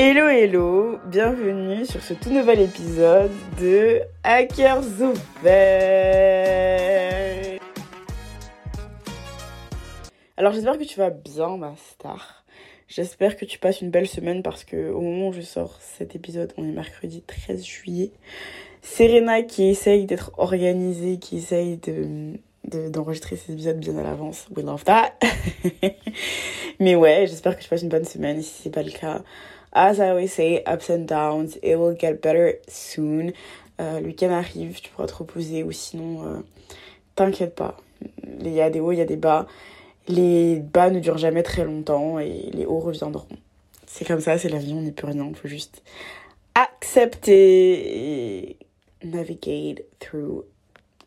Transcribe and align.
Hello 0.00 0.28
hello, 0.28 1.00
bienvenue 1.06 1.84
sur 1.84 2.00
ce 2.04 2.14
tout 2.14 2.30
nouvel 2.30 2.60
épisode 2.60 3.32
de 3.60 4.00
Hackers 4.22 4.84
ouverts. 5.00 5.98
Alors 10.36 10.52
j'espère 10.52 10.78
que 10.78 10.84
tu 10.84 11.00
vas 11.00 11.10
bien 11.10 11.56
ma 11.56 11.74
star. 11.74 12.44
J'espère 12.86 13.36
que 13.36 13.44
tu 13.44 13.58
passes 13.58 13.80
une 13.80 13.90
belle 13.90 14.06
semaine 14.06 14.44
parce 14.44 14.62
que 14.62 14.92
au 14.92 15.00
moment 15.00 15.30
où 15.30 15.32
je 15.32 15.40
sors 15.40 15.76
cet 15.80 16.14
épisode, 16.14 16.52
on 16.56 16.62
est 16.62 16.70
mercredi 16.70 17.24
13 17.26 17.64
juillet. 17.64 18.12
Serena 18.82 19.42
qui 19.42 19.64
essaye 19.64 20.06
d'être 20.06 20.30
organisée, 20.38 21.18
qui 21.18 21.38
essaye 21.38 21.76
de 21.76 22.38
d'enregistrer 22.64 23.34
ces 23.34 23.52
épisodes 23.52 23.80
bien 23.80 23.96
à 23.96 24.04
l'avance. 24.04 24.46
We 24.54 24.64
love 24.64 24.84
that. 24.84 25.14
Mais 26.80 26.94
ouais, 26.94 27.26
j'espère 27.26 27.56
que 27.56 27.62
tu 27.62 27.68
passes 27.68 27.82
une 27.82 27.88
bonne 27.88 28.04
semaine. 28.04 28.40
Si 28.42 28.62
c'est 28.62 28.70
pas 28.70 28.84
le 28.84 28.92
cas, 28.92 29.22
As 29.72 30.00
I 30.00 30.10
always 30.10 30.28
say, 30.28 30.62
ups 30.64 30.90
and 30.90 31.06
downs, 31.06 31.58
it 31.62 31.76
will 31.76 31.96
get 31.98 32.20
better 32.22 32.58
soon. 32.68 33.32
Euh, 33.80 34.00
le 34.00 34.06
week-end 34.06 34.30
arrive, 34.30 34.80
tu 34.80 34.90
pourras 34.90 35.06
te 35.06 35.14
reposer 35.14 35.62
ou 35.62 35.72
sinon, 35.72 36.26
euh, 36.26 36.40
t'inquiète 37.14 37.54
pas. 37.54 37.76
Il 38.40 38.48
y 38.48 38.60
a 38.60 38.70
des 38.70 38.80
hauts, 38.80 38.92
il 38.92 38.98
y 38.98 39.02
a 39.02 39.06
des 39.06 39.16
bas. 39.16 39.46
Les 40.08 40.56
bas 40.56 40.90
ne 40.90 41.00
durent 41.00 41.18
jamais 41.18 41.42
très 41.42 41.64
longtemps 41.64 42.18
et 42.18 42.50
les 42.52 42.64
hauts 42.64 42.80
reviendront. 42.80 43.28
C'est 43.86 44.06
comme 44.06 44.20
ça, 44.20 44.38
c'est 44.38 44.48
la 44.48 44.58
vie, 44.58 44.72
on 44.74 44.82
n'y 44.82 44.92
peut 44.92 45.06
rien, 45.06 45.22
on 45.22 45.32
peut 45.32 45.48
juste 45.48 45.82
accepter 46.54 48.48
et 48.50 48.56
navigate 49.04 49.82
through 50.00 50.44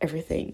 everything. 0.01 0.53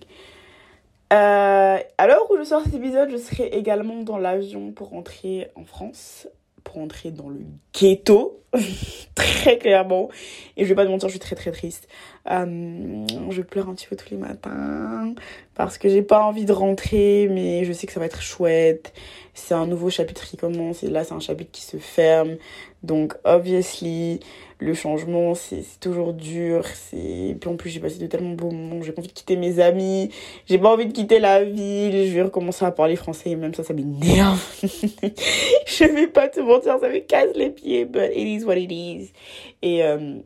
Euh, 1.13 1.79
à 1.97 2.07
l'heure 2.07 2.29
où 2.29 2.37
je 2.37 2.43
sors 2.43 2.63
cet 2.63 2.73
épisode, 2.73 3.09
je 3.11 3.17
serai 3.17 3.47
également 3.47 4.03
dans 4.03 4.17
l'avion 4.17 4.71
pour 4.71 4.89
rentrer 4.89 5.49
en 5.55 5.63
France 5.63 6.27
pour 6.67 6.81
entrer 6.81 7.11
dans 7.11 7.29
le 7.29 7.39
ghetto, 7.73 8.43
très 9.15 9.57
clairement. 9.57 10.09
Et 10.57 10.65
je 10.65 10.69
vais 10.69 10.75
pas 10.75 10.85
te 10.85 10.89
mentir, 10.89 11.07
je 11.07 11.13
suis 11.13 11.19
très 11.19 11.35
très 11.35 11.51
triste. 11.51 11.87
Euh, 12.29 13.05
je 13.29 13.41
pleure 13.41 13.69
un 13.69 13.73
petit 13.73 13.87
peu 13.87 13.95
tous 13.95 14.09
les 14.11 14.17
matins 14.17 15.13
parce 15.55 15.77
que 15.77 15.87
j'ai 15.87 16.01
pas 16.01 16.21
envie 16.21 16.45
de 16.45 16.51
rentrer, 16.51 17.29
mais 17.31 17.63
je 17.63 17.71
sais 17.71 17.87
que 17.87 17.93
ça 17.93 17.99
va 17.99 18.05
être 18.05 18.21
chouette. 18.21 18.93
C'est 19.33 19.53
un 19.53 19.65
nouveau 19.65 19.89
chapitre 19.89 20.25
qui 20.25 20.35
commence 20.35 20.83
et 20.83 20.87
là 20.87 21.03
c'est 21.03 21.13
un 21.13 21.19
chapitre 21.19 21.51
qui 21.51 21.61
se 21.61 21.77
ferme. 21.77 22.37
Donc 22.83 23.15
obviously, 23.23 24.19
le 24.59 24.73
changement 24.73 25.35
c'est 25.35 25.63
toujours 25.79 26.13
dur. 26.13 26.65
Puis 26.91 27.37
en 27.45 27.55
plus 27.55 27.69
j'ai 27.69 27.79
passé 27.79 27.97
de 27.97 28.07
tellement 28.07 28.33
beaux 28.33 28.51
moments. 28.51 28.81
J'ai 28.81 28.91
pas 28.91 28.99
envie 29.01 29.07
de 29.07 29.13
quitter 29.13 29.37
mes 29.37 29.59
amis. 29.59 30.09
J'ai 30.47 30.57
pas 30.57 30.73
envie 30.73 30.87
de 30.87 30.93
quitter 30.93 31.19
la 31.19 31.43
ville. 31.43 32.07
Je 32.07 32.13
vais 32.13 32.23
recommencer 32.23 32.65
à 32.65 32.71
parler 32.71 32.97
français 32.97 33.29
et 33.29 33.35
même 33.37 33.53
ça 33.53 33.63
ça 33.63 33.73
m'énerve. 33.73 34.43
je 34.63 35.93
vais 35.93 36.07
pas 36.07 36.27
te 36.27 36.41
mentir, 36.41 36.77
ça 36.79 36.89
me 36.89 36.99
casse 36.99 37.35
les 37.35 37.51
pieds, 37.51 37.85
but 37.85 38.11
it 38.13 38.41
is 38.41 38.43
what 38.43 38.57
it 38.57 38.71
is. 38.71 39.13
Et 39.61 39.81
um, 39.83 40.23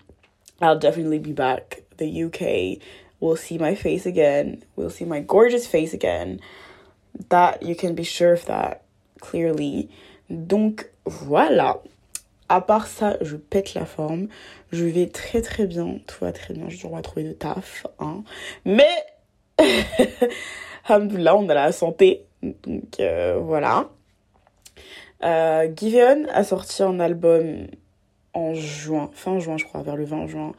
I'll 0.61 0.79
definitely 0.79 1.19
be 1.19 1.33
back. 1.33 1.83
The 2.01 2.23
UK 2.25 2.81
will 3.19 3.35
see 3.35 3.59
my 3.59 3.75
face 3.75 4.07
again. 4.07 4.63
We'll 4.75 4.89
see 4.89 5.05
my 5.05 5.21
gorgeous 5.21 5.67
face 5.67 5.93
again. 5.93 6.39
That 7.29 7.61
you 7.61 7.75
can 7.75 7.93
be 7.93 8.03
sure 8.03 8.33
of 8.33 8.45
that 8.45 8.83
clearly. 9.19 9.89
Donc 10.29 10.89
voilà. 11.05 11.79
À 12.49 12.59
part 12.59 12.87
ça, 12.87 13.17
je 13.21 13.37
pète 13.37 13.75
la 13.75 13.85
forme. 13.85 14.27
Je 14.71 14.85
vais 14.85 15.07
très 15.07 15.41
très 15.41 15.67
bien. 15.67 15.99
Tout 16.07 16.25
va 16.25 16.31
très 16.31 16.55
bien. 16.55 16.69
Je 16.69 16.81
dois 16.81 17.01
trouver 17.01 17.23
de 17.23 17.33
taf. 17.33 17.85
Hein. 17.99 18.23
Mais, 18.65 19.05
là, 20.89 21.35
on 21.35 21.47
a 21.49 21.53
la 21.53 21.71
santé. 21.71 22.25
Donc 22.41 22.99
euh, 22.99 23.39
voilà. 23.39 23.89
Euh, 25.23 25.69
Giveon 25.75 26.25
a 26.33 26.43
sorti 26.43 26.81
un 26.81 26.99
album 26.99 27.67
en 28.33 28.53
juin, 28.53 29.09
fin 29.13 29.39
juin 29.39 29.57
je 29.57 29.65
crois, 29.65 29.83
vers 29.83 29.95
le 29.95 30.05
20 30.05 30.27
juin. 30.27 30.53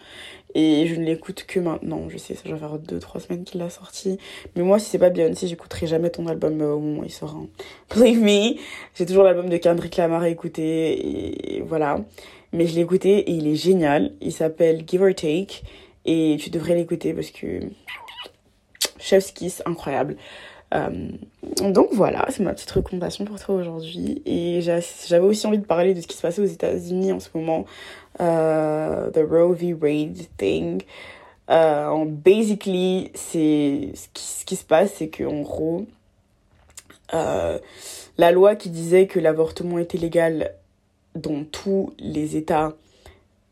Et 0.55 0.87
je 0.87 0.95
ne 0.97 1.05
l'écoute 1.05 1.45
que 1.47 1.61
maintenant. 1.61 2.09
Je 2.09 2.19
sais, 2.19 2.35
ça 2.35 2.49
va 2.49 2.57
faire 2.57 2.79
2-3 2.79 3.21
semaines 3.21 3.45
qu'il 3.45 3.61
l'a 3.61 3.71
sorti. 3.71 4.19
Mais 4.55 4.63
moi, 4.63 4.79
si 4.79 4.91
c'est 4.91 4.99
pas 4.99 5.11
Beyoncé, 5.11 5.47
j'écouterai 5.47 5.87
jamais 5.87 6.11
ton 6.11 6.27
album 6.27 6.61
euh, 6.61 6.75
au 6.75 6.81
moment 6.81 7.01
où 7.01 7.05
il 7.05 7.11
sort. 7.11 7.37
Hein. 7.37 7.47
Believe 7.95 8.21
me, 8.21 8.59
j'ai 8.95 9.07
toujours 9.07 9.25
l'album 9.25 9.49
de 9.49 9.57
Kendrick 9.57 9.97
Lamar 9.97 10.23
à 10.23 10.29
écouter. 10.29 11.57
Et 11.57 11.61
voilà. 11.63 12.01
Mais 12.53 12.67
je 12.67 12.75
l'ai 12.75 12.83
écouté 12.83 13.19
et 13.19 13.33
il 13.33 13.47
est 13.47 13.57
génial. 13.57 14.13
Il 14.21 14.33
s'appelle 14.33 14.85
Give 14.87 15.03
or 15.03 15.15
Take. 15.15 15.63
Et 16.05 16.37
tu 16.41 16.51
devrais 16.51 16.75
l'écouter 16.75 17.15
parce 17.15 17.31
que... 17.31 17.61
Chef's 18.99 19.33
Kiss, 19.33 19.63
incroyable. 19.67 20.17
Euh, 20.73 21.09
donc 21.59 21.89
voilà, 21.93 22.27
c'est 22.31 22.43
ma 22.43 22.53
petite 22.53 22.71
recommandation 22.71 23.25
pour 23.25 23.39
toi 23.39 23.55
aujourd'hui. 23.57 24.23
Et 24.25 24.61
j'avais 24.63 25.25
aussi 25.25 25.47
envie 25.47 25.59
de 25.59 25.67
parler 25.67 25.95
de 25.95 26.01
ce 26.01 26.07
qui 26.07 26.17
se 26.17 26.23
passait 26.23 26.41
aux 26.41 26.47
États-Unis 26.47 27.13
en 27.13 27.21
ce 27.21 27.29
moment. 27.35 27.65
Uh, 28.19 29.11
the 29.13 29.25
Roe 29.29 29.55
v. 29.55 29.75
Wade 29.75 30.27
thing. 30.37 30.83
Uh, 31.49 32.05
basically, 32.07 33.11
c'est 33.15 33.91
ce 33.95 34.45
qui, 34.45 34.57
se 34.57 34.65
passe, 34.65 34.95
c'est 34.95 35.09
qu'en 35.09 35.41
gros, 35.41 35.87
la 37.13 38.33
loi 38.33 38.57
qui 38.57 38.71
disait 38.71 39.07
que 39.07 39.19
l'avortement 39.19 39.79
était 39.79 39.99
légal 39.99 40.53
dans 41.15 41.45
tous 41.45 41.93
les 41.99 42.37
États 42.37 42.73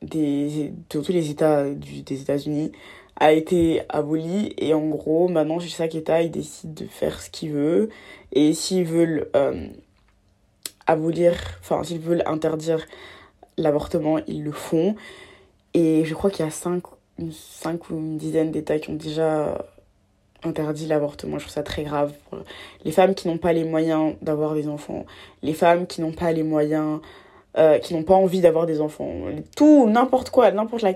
des 0.02 0.72
dans 0.88 1.02
tous 1.02 1.12
les 1.12 1.30
États 1.30 1.68
des 1.68 2.22
États-Unis 2.22 2.72
a 3.20 3.32
été 3.32 3.82
abolie 3.88 4.54
et 4.58 4.74
en 4.74 4.88
gros 4.88 5.28
maintenant 5.28 5.58
État 5.58 6.22
il 6.22 6.30
décide 6.30 6.74
de 6.74 6.86
faire 6.86 7.20
ce 7.20 7.30
qu'il 7.30 7.52
veut 7.52 7.90
et 8.32 8.52
s'ils 8.54 8.84
veulent 8.84 9.28
euh, 9.36 9.68
abolir 10.86 11.34
enfin 11.60 11.84
s'ils 11.84 12.00
veulent 12.00 12.24
interdire 12.26 12.86
l'avortement, 13.60 14.18
ils 14.26 14.42
le 14.42 14.52
font. 14.52 14.96
Et 15.74 16.04
je 16.04 16.14
crois 16.14 16.30
qu'il 16.30 16.44
y 16.44 16.48
a 16.48 16.50
5 16.50 16.82
cinq, 17.32 17.90
ou 17.90 17.96
une 17.96 18.16
dizaine 18.16 18.50
d'États 18.50 18.78
qui 18.78 18.90
ont 18.90 18.94
déjà 18.94 19.66
interdit 20.42 20.86
l'avortement. 20.86 21.38
Je 21.38 21.44
trouve 21.44 21.52
ça 21.52 21.62
très 21.62 21.82
grave. 21.82 22.14
Les 22.84 22.92
femmes 22.92 23.14
qui 23.14 23.28
n'ont 23.28 23.36
pas 23.36 23.52
les 23.52 23.64
moyens 23.64 24.14
d'avoir 24.22 24.54
des 24.54 24.68
enfants, 24.68 25.04
les 25.42 25.52
femmes 25.52 25.86
qui 25.86 26.00
n'ont 26.00 26.12
pas 26.12 26.32
les 26.32 26.42
moyens, 26.42 27.00
euh, 27.58 27.78
qui 27.78 27.94
n'ont 27.94 28.04
pas 28.04 28.14
envie 28.14 28.40
d'avoir 28.40 28.64
des 28.64 28.80
enfants, 28.80 29.12
tout, 29.54 29.86
n'importe 29.88 30.30
quoi, 30.30 30.50
n'importe 30.50 30.82
la... 30.82 30.94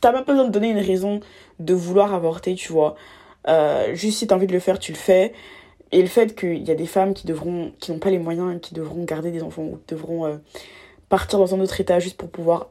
T'as 0.00 0.12
même 0.12 0.24
pas 0.24 0.32
besoin 0.32 0.46
de 0.46 0.52
donner 0.52 0.70
une 0.70 0.78
raison 0.78 1.20
de 1.58 1.74
vouloir 1.74 2.14
avorter, 2.14 2.54
tu 2.54 2.72
vois. 2.72 2.96
Euh, 3.48 3.94
juste 3.94 4.18
si 4.18 4.26
t'as 4.26 4.34
envie 4.36 4.46
de 4.46 4.52
le 4.52 4.60
faire, 4.60 4.78
tu 4.78 4.92
le 4.92 4.98
fais. 4.98 5.32
Et 5.92 6.02
le 6.02 6.08
fait 6.08 6.34
qu'il 6.34 6.62
y 6.64 6.70
a 6.70 6.74
des 6.74 6.86
femmes 6.86 7.14
qui 7.14 7.26
devront, 7.26 7.72
qui 7.78 7.92
n'ont 7.92 7.98
pas 7.98 8.10
les 8.10 8.18
moyens, 8.18 8.60
qui 8.60 8.74
devront 8.74 9.04
garder 9.04 9.30
des 9.30 9.42
enfants 9.42 9.62
ou 9.62 9.78
devront 9.88 10.26
euh, 10.26 10.36
partir 11.08 11.38
dans 11.38 11.54
un 11.54 11.60
autre 11.60 11.80
état 11.80 12.00
juste 12.00 12.16
pour 12.16 12.28
pouvoir 12.28 12.68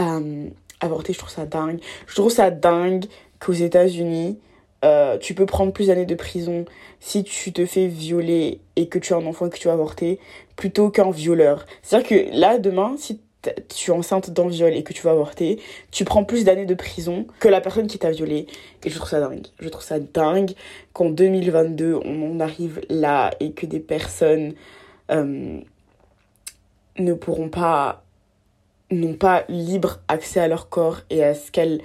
euh, 0.00 0.48
avorter, 0.80 1.12
je 1.12 1.18
trouve 1.18 1.30
ça 1.30 1.46
dingue. 1.46 1.80
Je 2.06 2.14
trouve 2.14 2.30
ça 2.30 2.50
dingue 2.50 3.06
qu'aux 3.40 3.52
États-Unis, 3.52 4.38
tu 5.20 5.34
peux 5.34 5.46
prendre 5.46 5.72
plus 5.72 5.86
d'années 5.86 6.06
de 6.06 6.14
prison 6.16 6.64
si 6.98 7.22
tu 7.22 7.52
te 7.52 7.66
fais 7.66 7.86
violer 7.86 8.60
et 8.74 8.88
que 8.88 8.98
tu 8.98 9.14
as 9.14 9.16
un 9.16 9.26
enfant 9.26 9.46
et 9.46 9.50
que 9.50 9.58
tu 9.58 9.68
vas 9.68 9.74
avorter 9.74 10.18
plutôt 10.56 10.90
qu'un 10.90 11.10
violeur. 11.10 11.66
C'est-à-dire 11.82 12.08
que 12.08 12.36
là, 12.36 12.58
demain, 12.58 12.94
si 12.96 13.20
tu 13.68 13.90
es 13.90 13.94
enceinte 13.94 14.30
d'un 14.30 14.48
viol 14.48 14.72
et 14.74 14.82
que 14.82 14.92
tu 14.92 15.02
vas 15.02 15.12
avorter, 15.12 15.60
tu 15.90 16.04
prends 16.04 16.24
plus 16.24 16.44
d'années 16.44 16.66
de 16.66 16.74
prison 16.74 17.26
que 17.40 17.48
la 17.48 17.60
personne 17.60 17.86
qui 17.86 17.98
t'a 17.98 18.10
violé. 18.10 18.46
Et 18.84 18.90
je 18.90 18.96
trouve 18.96 19.08
ça 19.08 19.20
dingue. 19.20 19.46
Je 19.58 19.68
trouve 19.68 19.84
ça 19.84 19.98
dingue 19.98 20.52
qu'en 20.92 21.10
2022, 21.10 22.00
on 22.04 22.32
en 22.32 22.40
arrive 22.40 22.80
là 22.88 23.30
et 23.40 23.52
que 23.52 23.66
des 23.66 23.80
personnes 23.80 24.54
euh, 25.10 25.60
ne 26.98 27.12
pourront 27.14 27.48
pas 27.48 28.04
n'ont 28.90 29.14
pas 29.14 29.44
libre 29.48 30.00
accès 30.08 30.38
à 30.40 30.48
leur 30.48 30.68
corps 30.68 31.00
et 31.08 31.24
à 31.24 31.34
ce 31.34 31.50
qu'elles 31.50 31.80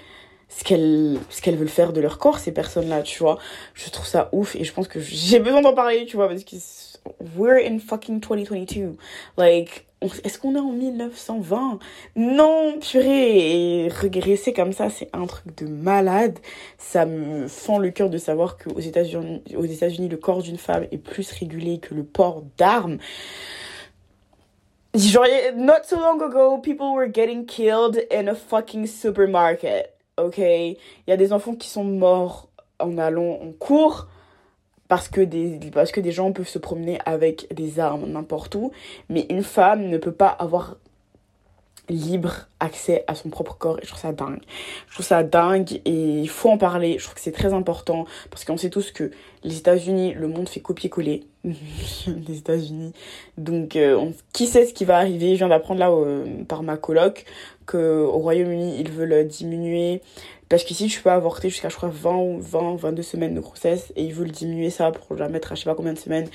ce 0.50 0.64
qu'elles 0.64 1.18
ce 1.30 1.42
qu'elles 1.42 1.56
veulent 1.56 1.70
faire 1.70 1.94
de 1.94 2.02
leur 2.02 2.18
corps 2.18 2.40
ces 2.40 2.52
personnes 2.52 2.90
là 2.90 3.02
tu 3.02 3.20
vois 3.20 3.38
je 3.74 3.90
trouve 3.90 4.06
ça 4.06 4.30
ouf 4.34 4.56
et 4.58 4.66
je 4.66 4.74
pense 4.74 4.90
que 4.90 5.00
j'ai 5.00 5.40
besoin 5.40 5.62
d'en 5.62 5.74
parler 5.74 6.06
tu 6.06 6.18
vois 6.18 6.28
parce 6.28 6.44
que 6.44 6.56
we're 7.38 7.66
in 7.66 7.80
fucking 7.80 8.20
2022 8.20 8.98
like 9.38 9.87
est-ce 10.02 10.38
qu'on 10.38 10.56
est 10.56 10.60
en 10.60 10.72
1920 10.72 11.80
non 12.16 12.80
purée 12.80 13.86
et 13.86 13.88
régresser 13.88 14.54
comme 14.54 14.72
ça 14.72 14.90
c'est 14.90 15.10
un 15.14 15.26
truc 15.26 15.56
de 15.58 15.68
malade 15.68 16.38
ça 16.78 17.06
me 17.06 17.48
fend 17.48 17.80
le 17.80 17.90
cœur 17.90 18.10
de 18.10 18.18
savoir 18.18 18.58
qu'aux 18.58 18.80
États-Unis 18.80 19.42
aux 19.56 19.66
États-Unis 19.66 20.08
le 20.08 20.18
corps 20.18 20.44
d'une 20.44 20.58
femme 20.58 20.86
est 20.92 21.00
plus 21.00 21.32
régulé 21.32 21.80
que 21.80 21.96
le 21.96 22.04
port 22.04 22.44
d'armes 22.58 23.00
not 25.56 25.86
so 25.86 26.00
long 26.00 26.22
ago, 26.22 26.58
people 26.58 26.94
were 26.94 27.08
getting 27.08 27.46
killed 27.46 27.98
in 28.12 28.28
a 28.28 28.36
fucking 28.36 28.88
supermarket. 28.88 29.96
Ok? 30.18 30.40
Il 30.40 30.78
y 31.08 31.12
a 31.12 31.18
des 31.18 31.34
enfants 31.34 31.56
qui 31.56 31.70
sont 31.70 31.84
morts 31.84 32.50
en 32.80 32.98
allant 32.98 33.40
en 33.42 33.52
cours 33.52 34.08
parce 34.88 35.08
que 35.08 35.22
des, 35.22 35.60
parce 35.74 35.92
que 35.92 36.02
des 36.02 36.12
gens 36.12 36.32
peuvent 36.32 36.48
se 36.48 36.60
promener 36.60 37.00
avec 37.06 37.54
des 37.54 37.80
armes 37.80 38.06
n'importe 38.06 38.56
où. 38.56 38.72
Mais 39.10 39.26
une 39.30 39.44
femme 39.44 39.88
ne 39.88 39.98
peut 39.98 40.12
pas 40.12 40.28
avoir 40.28 40.78
libre 41.90 42.48
accès 42.60 43.06
à 43.08 43.16
son 43.16 43.30
propre 43.30 43.56
corps 43.58 43.80
et 43.80 43.84
je 43.84 43.88
trouve 43.88 44.02
ça 44.02 44.12
dingue. 44.12 44.42
Je 44.88 44.94
trouve 44.94 45.06
ça 45.06 45.24
dingue 45.24 45.80
et 45.86 46.20
il 46.20 46.30
faut 46.30 46.50
en 46.50 46.58
parler. 46.58 46.98
Je 47.00 47.04
trouve 47.04 47.16
que 47.16 47.22
c'est 47.22 47.32
très 47.32 47.54
important 47.54 48.06
parce 48.30 48.44
qu'on 48.44 48.58
sait 48.58 48.70
tous 48.70 48.92
que 48.92 49.12
les 49.44 49.58
États-Unis, 49.58 50.14
le 50.14 50.28
monde 50.28 50.50
fait 50.50 50.60
copier-coller 50.60 51.26
des 51.44 52.38
États-Unis. 52.38 52.94
Donc, 53.38 53.76
euh, 53.76 54.10
qui 54.34 54.48
sait 54.48 54.66
ce 54.66 54.74
qui 54.74 54.86
va 54.86 54.98
arriver? 54.98 55.34
Je 55.34 55.38
viens 55.38 55.48
d'apprendre 55.48 55.80
là 55.80 55.92
par 56.48 56.64
ma 56.64 56.78
coloc 56.78 57.26
qu'au 57.66 58.12
Royaume-Uni, 58.12 58.80
ils 58.80 58.92
veulent 58.92 59.28
diminuer. 59.28 60.02
Parce 60.50 60.64
qu'ici, 60.64 60.88
tu 60.88 61.02
peux 61.02 61.12
avorter 61.12 61.50
jusqu'à, 61.50 61.70
je 61.70 61.76
crois, 61.76 61.90
20 61.90 62.16
ou 62.16 62.40
20, 62.40 62.76
22 62.78 63.02
semaines 63.02 63.36
de 63.36 63.40
grossesse. 63.40 63.92
Et 63.96 64.04
ils 64.04 64.14
veulent 64.14 64.32
diminuer 64.32 64.70
ça 64.70 64.92
pour 64.92 65.16
la 65.16 65.30
mettre 65.30 65.52
à 65.52 65.56
je 65.56 65.62
sais 65.62 65.70
pas 65.70 65.76
combien 65.76 65.94
de 65.94 66.00
semaines. 66.00 66.30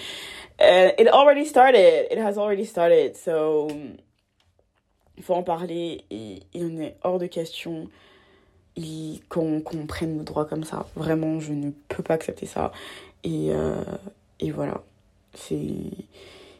And 0.61 0.91
it 0.99 1.09
already 1.09 1.47
started. 1.47 2.09
It 2.11 2.19
has 2.19 2.39
already 2.39 2.67
started. 2.67 3.17
So, 3.17 3.69
il 5.17 5.23
faut 5.23 5.35
en 5.35 5.43
parler. 5.43 6.05
Et 6.11 6.41
il 6.55 6.67
en 6.67 6.81
est 6.81 6.97
hors 7.03 7.19
de 7.19 7.27
question 7.27 7.89
qu'on 9.29 9.63
prenne 9.87 10.17
nos 10.17 10.25
droits 10.25 10.45
comme 10.45 10.65
ça. 10.65 10.87
Vraiment, 10.97 11.41
je 11.41 11.53
ne 11.53 11.71
peux 11.89 12.03
pas 12.03 12.15
accepter 12.15 12.47
ça. 12.47 12.73
Et, 13.25 13.51
euh, 13.51 13.83
et 14.41 14.51
voilà. 14.51 14.83
C'est 15.35 15.57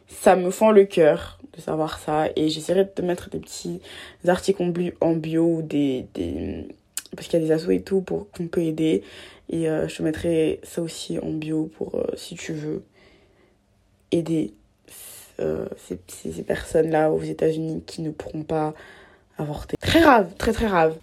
ça 0.07 0.35
me 0.35 0.51
fend 0.51 0.71
le 0.71 0.85
cœur 0.85 1.39
de 1.55 1.61
savoir 1.61 1.99
ça 1.99 2.27
et 2.35 2.49
j'essaierai 2.49 2.85
de 2.85 2.89
te 2.89 3.01
mettre 3.01 3.29
des 3.29 3.39
petits 3.39 3.81
articles 4.27 4.61
en 5.01 5.13
bio 5.13 5.61
des, 5.61 6.05
des 6.13 6.67
parce 7.15 7.27
qu'il 7.27 7.39
y 7.39 7.43
a 7.43 7.45
des 7.45 7.51
assos 7.51 7.71
et 7.71 7.81
tout 7.81 8.01
pour 8.01 8.29
qu'on 8.31 8.47
peut 8.47 8.61
aider. 8.61 9.03
Et 9.49 9.69
euh, 9.69 9.87
je 9.87 9.97
te 9.97 10.03
mettrai 10.03 10.59
ça 10.63 10.81
aussi 10.81 11.19
en 11.19 11.31
bio 11.31 11.69
pour 11.77 11.95
euh, 11.95 12.07
si 12.15 12.35
tu 12.35 12.53
veux 12.53 12.83
aider 14.11 14.53
ces, 15.77 15.99
ces, 16.07 16.43
personnes 16.43 16.91
là 16.91 17.11
aux 17.11 17.21
États-Unis 17.21 17.83
qui 17.85 18.01
ne 18.01 18.11
pourront 18.11 18.43
pas 18.43 18.73
avorter. 19.37 19.75
Très 19.81 20.01
grave 20.01 20.33
très 20.37 20.53
très 20.53 20.67
grave. 20.67 20.95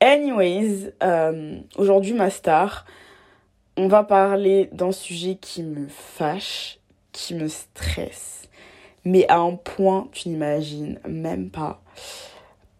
Anyways 0.00 0.92
aujourd'hui 1.76 2.14
ma 2.14 2.30
star 2.30 2.86
on 3.76 3.88
va 3.88 4.04
parler 4.04 4.70
d'un 4.72 4.92
sujet 4.92 5.36
qui 5.36 5.62
me 5.62 5.86
fâche, 5.88 6.78
qui 7.12 7.34
me 7.34 7.46
stresse, 7.46 8.48
mais 9.04 9.28
à 9.28 9.38
un 9.38 9.54
point, 9.54 10.08
tu 10.12 10.30
n'imagines 10.30 10.98
même 11.06 11.50
pas. 11.50 11.82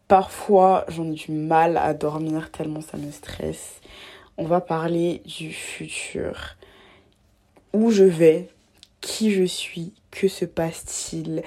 Parfois, 0.08 0.84
j'en 0.88 1.10
ai 1.10 1.14
du 1.14 1.32
mal 1.32 1.76
à 1.76 1.92
dormir 1.92 2.50
tellement 2.52 2.80
ça 2.80 2.96
me 2.96 3.10
stresse. 3.10 3.80
On 4.38 4.44
va 4.44 4.60
parler 4.60 5.22
du 5.24 5.52
futur. 5.52 6.56
Où 7.72 7.90
je 7.90 8.04
vais, 8.04 8.48
qui 9.00 9.32
je 9.32 9.44
suis, 9.44 9.92
que 10.10 10.28
se 10.28 10.44
passe-t-il? 10.44 11.42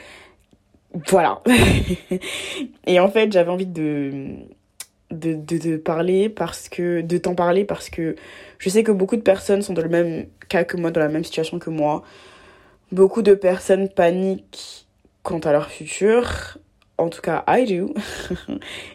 Voilà. 1.08 1.42
Et 2.88 3.00
en 3.00 3.10
fait, 3.10 3.32
j'avais 3.32 3.52
envie 3.52 3.66
de 3.66 4.40
de, 5.12 5.78
parler 5.78 6.30
parce 6.30 6.70
que 6.70 7.02
de 7.02 7.18
t'en 7.18 7.36
parler 7.36 7.66
parce 7.66 7.90
que 7.90 8.16
je 8.60 8.70
sais 8.70 8.84
que 8.84 8.92
beaucoup 8.92 9.16
de 9.16 9.22
personnes 9.22 9.62
sont 9.62 9.74
dans 9.74 9.82
le 9.82 9.90
même 9.90 10.28
cas 10.50 10.64
que 10.64 10.78
moi 10.78 10.92
dans 10.92 11.02
la 11.02 11.10
même 11.10 11.24
situation 11.24 11.58
que 11.58 11.70
moi 11.70 12.04
beaucoup 12.92 13.22
de 13.22 13.34
personnes 13.34 13.90
paniquent 13.90 14.88
quant 15.24 15.40
à 15.40 15.52
leur 15.52 15.70
futur 15.72 16.58
en 17.00 17.10
tout 17.10 17.22
cas 17.22 17.44
I 17.48 17.66
do 17.66 17.94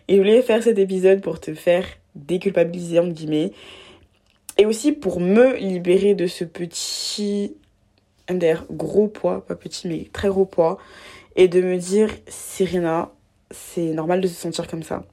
et 0.09 0.15
je 0.15 0.19
voulais 0.19 0.43
faire 0.43 0.63
cet 0.63 0.79
épisode 0.79 1.21
pour 1.21 1.41
te 1.41 1.55
faire 1.55 1.87
déculpabiliser 2.15 3.01
en 3.01 3.09
guillemets 3.09 3.53
et 4.59 4.67
aussi 4.67 4.93
pour 4.93 5.21
me 5.21 5.57
libérer 5.57 6.15
de 6.15 6.27
ce 6.27 6.45
petit 6.45 7.57
MDR 8.31 8.65
gros 8.71 9.09
poids 9.09 9.45
pas 9.45 9.57
petit 9.57 9.89
mais 9.89 10.09
très 10.13 10.29
gros 10.29 10.47
poids 10.47 10.79
et 11.37 11.49
de 11.49 11.61
me 11.61 11.77
dire 11.79 12.11
Serena 12.29 13.11
c'est 13.51 13.93
normal 13.93 14.21
de 14.21 14.29
se 14.29 14.35
sentir 14.35 14.69
comme 14.69 14.83
ça 14.83 15.05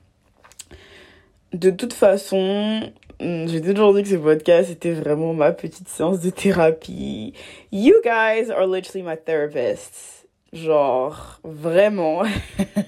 de 1.53 1.69
toute 1.69 1.93
façon, 1.93 2.91
hmm, 3.19 3.47
j'ai 3.47 3.61
toujours 3.61 3.93
dit 3.93 4.03
que 4.03 4.09
ce 4.09 4.15
podcast 4.15 4.69
était 4.69 4.93
vraiment 4.93 5.33
ma 5.33 5.51
petite 5.51 5.89
séance 5.89 6.19
de 6.21 6.29
thérapie. 6.29 7.33
You 7.71 7.95
guys 8.03 8.49
are 8.49 8.67
literally 8.67 9.03
my 9.03 9.17
therapists. 9.17 10.20
Genre, 10.53 11.39
vraiment. 11.43 12.23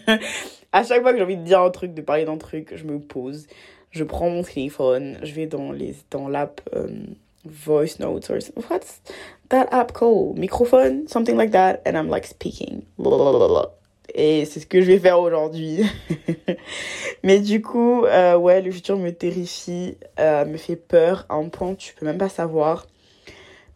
à 0.74 0.84
chaque 0.84 1.02
fois 1.02 1.12
que 1.12 1.18
j'ai 1.18 1.24
envie 1.24 1.38
de 1.38 1.44
dire 1.44 1.62
un 1.62 1.70
truc, 1.70 1.94
de 1.94 2.02
parler 2.02 2.26
d'un 2.26 2.38
truc, 2.38 2.74
je 2.76 2.84
me 2.84 3.00
pose. 3.00 3.48
Je 3.92 4.04
prends 4.04 4.30
mon 4.30 4.44
téléphone, 4.44 5.18
je 5.22 5.34
vais 5.34 5.46
dans 5.46 5.72
les 5.72 5.96
dans 6.10 6.28
l'app 6.28 6.62
um, 6.76 7.16
voice 7.46 8.00
notes 8.00 8.30
or 8.30 8.38
what's 8.70 9.02
that 9.50 9.68
app 9.72 9.94
called? 9.94 10.38
Microphone, 10.38 11.08
something 11.08 11.38
like 11.38 11.52
that, 11.52 11.82
and 11.86 11.96
I'm 11.96 12.10
like 12.10 12.26
speaking. 12.26 12.84
Et 14.16 14.46
c'est 14.46 14.60
ce 14.60 14.66
que 14.66 14.82
je 14.82 14.88
vais 14.88 15.00
faire 15.00 15.20
aujourd'hui. 15.20 15.84
Mais 17.24 17.40
du 17.40 17.62
coup, 17.62 18.06
euh, 18.06 18.36
ouais, 18.36 18.62
le 18.62 18.72
futur 18.72 18.98
me 18.98 19.12
terrifie, 19.12 19.98
euh, 20.20 20.46
me 20.46 20.58
fait 20.58 20.76
peur 20.76 21.26
à 21.30 21.36
un 21.36 21.50
point 21.50 21.76
tu 21.76 21.94
peux 21.96 22.06
même 22.06 22.18
pas 22.18 22.30
savoir. 22.30 22.86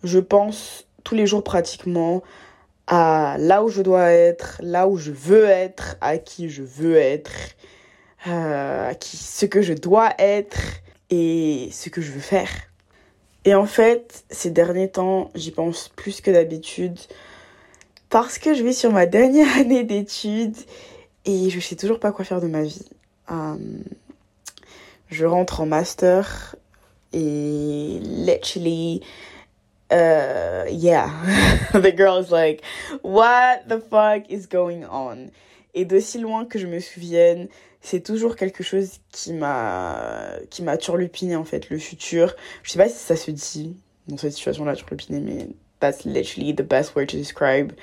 Je 0.03 0.19
pense 0.19 0.85
tous 1.03 1.15
les 1.15 1.25
jours 1.25 1.43
pratiquement 1.43 2.21
à 2.87 3.35
là 3.37 3.63
où 3.63 3.69
je 3.69 3.81
dois 3.81 4.11
être, 4.11 4.59
là 4.61 4.87
où 4.87 4.97
je 4.97 5.11
veux 5.11 5.45
être, 5.45 5.97
à 6.01 6.17
qui 6.17 6.49
je 6.49 6.63
veux 6.63 6.95
être, 6.95 7.31
euh, 8.27 8.89
à 8.89 8.95
qui, 8.95 9.17
ce 9.17 9.45
que 9.45 9.61
je 9.61 9.73
dois 9.73 10.11
être 10.17 10.57
et 11.09 11.69
ce 11.71 11.89
que 11.89 12.01
je 12.01 12.11
veux 12.11 12.19
faire. 12.19 12.49
Et 13.45 13.53
en 13.55 13.65
fait, 13.65 14.25
ces 14.29 14.51
derniers 14.51 14.89
temps, 14.89 15.31
j'y 15.35 15.51
pense 15.51 15.89
plus 15.89 16.21
que 16.21 16.31
d'habitude 16.31 16.97
parce 18.09 18.39
que 18.39 18.53
je 18.53 18.63
vais 18.63 18.73
sur 18.73 18.91
ma 18.91 19.05
dernière 19.05 19.57
année 19.59 19.83
d'études 19.83 20.57
et 21.25 21.49
je 21.49 21.59
sais 21.59 21.75
toujours 21.75 21.99
pas 21.99 22.11
quoi 22.11 22.25
faire 22.25 22.41
de 22.41 22.47
ma 22.47 22.63
vie. 22.63 22.85
Euh, 23.31 23.55
je 25.09 25.25
rentre 25.25 25.61
en 25.61 25.65
master 25.65 26.55
et 27.13 27.99
literally, 28.01 29.01
uh, 29.91 30.65
yeah, 30.69 31.09
the 31.73 31.91
girl 31.91 32.17
is 32.17 32.31
like, 32.31 32.63
what 33.01 33.67
the 33.67 33.79
fuck 33.79 34.29
is 34.29 34.47
going 34.47 34.85
on? 34.85 35.31
Et 35.73 35.85
d'aussi 35.85 36.19
loin 36.19 36.45
que 36.45 36.57
je 36.59 36.67
me 36.67 36.79
souvienne, 36.79 37.47
c'est 37.81 38.01
toujours 38.01 38.35
quelque 38.35 38.63
chose 38.63 38.99
qui 39.11 39.33
m'a 39.33 40.31
qui 40.49 40.63
m'a 40.63 40.77
turlupiné 40.77 41.35
en 41.35 41.45
fait 41.45 41.69
le 41.69 41.77
futur. 41.77 42.35
Je 42.63 42.71
sais 42.71 42.79
pas 42.79 42.89
si 42.89 42.97
ça 42.97 43.15
se 43.15 43.31
dit 43.31 43.77
dans 44.07 44.17
cette 44.17 44.33
situation-là 44.33 44.75
turlupiné, 44.75 45.19
mais 45.19 45.47
that's 45.79 46.05
literally 46.05 46.53
the 46.53 46.63
best 46.63 46.95
word 46.95 47.07
to 47.07 47.17
describe 47.17 47.73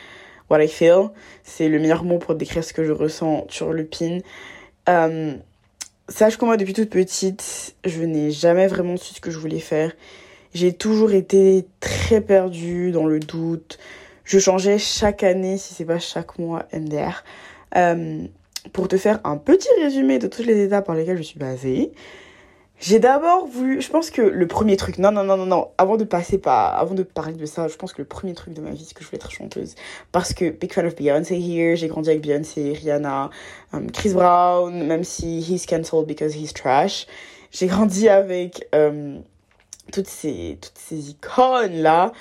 what 0.50 0.62
I 0.62 0.68
feel. 0.68 1.10
C'est 1.42 1.68
le 1.68 1.78
meilleur 1.78 2.04
mot 2.04 2.18
pour 2.18 2.34
décrire 2.34 2.64
ce 2.64 2.72
que 2.72 2.84
je 2.84 2.92
ressens 2.92 3.46
pin. 3.90 4.18
Euh, 4.88 5.34
sache 6.08 6.36
que 6.36 6.44
moi, 6.44 6.56
depuis 6.56 6.74
toute 6.74 6.90
petite, 6.90 7.74
je 7.84 8.02
n'ai 8.02 8.30
jamais 8.30 8.66
vraiment 8.66 8.96
su 8.96 9.14
ce 9.14 9.20
que 9.20 9.30
je 9.30 9.38
voulais 9.38 9.60
faire. 9.60 9.92
J'ai 10.54 10.72
toujours 10.72 11.12
été 11.12 11.66
très 11.80 12.20
perdue 12.20 12.92
dans 12.92 13.06
le 13.06 13.18
doute. 13.18 13.78
Je 14.24 14.38
changeais 14.38 14.78
chaque 14.78 15.24
année, 15.24 15.58
si 15.58 15.74
c'est 15.74 15.84
pas 15.84 15.98
chaque 15.98 16.38
mois, 16.38 16.66
MDR. 16.72 17.24
Euh, 17.76 18.24
pour 18.72 18.86
te 18.86 18.96
faire 18.96 19.20
un 19.24 19.36
petit 19.36 19.68
résumé 19.80 20.20
de 20.20 20.28
toutes 20.28 20.46
les 20.46 20.62
étapes 20.62 20.86
par 20.86 20.94
lesquelles 20.94 21.16
je 21.16 21.22
suis 21.22 21.40
basée, 21.40 21.92
j'ai 22.78 23.00
d'abord 23.00 23.46
voulu, 23.46 23.80
je 23.80 23.90
pense 23.90 24.10
que 24.10 24.22
le 24.22 24.46
premier 24.46 24.76
truc, 24.76 24.98
non, 24.98 25.10
non, 25.10 25.24
non, 25.24 25.36
non, 25.36 25.46
non, 25.46 25.68
avant 25.76 25.96
de 25.96 26.04
passer 26.04 26.38
par, 26.38 26.78
avant 26.78 26.94
de 26.94 27.02
parler 27.02 27.34
de 27.34 27.46
ça, 27.46 27.66
je 27.66 27.76
pense 27.76 27.92
que 27.92 28.02
le 28.02 28.06
premier 28.06 28.34
truc 28.34 28.54
de 28.54 28.60
ma 28.60 28.70
vie, 28.70 28.84
c'est 28.84 28.94
que 28.94 29.02
je 29.02 29.08
voulais 29.08 29.16
être 29.16 29.30
chanteuse. 29.30 29.74
Parce 30.12 30.34
que 30.34 30.50
big 30.50 30.72
fan 30.72 30.86
of 30.86 30.94
Beyoncé 30.94 31.36
here, 31.36 31.76
j'ai 31.76 31.88
grandi 31.88 32.10
avec 32.10 32.22
Beyoncé, 32.22 32.72
Rihanna, 32.72 33.30
um, 33.72 33.90
Chris 33.90 34.12
Brown, 34.12 34.86
même 34.86 35.02
si 35.02 35.40
he's 35.40 35.66
cancelled 35.66 36.06
because 36.06 36.36
he's 36.36 36.52
trash. 36.52 37.06
J'ai 37.50 37.66
grandi 37.66 38.08
avec 38.08 38.68
um, 38.72 39.22
toutes 39.92 40.08
ces, 40.08 40.58
toutes 40.60 40.78
ces 40.78 41.10
icônes-là. 41.10 42.12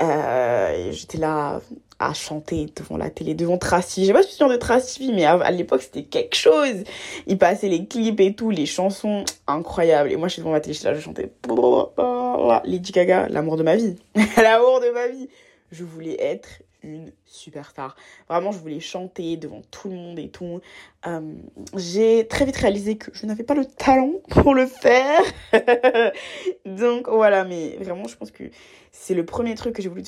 Euh, 0.00 0.92
J'étais 0.92 1.18
là 1.18 1.60
à 1.98 2.14
chanter 2.14 2.66
devant 2.76 2.96
la 2.96 3.10
télé, 3.10 3.34
devant 3.34 3.58
Tracy. 3.58 4.02
Je 4.02 4.06
sais 4.08 4.12
pas 4.12 4.22
si 4.22 4.34
sûre 4.34 4.48
de 4.48 4.56
Tracy, 4.56 5.12
mais 5.12 5.24
à, 5.24 5.50
l'époque, 5.50 5.82
c'était 5.82 6.04
quelque 6.04 6.36
chose. 6.36 6.84
Il 7.26 7.38
passait 7.38 7.68
les 7.68 7.86
clips 7.86 8.20
et 8.20 8.34
tout, 8.34 8.50
les 8.50 8.66
chansons 8.66 9.24
incroyables. 9.46 10.12
Et 10.12 10.16
moi, 10.16 10.28
je 10.28 10.34
suis 10.34 10.42
devant 10.42 10.52
ma 10.52 10.60
télé, 10.60 10.74
je 10.74 11.00
chantais 11.00 11.32
Lady 12.64 12.92
Gaga, 12.92 13.28
l'amour 13.28 13.56
de 13.56 13.62
ma 13.62 13.76
vie. 13.76 13.96
l'amour 14.36 14.80
de 14.80 14.90
ma 14.90 15.08
vie. 15.08 15.28
Je 15.72 15.84
voulais 15.84 16.16
être 16.20 16.48
une 16.82 17.12
superstar. 17.24 17.96
Vraiment, 18.28 18.52
je 18.52 18.58
voulais 18.58 18.80
chanter 18.80 19.36
devant 19.36 19.62
tout 19.70 19.88
le 19.88 19.96
monde 19.96 20.18
et 20.18 20.28
tout. 20.28 20.60
Euh, 21.06 21.34
j'ai 21.76 22.26
très 22.28 22.44
vite 22.44 22.56
réalisé 22.56 22.96
que 22.96 23.10
je 23.12 23.26
n'avais 23.26 23.42
pas 23.42 23.54
le 23.54 23.64
talent 23.64 24.12
pour 24.30 24.54
le 24.54 24.66
faire. 24.66 25.20
Donc 26.64 27.08
voilà, 27.08 27.44
mais 27.44 27.76
vraiment, 27.80 28.06
je 28.06 28.16
pense 28.16 28.30
que 28.30 28.44
c'est 28.92 29.14
le 29.14 29.24
premier 29.24 29.54
truc 29.54 29.74
que 29.74 29.82
j'ai 29.82 29.88
voulu, 29.88 30.04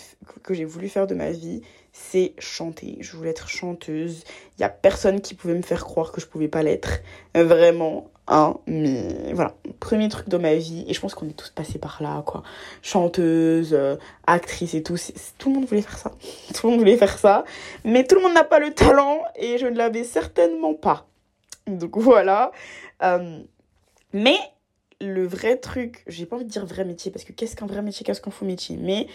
voulu 0.67 0.89
faire 0.89 1.07
de 1.07 1.15
ma 1.15 1.31
vie, 1.31 1.63
c'est 1.93 2.35
chanter. 2.39 2.97
Je 3.01 3.17
voulais 3.17 3.31
être 3.31 3.49
chanteuse. 3.49 4.25
Il 4.59 4.63
y 4.63 4.65
a 4.65 4.69
personne 4.69 5.21
qui 5.21 5.35
pouvait 5.35 5.55
me 5.55 5.63
faire 5.63 5.85
croire 5.85 6.13
que 6.13 6.21
je 6.21 6.27
pouvais 6.27 6.49
pas 6.49 6.63
l'être. 6.63 7.01
Vraiment. 7.35 8.11
Hein, 8.33 8.55
mais 8.69 9.33
voilà, 9.33 9.57
premier 9.81 10.09
truc 10.09 10.29
de 10.29 10.37
ma 10.37 10.55
vie, 10.55 10.85
et 10.87 10.95
je 10.95 11.01
pense 11.01 11.17
qu'on 11.17 11.29
est 11.29 11.37
tous 11.37 11.51
passés 11.51 11.81
par 11.81 12.01
là, 12.01 12.23
quoi. 12.25 12.45
Chanteuse, 12.81 13.75
euh, 13.75 13.97
actrice 14.25 14.73
et 14.75 14.85
tout, 14.85 14.95
tout 15.39 15.49
le 15.49 15.57
monde 15.57 15.65
voulait 15.65 15.83
faire 15.83 15.99
ça. 15.99 16.13
Tout 16.55 16.69
le 16.69 16.71
monde 16.71 16.79
voulait 16.79 16.97
faire 16.97 17.19
ça, 17.19 17.45
mais 17.85 18.05
tout 18.05 18.15
le 18.15 18.23
monde 18.23 18.35
n'a 18.35 18.45
pas 18.45 18.61
le 18.61 18.73
talent, 18.73 19.19
et 19.35 19.59
je 19.59 19.67
ne 19.67 19.77
l'avais 19.77 20.05
certainement 20.05 20.75
pas. 20.75 21.09
Donc 21.67 21.99
voilà. 21.99 22.53
Euh, 23.03 23.41
mais 24.13 24.37
le 25.01 25.27
vrai 25.27 25.57
truc, 25.57 26.05
j'ai 26.07 26.25
pas 26.25 26.37
envie 26.37 26.45
de 26.45 26.51
dire 26.51 26.65
vrai 26.65 26.85
métier, 26.85 27.11
parce 27.11 27.25
que 27.25 27.33
qu'est-ce 27.33 27.57
qu'un 27.57 27.67
vrai 27.67 27.83
métier, 27.83 28.07
qu'est-ce 28.07 28.21
qu'un 28.21 28.31
faux 28.31 28.45
métier, 28.45 28.77
mais 28.81 29.09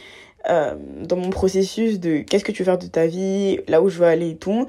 euh, 0.50 0.76
dans 1.04 1.16
mon 1.16 1.30
processus 1.30 2.02
de 2.02 2.20
qu'est-ce 2.20 2.44
que 2.44 2.52
tu 2.52 2.64
veux 2.64 2.66
faire 2.66 2.78
de 2.78 2.88
ta 2.88 3.08
vie, 3.08 3.60
là 3.70 3.82
où 3.82 3.88
je 3.88 3.98
veux 3.98 4.08
aller 4.08 4.32
et 4.32 4.38
tout, 4.38 4.68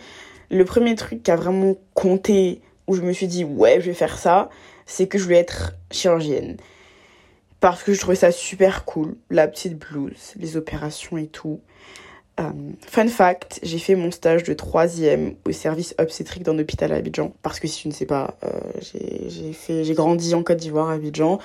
le 0.50 0.64
premier 0.64 0.94
truc 0.94 1.24
qui 1.24 1.32
a 1.32 1.36
vraiment 1.36 1.74
compté, 1.94 2.60
où 2.86 2.94
je 2.94 3.02
me 3.02 3.12
suis 3.12 3.26
dit 3.26 3.44
ouais, 3.44 3.80
je 3.80 3.86
vais 3.86 3.94
faire 3.94 4.18
ça, 4.18 4.48
c'est 4.86 5.06
que 5.06 5.18
je 5.18 5.24
voulais 5.24 5.38
être 5.38 5.74
chirurgienne. 5.90 6.56
Parce 7.60 7.82
que 7.82 7.94
je 7.94 8.00
trouvais 8.00 8.16
ça 8.16 8.30
super 8.32 8.84
cool, 8.84 9.16
la 9.30 9.48
petite 9.48 9.78
blouse, 9.78 10.34
les 10.36 10.56
opérations 10.56 11.16
et 11.16 11.26
tout. 11.26 11.60
Euh, 12.38 12.50
fun 12.86 13.08
fact, 13.08 13.60
j'ai 13.62 13.78
fait 13.78 13.94
mon 13.94 14.10
stage 14.10 14.44
de 14.44 14.52
troisième 14.52 15.36
au 15.46 15.52
service 15.52 15.94
obstétrique 15.98 16.42
d'un 16.42 16.58
hôpital 16.58 16.92
à 16.92 16.96
Abidjan. 16.96 17.32
Parce 17.42 17.60
que 17.60 17.66
si 17.66 17.82
tu 17.82 17.88
ne 17.88 17.92
sais 17.94 18.04
pas, 18.04 18.36
euh, 18.44 18.50
j'ai 18.82 19.94
grandi 19.94 20.34
en 20.34 20.42
Côte 20.42 20.58
d'Ivoire 20.58 20.90
à 20.90 20.94
Abidjan. 20.94 21.38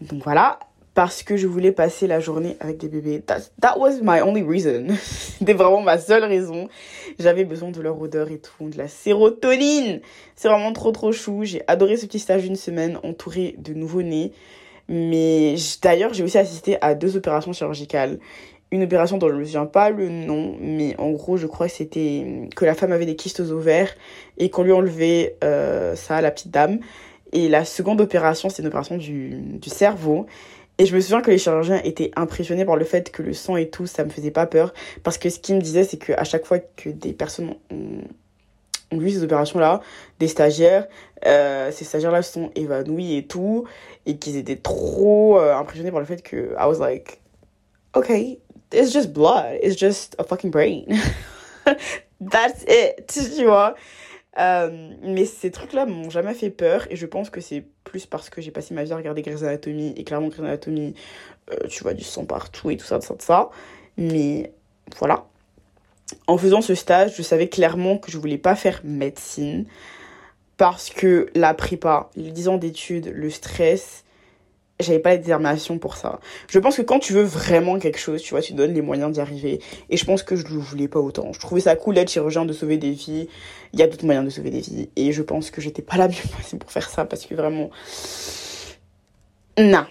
Donc 0.00 0.22
voilà, 0.22 0.60
parce 0.98 1.22
que 1.22 1.36
je 1.36 1.46
voulais 1.46 1.70
passer 1.70 2.08
la 2.08 2.18
journée 2.18 2.56
avec 2.58 2.78
des 2.78 2.88
bébés. 2.88 3.22
That, 3.60 3.78
was 3.78 4.00
my 4.02 4.20
only 4.20 4.42
reason. 4.42 4.88
C'était 5.38 5.52
vraiment 5.52 5.80
ma 5.80 5.96
seule 5.96 6.24
raison. 6.24 6.68
J'avais 7.20 7.44
besoin 7.44 7.70
de 7.70 7.80
leur 7.80 8.00
odeur 8.00 8.32
et 8.32 8.40
tout, 8.40 8.68
de 8.68 8.76
la 8.76 8.88
sérotonine. 8.88 10.00
C'est 10.34 10.48
vraiment 10.48 10.72
trop 10.72 10.90
trop 10.90 11.12
chou. 11.12 11.42
J'ai 11.44 11.62
adoré 11.68 11.96
ce 11.98 12.06
petit 12.06 12.18
stage 12.18 12.42
d'une 12.42 12.56
semaine 12.56 12.98
entouré 13.04 13.54
de 13.58 13.74
nouveau-nés. 13.74 14.32
Mais 14.88 15.54
d'ailleurs, 15.80 16.14
j'ai 16.14 16.24
aussi 16.24 16.36
assisté 16.36 16.78
à 16.80 16.96
deux 16.96 17.16
opérations 17.16 17.52
chirurgicales 17.52 18.18
une 18.72 18.82
opération 18.82 19.18
dont 19.18 19.28
je 19.28 19.34
ne 19.34 19.38
me 19.38 19.44
souviens 19.44 19.66
pas 19.66 19.90
le 19.90 20.08
nom, 20.10 20.56
mais 20.60 20.94
en 20.98 21.10
gros, 21.12 21.36
je 21.38 21.46
crois 21.46 21.68
que 21.68 21.72
c'était 21.72 22.48
que 22.54 22.64
la 22.64 22.74
femme 22.74 22.90
avait 22.90 23.06
des 23.06 23.16
kystes 23.16 23.40
aux 23.40 23.52
ovaires 23.52 23.94
et 24.36 24.50
qu'on 24.50 24.64
lui 24.64 24.72
enlevait 24.72 25.36
euh, 25.44 25.94
ça 25.94 26.16
à 26.16 26.20
la 26.20 26.32
petite 26.32 26.50
dame. 26.50 26.80
Et 27.32 27.48
la 27.48 27.64
seconde 27.64 28.00
opération, 28.00 28.48
c'est 28.48 28.62
une 28.62 28.68
opération 28.68 28.96
du 28.96 29.58
cerveau. 29.68 30.26
Et 30.78 30.86
je 30.86 30.94
me 30.94 31.00
souviens 31.00 31.20
que 31.20 31.30
les 31.30 31.38
chirurgiens 31.38 31.80
étaient 31.82 32.12
impressionnés 32.14 32.64
par 32.64 32.76
le 32.76 32.84
fait 32.84 33.10
que 33.10 33.22
le 33.22 33.32
sang 33.32 33.56
et 33.56 33.68
tout, 33.68 33.86
ça 33.86 34.04
me 34.04 34.10
faisait 34.10 34.30
pas 34.30 34.46
peur. 34.46 34.72
Parce 35.02 35.18
que 35.18 35.28
ce 35.28 35.40
qu'ils 35.40 35.56
me 35.56 35.60
disaient, 35.60 35.82
c'est 35.82 35.98
qu'à 35.98 36.22
chaque 36.22 36.46
fois 36.46 36.60
que 36.60 36.88
des 36.88 37.12
personnes 37.12 37.56
ont, 37.70 38.96
vu 38.96 39.10
ces 39.10 39.24
opérations-là, 39.24 39.80
des 40.20 40.28
stagiaires, 40.28 40.86
euh, 41.26 41.72
ces 41.72 41.84
stagiaires-là 41.84 42.22
sont 42.22 42.52
évanouis 42.54 43.16
et 43.16 43.26
tout. 43.26 43.64
Et 44.06 44.18
qu'ils 44.18 44.36
étaient 44.36 44.56
trop 44.56 45.38
euh, 45.38 45.56
impressionnés 45.56 45.90
par 45.90 46.00
le 46.00 46.06
fait 46.06 46.22
que 46.22 46.54
I 46.56 46.66
was 46.66 46.78
like, 46.78 47.20
okay, 47.94 48.38
it's 48.72 48.92
just 48.92 49.12
blood. 49.12 49.58
It's 49.60 49.76
just 49.76 50.14
a 50.20 50.24
fucking 50.24 50.52
brain. 50.52 50.84
That's 52.20 52.64
it, 52.68 53.06
tu 53.36 53.44
vois. 53.44 53.74
Euh, 54.38 54.90
mais 55.02 55.24
ces 55.24 55.50
trucs-là 55.50 55.86
m'ont 55.86 56.10
jamais 56.10 56.34
fait 56.34 56.50
peur 56.50 56.86
et 56.90 56.96
je 56.96 57.06
pense 57.06 57.30
que 57.30 57.40
c'est 57.40 57.64
plus 57.88 58.06
parce 58.06 58.30
que 58.30 58.40
j'ai 58.40 58.50
passé 58.50 58.74
ma 58.74 58.84
vie 58.84 58.92
à 58.92 58.96
regarder 58.96 59.22
Grey's 59.22 59.42
Anatomy 59.42 59.94
et 59.96 60.04
clairement 60.04 60.28
Grey's 60.28 60.40
Anatomy, 60.40 60.94
euh, 61.50 61.66
tu 61.68 61.82
vois 61.82 61.94
du 61.94 62.04
sang 62.04 62.24
partout 62.24 62.70
et 62.70 62.76
tout 62.76 62.84
ça, 62.84 62.98
tout 62.98 63.06
ça, 63.06 63.14
tout 63.14 63.24
ça. 63.24 63.50
Mais 63.96 64.52
voilà. 64.98 65.26
En 66.26 66.38
faisant 66.38 66.60
ce 66.60 66.74
stage, 66.74 67.16
je 67.16 67.22
savais 67.22 67.48
clairement 67.48 67.98
que 67.98 68.10
je 68.10 68.18
voulais 68.18 68.38
pas 68.38 68.54
faire 68.54 68.80
médecine 68.84 69.66
parce 70.56 70.90
que 70.90 71.28
la 71.34 71.54
prépa, 71.54 72.10
les 72.16 72.30
10 72.30 72.48
ans 72.48 72.58
d'études, 72.58 73.12
le 73.14 73.30
stress, 73.30 74.04
j'avais 74.80 74.98
pas 74.98 75.10
la 75.10 75.18
détermination 75.18 75.78
pour 75.78 75.96
ça. 75.96 76.20
Je 76.48 76.58
pense 76.58 76.76
que 76.76 76.82
quand 76.82 76.98
tu 76.98 77.12
veux 77.12 77.22
vraiment 77.22 77.78
quelque 77.78 77.98
chose, 77.98 78.22
tu 78.22 78.30
vois, 78.30 78.40
tu 78.40 78.52
donnes 78.52 78.74
les 78.74 78.82
moyens 78.82 79.12
d'y 79.12 79.20
arriver. 79.20 79.60
Et 79.90 79.96
je 79.96 80.04
pense 80.04 80.22
que 80.22 80.36
je 80.36 80.46
le 80.46 80.58
voulais 80.58 80.88
pas 80.88 81.00
autant. 81.00 81.32
Je 81.32 81.40
trouvais 81.40 81.60
ça 81.60 81.74
cool 81.76 81.96
d'être 81.96 82.10
chirurgien, 82.10 82.44
de 82.44 82.52
sauver 82.52 82.78
des 82.78 82.92
vies. 82.92 83.28
Il 83.72 83.80
y 83.80 83.82
a 83.82 83.86
d'autres 83.86 84.04
moyens 84.04 84.24
de 84.24 84.30
sauver 84.30 84.50
des 84.50 84.60
vies. 84.60 84.88
Et 84.96 85.12
je 85.12 85.22
pense 85.22 85.50
que 85.50 85.60
j'étais 85.60 85.82
pas 85.82 85.96
la 85.96 86.08
mieux 86.08 86.14
placée 86.32 86.56
pour 86.60 86.70
faire 86.70 86.88
ça 86.88 87.04
parce 87.04 87.26
que 87.26 87.34
vraiment. 87.34 87.70
Non. 89.58 89.84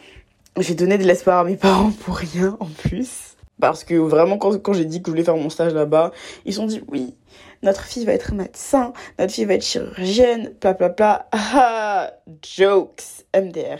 J'ai 0.59 0.73
donné 0.73 0.97
de 0.97 1.03
l'espoir 1.03 1.39
à 1.39 1.43
mes 1.43 1.57
parents 1.57 1.91
pour 1.91 2.15
rien 2.15 2.57
en 2.59 2.65
plus. 2.65 3.35
Parce 3.59 3.83
que 3.83 3.95
vraiment, 3.95 4.37
quand, 4.37 4.73
j'ai 4.73 4.85
dit 4.85 5.01
que 5.01 5.07
je 5.07 5.11
voulais 5.11 5.23
faire 5.23 5.35
mon 5.35 5.49
stage 5.49 5.73
là-bas, 5.73 6.11
ils 6.45 6.53
se 6.53 6.59
sont 6.59 6.67
dit 6.67 6.81
oui, 6.89 7.15
notre 7.63 7.83
fille 7.83 8.05
va 8.05 8.13
être 8.13 8.33
médecin, 8.33 8.93
notre 9.17 9.33
fille 9.33 9.45
va 9.45 9.55
être 9.55 9.65
chirurgienne, 9.65 10.53
bla 10.61 10.73
bla 10.73 10.89
bla. 10.89 11.27
Ah, 11.31 12.11
jokes, 12.43 13.25
MDR. 13.35 13.79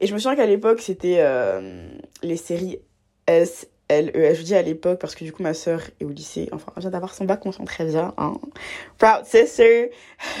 Et 0.00 0.06
je 0.06 0.14
me 0.14 0.18
souviens 0.18 0.36
qu'à 0.36 0.46
l'époque, 0.46 0.80
c'était 0.80 1.18
euh, 1.18 1.88
les 2.22 2.36
séries 2.36 2.78
S, 3.26 3.68
L, 3.88 4.12
E. 4.14 4.34
Je 4.34 4.42
dis 4.42 4.54
à 4.54 4.62
l'époque 4.62 4.98
parce 4.98 5.14
que 5.14 5.24
du 5.24 5.32
coup, 5.32 5.42
ma 5.42 5.52
sœur 5.52 5.82
est 6.00 6.04
au 6.04 6.08
lycée. 6.08 6.48
Enfin, 6.52 6.72
elle 6.76 6.80
vient 6.82 6.90
d'avoir 6.90 7.12
son 7.12 7.24
bac, 7.24 7.44
on 7.44 7.52
sent 7.52 7.64
très 7.66 7.84
bien. 7.84 8.14
Hein. 8.16 8.34
Proud 8.98 9.26
sister. 9.26 9.90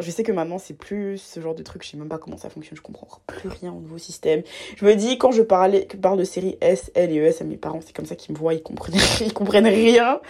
je 0.00 0.10
sais 0.10 0.22
que 0.22 0.32
maintenant, 0.32 0.58
c'est 0.58 0.74
plus 0.74 1.18
ce 1.18 1.40
genre 1.40 1.54
de 1.54 1.62
truc. 1.62 1.84
Je 1.84 1.90
sais 1.90 1.96
même 1.96 2.08
pas 2.08 2.18
comment 2.18 2.36
ça 2.36 2.50
fonctionne. 2.50 2.76
Je 2.76 2.82
comprends 2.82 3.06
plus 3.26 3.48
rien 3.48 3.72
au 3.72 3.80
nouveau 3.80 3.98
système. 3.98 4.42
Je 4.76 4.84
me 4.84 4.94
dis, 4.94 5.16
quand 5.16 5.30
je 5.30 5.42
parle 5.42 5.72
de 5.72 6.24
séries 6.24 6.58
S, 6.60 6.90
L 6.94 7.12
et 7.12 7.18
E, 7.20 7.24
S 7.24 7.40
à 7.40 7.44
mes 7.44 7.56
parents, 7.56 7.80
c'est 7.80 7.94
comme 7.94 8.06
ça 8.06 8.16
qu'ils 8.16 8.34
me 8.34 8.38
voient. 8.38 8.54
Ils 8.54 8.62
comprennent, 8.62 9.00
ils 9.20 9.32
comprennent 9.32 9.66
rien. 9.66 10.20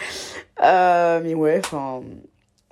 Euh, 0.63 1.21
mais 1.23 1.35
ouais, 1.35 1.61
enfin 1.65 2.03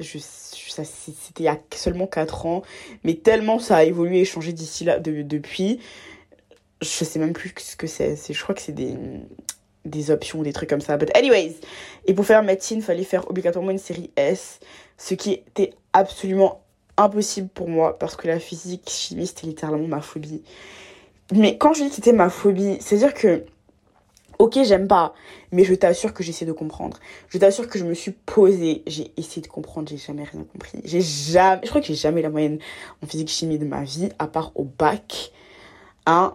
je, 0.00 0.18
ça 0.18 0.84
c'était 0.84 1.42
il 1.42 1.44
y 1.44 1.48
a 1.48 1.58
seulement 1.74 2.06
4 2.06 2.46
ans 2.46 2.62
mais 3.04 3.14
tellement 3.14 3.58
ça 3.58 3.76
a 3.76 3.84
évolué 3.84 4.20
et 4.20 4.24
changé 4.24 4.52
d'ici 4.52 4.84
là 4.84 4.98
de, 4.98 5.22
depuis 5.22 5.80
je 6.80 7.04
sais 7.04 7.18
même 7.18 7.32
plus 7.32 7.52
ce 7.58 7.76
que 7.76 7.86
c'est 7.86 8.16
je 8.16 8.42
crois 8.42 8.54
que 8.54 8.62
c'est 8.62 8.72
des 8.72 8.94
des 9.86 10.10
options 10.10 10.42
des 10.42 10.52
trucs 10.52 10.68
comme 10.68 10.80
ça. 10.80 10.96
But 10.96 11.10
anyways 11.16 11.56
et 12.06 12.14
pour 12.14 12.26
faire 12.26 12.42
médecine 12.42 12.78
il 12.78 12.84
fallait 12.84 13.04
faire 13.04 13.30
obligatoirement 13.30 13.70
une 13.70 13.78
série 13.78 14.10
S 14.16 14.60
ce 14.98 15.14
qui 15.14 15.32
était 15.32 15.72
absolument 15.92 16.62
impossible 16.96 17.48
pour 17.48 17.68
moi 17.68 17.98
parce 17.98 18.16
que 18.16 18.26
la 18.26 18.38
physique 18.38 18.88
chimie 18.88 19.26
c'était 19.26 19.46
littéralement 19.46 19.86
ma 19.86 20.00
phobie. 20.00 20.42
Mais 21.32 21.56
quand 21.56 21.72
je 21.74 21.84
dis 21.84 21.88
que 21.88 21.94
c'était 21.94 22.12
ma 22.12 22.30
phobie 22.30 22.78
c'est 22.80 22.96
à 22.96 22.98
dire 22.98 23.14
que 23.14 23.44
Ok, 24.40 24.58
j'aime 24.64 24.88
pas, 24.88 25.12
mais 25.52 25.64
je 25.64 25.74
t'assure 25.74 26.14
que 26.14 26.22
j'essaie 26.22 26.46
de 26.46 26.52
comprendre. 26.52 26.98
Je 27.28 27.36
t'assure 27.36 27.68
que 27.68 27.78
je 27.78 27.84
me 27.84 27.92
suis 27.92 28.12
posée, 28.12 28.82
j'ai 28.86 29.12
essayé 29.18 29.42
de 29.42 29.48
comprendre, 29.48 29.90
j'ai 29.90 29.98
jamais 29.98 30.24
rien 30.24 30.44
compris. 30.50 30.80
Je 30.86 31.68
crois 31.68 31.82
que 31.82 31.86
j'ai 31.86 31.94
jamais 31.94 32.22
la 32.22 32.30
moyenne 32.30 32.58
en 33.04 33.06
physique 33.06 33.28
chimie 33.28 33.58
de 33.58 33.66
ma 33.66 33.84
vie, 33.84 34.08
à 34.18 34.26
part 34.26 34.52
au 34.54 34.64
bac. 34.64 35.30
Hein, 36.06 36.34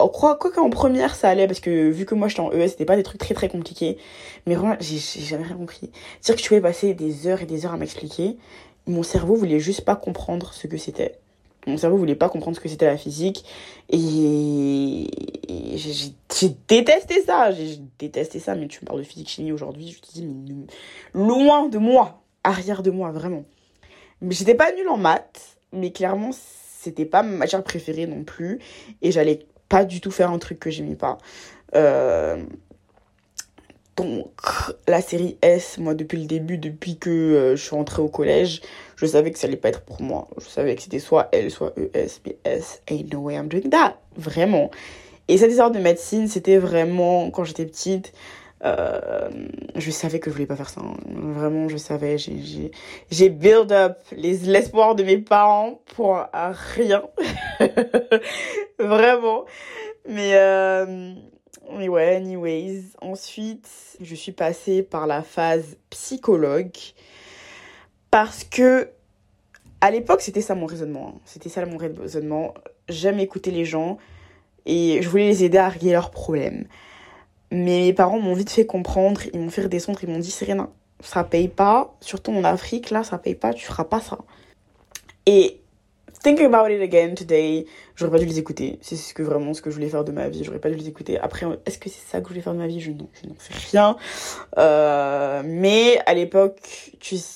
on 0.00 0.08
croit 0.08 0.36
quoi 0.36 0.50
qu'en 0.50 0.70
première 0.70 1.14
ça 1.14 1.28
allait 1.28 1.46
parce 1.46 1.60
que 1.60 1.90
vu 1.90 2.06
que 2.06 2.14
moi 2.14 2.28
j'étais 2.28 2.40
en 2.40 2.50
ES 2.50 2.68
c'était 2.68 2.86
pas 2.86 2.96
des 2.96 3.02
trucs 3.02 3.20
très 3.20 3.34
très 3.34 3.50
compliqués 3.50 3.98
mais 4.46 4.54
vraiment 4.54 4.74
j'ai 4.80 4.98
jamais 4.98 5.44
rien 5.44 5.56
compris 5.56 5.90
c'est 6.22 6.32
à 6.32 6.34
dire 6.34 6.36
que 6.36 6.42
je 6.42 6.48
pouvais 6.48 6.62
passer 6.62 6.94
des 6.94 7.26
heures 7.26 7.42
et 7.42 7.44
des 7.46 7.66
heures 7.66 7.74
à 7.74 7.76
m'expliquer 7.76 8.38
mon 8.86 9.02
cerveau 9.02 9.34
voulait 9.34 9.60
juste 9.60 9.82
pas 9.82 9.94
comprendre 9.94 10.54
ce 10.54 10.66
que 10.66 10.78
c'était 10.78 11.18
mon 11.66 11.76
cerveau 11.76 11.96
voulait 11.96 12.14
pas 12.14 12.28
comprendre 12.28 12.56
ce 12.56 12.60
que 12.60 12.68
c'était 12.68 12.86
la 12.86 12.96
physique. 12.96 13.44
Et, 13.90 15.08
j'ai 15.76 16.56
détesté 16.68 17.22
ça. 17.22 17.50
J'ai 17.52 17.78
détesté 17.98 18.38
ça 18.38 18.54
mais 18.54 18.68
tu 18.68 18.80
me 18.82 18.86
parles 18.86 19.00
de 19.00 19.04
physique 19.04 19.28
chimie 19.28 19.52
aujourd'hui 19.52 19.92
je 19.92 20.00
te 20.00 20.12
dis 20.12 20.24
mais 20.26 20.66
loin 21.14 21.68
de 21.68 21.78
moi 21.78 22.22
arrière 22.44 22.82
de 22.82 22.90
moi 22.90 23.10
vraiment. 23.10 23.44
Mais 24.20 24.34
j'étais 24.34 24.54
pas 24.54 24.72
nulle 24.72 24.88
en 24.88 24.96
maths 24.96 25.58
mais 25.72 25.90
clairement 25.92 26.30
c'était 26.32 27.04
pas 27.04 27.22
ma 27.22 27.36
matière 27.36 27.62
préférée 27.62 28.06
non 28.06 28.24
plus. 28.24 28.60
Et 29.02 29.10
j'allais 29.10 29.46
pas 29.68 29.84
du 29.84 30.00
tout 30.00 30.10
faire 30.10 30.30
un 30.30 30.38
truc 30.38 30.58
que 30.58 30.70
j'aimais 30.70 30.94
pas. 30.94 31.18
Euh, 31.74 32.42
donc, 33.96 34.30
la 34.86 35.00
série 35.00 35.38
S, 35.42 35.78
moi, 35.78 35.94
depuis 35.94 36.18
le 36.18 36.26
début, 36.26 36.58
depuis 36.58 36.98
que 36.98 37.10
euh, 37.10 37.56
je 37.56 37.62
suis 37.62 37.74
rentrée 37.74 38.02
au 38.02 38.08
collège, 38.08 38.60
je 38.96 39.06
savais 39.06 39.30
que 39.30 39.38
ça 39.38 39.46
allait 39.46 39.56
pas 39.56 39.68
être 39.68 39.82
pour 39.82 40.00
moi. 40.02 40.28
Je 40.38 40.46
savais 40.46 40.74
que 40.74 40.82
c'était 40.82 40.98
soit 40.98 41.28
L, 41.32 41.50
soit 41.50 41.74
ES, 41.76 42.20
mais 42.24 42.36
S, 42.44 42.82
ain't 42.88 43.12
no 43.12 43.20
way 43.20 43.34
I'm 43.34 43.48
doing 43.48 43.68
that. 43.70 43.98
Vraiment. 44.16 44.70
Et 45.28 45.38
cette 45.38 45.50
histoire 45.50 45.70
de 45.70 45.78
médecine, 45.78 46.28
c'était 46.28 46.58
vraiment, 46.58 47.30
quand 47.30 47.44
j'étais 47.44 47.66
petite, 47.66 48.12
euh, 48.64 49.28
je 49.74 49.90
savais 49.90 50.18
que 50.18 50.30
je 50.30 50.34
voulais 50.34 50.46
pas 50.46 50.56
faire 50.56 50.70
ça. 50.70 50.80
Vraiment, 51.06 51.68
je 51.68 51.76
savais. 51.76 52.16
J'ai 52.18 53.28
build 53.28 53.70
up 53.70 53.98
l'espoir 54.12 54.94
de 54.94 55.02
mes 55.02 55.18
parents 55.18 55.80
pour 55.94 56.18
rien. 56.74 57.02
Vraiment. 58.78 59.44
Mais... 60.08 60.32
Euh, 60.34 61.12
mais 61.72 61.88
ouais, 61.88 62.16
anyways. 62.16 62.84
Ensuite, 63.00 63.68
je 64.00 64.14
suis 64.14 64.32
passée 64.32 64.82
par 64.82 65.06
la 65.06 65.22
phase 65.22 65.76
psychologue. 65.90 66.76
Parce 68.16 68.44
que, 68.44 68.88
à 69.82 69.90
l'époque, 69.90 70.22
c'était 70.22 70.40
ça 70.40 70.54
mon 70.54 70.64
raisonnement. 70.64 71.16
Hein. 71.16 71.20
C'était 71.26 71.50
ça 71.50 71.66
mon 71.66 71.76
raisonnement. 71.76 72.54
J'aime 72.88 73.20
écouter 73.20 73.50
les 73.50 73.66
gens 73.66 73.98
et 74.64 75.02
je 75.02 75.08
voulais 75.10 75.26
les 75.26 75.44
aider 75.44 75.58
à 75.58 75.68
régler 75.68 75.92
leurs 75.92 76.10
problèmes. 76.10 76.64
Mais 77.50 77.82
mes 77.82 77.92
parents 77.92 78.18
m'ont 78.18 78.32
vite 78.32 78.48
fait 78.48 78.64
comprendre, 78.64 79.20
ils 79.34 79.38
m'ont 79.38 79.50
fait 79.50 79.64
redescendre, 79.64 79.98
ils 80.02 80.08
m'ont 80.08 80.18
dit 80.18 80.30
Serena, 80.30 80.70
ça 81.00 81.24
paye 81.24 81.48
pas, 81.48 81.94
surtout 82.00 82.32
en 82.32 82.42
Afrique, 82.44 82.88
là, 82.88 83.04
ça 83.04 83.18
paye 83.18 83.34
pas, 83.34 83.52
tu 83.52 83.66
feras 83.66 83.84
pas 83.84 84.00
ça. 84.00 84.16
Et 85.26 85.60
thinking 86.22 86.46
about 86.46 86.70
it 86.70 86.80
again 86.80 87.14
today, 87.14 87.66
j'aurais 87.94 88.10
pas 88.10 88.18
dû 88.18 88.26
les 88.26 88.38
écouter. 88.38 88.78
C'est 88.82 88.96
ce 88.96 89.14
que 89.14 89.22
vraiment 89.22 89.54
ce 89.54 89.62
que 89.62 89.70
je 89.70 89.76
voulais 89.76 89.88
faire 89.88 90.04
de 90.04 90.12
ma 90.12 90.28
vie. 90.28 90.44
J'aurais 90.44 90.58
pas 90.58 90.70
dû 90.70 90.76
les 90.76 90.88
écouter. 90.88 91.18
Après, 91.18 91.46
est-ce 91.64 91.78
que 91.78 91.88
c'est 91.88 92.06
ça 92.06 92.20
que 92.20 92.24
je 92.24 92.28
voulais 92.30 92.42
faire 92.42 92.52
de 92.52 92.58
ma 92.58 92.66
vie? 92.66 92.80
Je 92.80 92.90
n'en 92.90 93.06
sais 93.38 93.54
rien. 93.70 93.96
Euh, 94.58 95.42
mais 95.44 95.98
à 96.06 96.14
l'époque, 96.14 96.60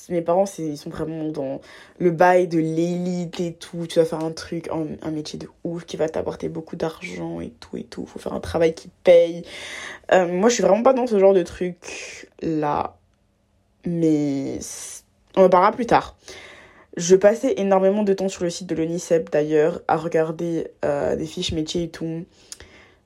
mes 0.09 0.21
parents, 0.21 0.45
ils 0.57 0.77
sont 0.77 0.89
vraiment 0.89 1.25
dans 1.29 1.61
le 1.99 2.11
bail 2.11 2.47
de 2.47 2.59
l'élite 2.59 3.39
et 3.39 3.53
tout. 3.53 3.87
Tu 3.87 3.99
vas 3.99 4.05
faire 4.05 4.23
un 4.23 4.31
truc, 4.31 4.69
un, 4.69 5.11
métier 5.11 5.37
de 5.39 5.47
ouf 5.63 5.85
qui 5.85 5.97
va 5.97 6.09
t'apporter 6.09 6.49
beaucoup 6.49 6.75
d'argent 6.75 7.41
et 7.41 7.53
tout 7.59 7.77
et 7.77 7.83
tout. 7.83 8.05
Faut 8.05 8.19
faire 8.19 8.33
un 8.33 8.39
travail 8.39 8.73
qui 8.73 8.89
paye. 9.03 9.43
Euh, 10.11 10.27
moi, 10.27 10.49
je 10.49 10.55
suis 10.55 10.63
vraiment 10.63 10.83
pas 10.83 10.93
dans 10.93 11.07
ce 11.07 11.19
genre 11.19 11.33
de 11.33 11.43
truc 11.43 12.29
là. 12.41 12.97
Mais 13.85 14.59
on 15.35 15.45
en 15.45 15.49
parlera 15.49 15.71
plus 15.71 15.85
tard. 15.85 16.15
Je 16.97 17.15
passais 17.15 17.53
énormément 17.57 18.03
de 18.03 18.13
temps 18.13 18.27
sur 18.27 18.43
le 18.43 18.49
site 18.49 18.67
de 18.67 18.75
l'ONICEP 18.75 19.29
d'ailleurs, 19.31 19.81
à 19.87 19.97
regarder 19.97 20.67
euh, 20.83 21.15
des 21.15 21.25
fiches 21.25 21.53
métiers 21.53 21.83
et 21.83 21.89
tout. 21.89 22.25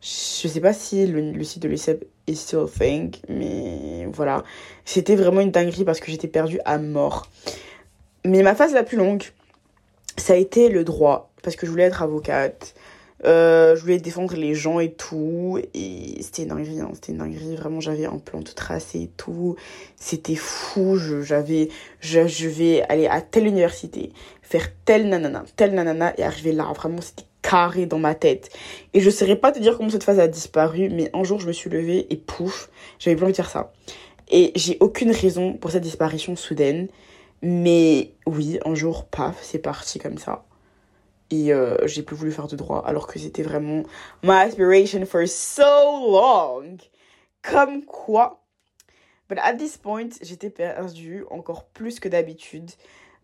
Je 0.02 0.48
sais 0.48 0.62
pas 0.62 0.74
si 0.74 1.06
le, 1.08 1.44
site 1.44 1.62
de 1.62 1.68
l'ONICEP 1.68 2.06
est 2.28 2.36
still 2.36 2.60
a 2.60 2.68
thing, 2.68 3.16
mais 3.28 4.08
voilà. 4.12 4.44
C'était 4.86 5.16
vraiment 5.16 5.42
une 5.42 5.52
dinguerie 5.52 5.84
parce 5.84 6.00
que 6.00 6.12
j'étais 6.12 6.28
perdue 6.28 6.60
à 6.66 6.78
mort. 6.78 7.28
Mais 8.24 8.42
ma 8.44 8.56
phase 8.56 8.74
la 8.74 8.84
plus 8.84 8.98
longue, 8.98 9.24
ça 10.18 10.34
a 10.34 10.36
été 10.36 10.70
le 10.70 10.84
droit, 10.84 11.32
parce 11.44 11.56
que 11.56 11.66
je 11.66 11.72
voulais 11.72 11.84
être 11.84 12.02
avocate. 12.02 12.75
Euh, 13.24 13.76
je 13.76 13.82
voulais 13.82 13.98
défendre 13.98 14.36
les 14.36 14.54
gens 14.54 14.80
et 14.80 14.92
tout. 14.92 15.60
Et 15.74 16.18
c'était 16.22 16.44
une 16.44 16.50
dinguerie, 16.50 16.82
hein. 16.82 16.92
c'était 16.94 17.14
une. 17.14 17.56
Vraiment, 17.56 17.80
j'avais 17.80 18.06
un 18.06 18.18
plan 18.18 18.42
tout 18.42 18.54
tracé 18.54 19.04
et 19.04 19.10
tout. 19.16 19.56
C'était 19.96 20.36
fou. 20.36 20.98
J'avais, 20.98 21.70
je, 22.00 22.28
je, 22.28 22.48
vais 22.48 22.84
aller 22.84 23.08
à 23.08 23.22
telle 23.22 23.48
université, 23.48 24.12
faire 24.42 24.68
tel 24.86 25.08
nanana, 25.08 25.46
tel 25.56 25.74
nanana 25.74 26.14
et 26.18 26.24
arriver 26.24 26.52
là. 26.52 26.72
Vraiment, 26.76 27.02
c'était 27.02 27.26
carré 27.42 27.86
dans 27.86 28.00
ma 28.00 28.16
tête. 28.16 28.50
Et 28.94 29.00
je 29.00 29.10
saurais 29.10 29.36
pas 29.36 29.52
te 29.52 29.60
dire 29.60 29.78
comment 29.78 29.90
cette 29.90 30.04
phase 30.04 30.20
a 30.20 30.28
disparu, 30.28 30.90
mais 30.90 31.10
un 31.14 31.24
jour, 31.24 31.40
je 31.40 31.48
me 31.48 31.54
suis 31.54 31.70
levée 31.70 32.08
et 32.10 32.18
pouf, 32.18 32.70
j'avais 33.00 33.16
plus 33.16 33.24
envie 33.24 33.34
de 33.34 33.38
dire 33.38 33.50
ça. 33.50 33.72
Et 34.32 34.52
j'ai 34.56 34.78
aucune 34.80 35.12
raison 35.12 35.54
pour 35.54 35.72
cette 35.72 35.84
disparition 35.84 36.36
soudaine. 36.36 36.88
Mais 37.42 38.14
oui, 38.26 38.60
un 38.66 38.74
jour, 38.74 39.06
paf, 39.06 39.38
c'est 39.42 39.60
parti 39.60 40.00
comme 40.00 40.18
ça. 40.18 40.44
Et 41.32 41.54
euh, 41.54 41.88
j'ai 41.88 42.04
plus 42.04 42.16
voulu 42.16 42.32
faire 42.32 42.48
de 42.48 42.56
droit 42.56 42.84
alors 42.86 43.08
que 43.08 43.18
c'était 43.18 43.44
vraiment 43.44 43.84
my 44.24 44.32
aspiration 44.32 45.06
for 45.06 45.28
so 45.28 45.64
long. 45.64 46.78
Comme 47.42 47.84
quoi. 47.86 48.44
But 49.28 49.40
at 49.40 49.56
this 49.56 49.78
point, 49.78 50.10
j'étais 50.22 50.52
perdue 50.52 51.26
encore 51.32 51.66
plus 51.66 52.00
que 52.00 52.08
d'habitude 52.08 52.70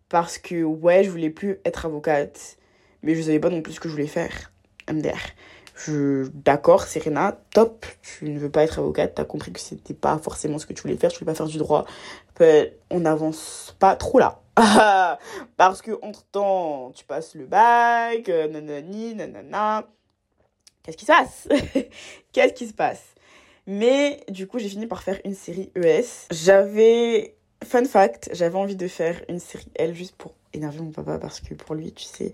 parce 0.08 0.36
que 0.38 0.64
ouais, 0.64 1.04
je 1.04 1.10
voulais 1.10 1.30
plus 1.30 1.60
être 1.64 1.86
avocate, 1.86 2.58
mais 3.02 3.14
je 3.14 3.22
savais 3.22 3.40
pas 3.40 3.50
non 3.50 3.62
plus 3.62 3.74
ce 3.74 3.80
que 3.80 3.88
je 3.88 3.94
voulais 3.94 4.06
faire. 4.06 4.52
MDR. 4.90 5.16
Je, 5.74 6.28
d'accord, 6.34 6.84
Serena, 6.84 7.40
top, 7.54 7.86
tu 8.02 8.28
ne 8.28 8.38
veux 8.38 8.50
pas 8.50 8.64
être 8.64 8.78
avocate, 8.78 9.14
t'as 9.14 9.24
compris 9.24 9.52
que 9.52 9.60
c'était 9.60 9.94
pas 9.94 10.18
forcément 10.18 10.58
ce 10.58 10.66
que 10.66 10.74
tu 10.74 10.82
voulais 10.82 10.96
faire, 10.96 11.10
tu 11.10 11.20
voulais 11.20 11.32
pas 11.32 11.36
faire 11.36 11.46
du 11.46 11.58
droit. 11.58 11.86
on 12.90 13.00
n'avance 13.00 13.74
pas 13.78 13.96
trop 13.96 14.18
là. 14.18 14.41
Parce 15.56 15.80
que 15.82 15.98
entre 16.02 16.24
temps, 16.24 16.92
tu 16.94 17.04
passes 17.04 17.34
le 17.34 17.46
bac, 17.46 18.28
euh, 18.28 18.48
nanani, 18.48 19.14
nanana. 19.14 19.86
Qu'est-ce 20.82 20.96
qui 20.96 21.06
se 21.06 21.12
passe? 21.12 21.48
Qu'est-ce 22.32 22.52
qui 22.52 22.66
se 22.66 22.74
passe? 22.74 23.02
Mais 23.66 24.24
du 24.28 24.46
coup, 24.46 24.58
j'ai 24.58 24.68
fini 24.68 24.86
par 24.86 25.02
faire 25.02 25.20
une 25.24 25.34
série 25.34 25.70
ES. 25.76 26.26
J'avais, 26.30 27.36
fun 27.64 27.84
fact, 27.84 28.30
j'avais 28.32 28.56
envie 28.56 28.76
de 28.76 28.88
faire 28.88 29.22
une 29.28 29.38
série 29.38 29.70
L 29.76 29.94
juste 29.94 30.16
pour 30.16 30.34
énerver 30.54 30.80
mon 30.80 30.90
papa 30.90 31.18
parce 31.18 31.40
que 31.40 31.54
pour 31.54 31.74
lui, 31.74 31.92
tu 31.92 32.04
sais, 32.04 32.32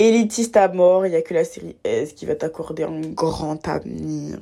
élitiste 0.00 0.56
à 0.56 0.68
mort, 0.68 1.06
il 1.06 1.10
n'y 1.10 1.16
a 1.16 1.22
que 1.22 1.34
la 1.34 1.44
série 1.44 1.76
S 1.84 2.14
qui 2.14 2.24
va 2.24 2.34
t'accorder 2.34 2.84
un 2.84 3.00
grand 3.00 3.68
avenir. 3.68 4.38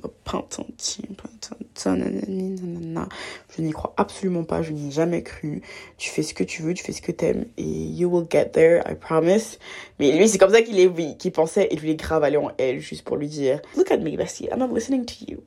Je 3.56 3.62
n'y 3.62 3.72
crois 3.72 3.92
absolument 3.96 4.44
pas, 4.44 4.62
je 4.62 4.72
n'y 4.72 4.88
ai 4.88 4.90
jamais 4.92 5.24
cru. 5.24 5.62
Tu 5.96 6.10
fais 6.10 6.22
ce 6.22 6.32
que 6.32 6.44
tu 6.44 6.62
veux, 6.62 6.74
tu 6.74 6.84
fais 6.84 6.92
ce 6.92 7.02
que 7.02 7.10
t'aimes 7.10 7.46
et 7.56 7.64
you 7.64 8.08
will 8.08 8.26
get 8.30 8.50
there, 8.50 8.82
I 8.88 8.94
promise. 8.94 9.58
Mais 9.98 10.12
lui, 10.12 10.28
c'est 10.28 10.38
comme 10.38 10.52
ça 10.52 10.62
qu'il 10.62 10.78
est, 10.78 11.30
pensait 11.30 11.64
et 11.64 11.74
il 11.74 11.80
voulait 11.80 11.96
grave 11.96 12.22
aller 12.22 12.36
en 12.36 12.52
L 12.58 12.78
juste 12.78 13.02
pour 13.02 13.16
lui 13.16 13.26
dire 13.26 13.60
Look 13.76 13.90
at 13.90 13.98
me, 13.98 14.16
Bessie, 14.16 14.48
I'm 14.52 14.60
not 14.60 14.72
listening 14.72 15.04
to 15.06 15.14
you. 15.26 15.38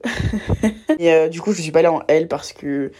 et 0.99 1.13
euh, 1.13 1.29
du 1.29 1.39
coup, 1.39 1.53
je 1.53 1.61
suis 1.61 1.71
pas 1.71 1.79
allée 1.79 1.87
en 1.87 2.01
L 2.09 2.27
parce 2.27 2.51
que 2.51 2.91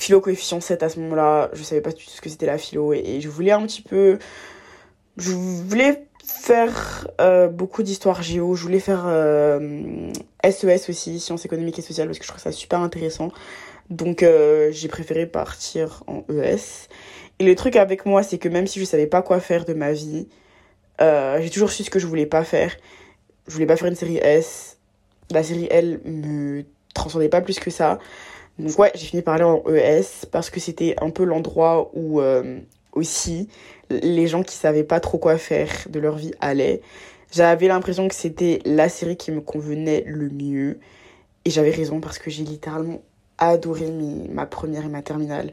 philo 0.00 0.20
coefficient 0.20 0.60
7 0.60 0.82
à 0.82 0.88
ce 0.88 0.98
moment-là, 1.00 1.50
je 1.52 1.62
savais 1.62 1.82
pas 1.82 1.90
du 1.90 2.04
tout 2.04 2.10
ce 2.10 2.20
que 2.20 2.30
c'était 2.30 2.46
la 2.46 2.58
philo 2.58 2.94
et 2.94 3.20
je 3.20 3.28
voulais 3.28 3.52
un 3.52 3.64
petit 3.66 3.82
peu. 3.82 4.18
Je 5.18 5.32
voulais 5.32 6.06
faire 6.24 7.06
euh, 7.20 7.48
beaucoup 7.48 7.82
d'histoire 7.82 8.22
géo. 8.22 8.54
Je 8.54 8.62
voulais 8.62 8.80
faire 8.80 9.02
SES 10.42 10.64
euh, 10.64 10.78
aussi, 10.88 11.20
sciences 11.20 11.44
économiques 11.44 11.78
et 11.78 11.82
sociales, 11.82 12.06
parce 12.08 12.18
que 12.18 12.24
je 12.24 12.30
trouve 12.30 12.42
ça 12.42 12.50
super 12.50 12.80
intéressant. 12.80 13.30
Donc 13.90 14.22
euh, 14.22 14.70
j'ai 14.72 14.88
préféré 14.88 15.26
partir 15.26 16.02
en 16.06 16.24
ES. 16.32 16.88
Et 17.38 17.44
le 17.44 17.54
truc 17.54 17.76
avec 17.76 18.06
moi, 18.06 18.22
c'est 18.22 18.38
que 18.38 18.48
même 18.48 18.66
si 18.66 18.80
je 18.80 18.86
savais 18.86 19.06
pas 19.06 19.20
quoi 19.20 19.38
faire 19.38 19.66
de 19.66 19.74
ma 19.74 19.92
vie, 19.92 20.28
j'ai 20.98 21.50
toujours 21.50 21.70
su 21.70 21.84
ce 21.84 21.90
que 21.90 21.98
je 21.98 22.06
voulais 22.06 22.26
pas 22.26 22.44
faire. 22.44 22.74
Je 23.48 23.52
voulais 23.52 23.66
pas 23.66 23.76
faire 23.76 23.88
une 23.88 23.94
série 23.94 24.18
S. 24.18 24.78
La 25.30 25.42
série 25.42 25.66
L 25.70 26.00
me 26.04 26.64
transcendait 26.94 27.28
pas 27.28 27.40
plus 27.42 27.58
que 27.58 27.70
ça. 27.70 27.98
Donc 28.60 28.78
ouais, 28.78 28.92
j'ai 28.94 29.06
fini 29.06 29.22
par 29.22 29.34
aller 29.34 29.44
en 29.44 29.62
ES 29.68 30.26
parce 30.30 30.50
que 30.50 30.60
c'était 30.60 30.94
un 31.00 31.10
peu 31.10 31.24
l'endroit 31.24 31.90
où 31.94 32.20
aussi 32.92 33.48
les 33.90 34.26
gens 34.26 34.42
qui 34.42 34.54
savaient 34.56 34.84
pas 34.84 35.00
trop 35.00 35.18
quoi 35.18 35.38
faire 35.38 35.70
de 35.88 35.98
leur 35.98 36.16
vie 36.16 36.32
allaient. 36.40 36.80
J'avais 37.32 37.68
l'impression 37.68 38.08
que 38.08 38.14
c'était 38.14 38.60
la 38.64 38.88
série 38.88 39.16
qui 39.16 39.30
me 39.30 39.40
convenait 39.40 40.04
le 40.06 40.28
mieux. 40.30 40.78
Et 41.44 41.50
j'avais 41.50 41.70
raison 41.70 42.00
parce 42.00 42.18
que 42.18 42.30
j'ai 42.30 42.44
littéralement 42.44 43.00
adoré 43.38 43.86
ma 44.28 44.46
première 44.46 44.84
et 44.84 44.88
ma 44.88 45.02
terminale. 45.02 45.52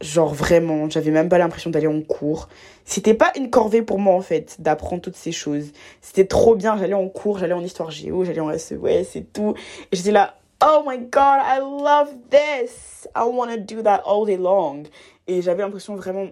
Genre 0.00 0.34
vraiment, 0.34 0.90
j'avais 0.90 1.12
même 1.12 1.28
pas 1.28 1.38
l'impression 1.38 1.70
d'aller 1.70 1.86
en 1.86 2.00
cours. 2.00 2.48
C'était 2.84 3.14
pas 3.14 3.30
une 3.36 3.50
corvée 3.50 3.82
pour 3.82 4.00
moi 4.00 4.14
en 4.14 4.20
fait 4.20 4.56
d'apprendre 4.58 5.00
toutes 5.00 5.16
ces 5.16 5.30
choses. 5.30 5.70
C'était 6.00 6.24
trop 6.24 6.56
bien, 6.56 6.76
j'allais 6.76 6.94
en 6.94 7.08
cours, 7.08 7.38
j'allais 7.38 7.52
en 7.52 7.62
histoire 7.62 7.92
géo, 7.92 8.24
j'allais 8.24 8.40
en 8.40 8.56
SES 8.58 8.74
et 9.14 9.24
tout. 9.32 9.54
Et 9.92 9.96
j'étais 9.96 10.10
là, 10.10 10.34
oh 10.62 10.82
my 10.84 10.96
god, 10.96 11.40
I 11.40 11.58
love 11.58 12.30
this. 12.30 13.06
I 13.14 13.24
want 13.24 13.50
to 13.50 13.58
do 13.58 13.82
that 13.82 14.02
all 14.06 14.24
day 14.24 14.36
long. 14.36 14.84
Et 15.26 15.42
j'avais 15.42 15.62
l'impression 15.62 15.96
vraiment 15.96 16.28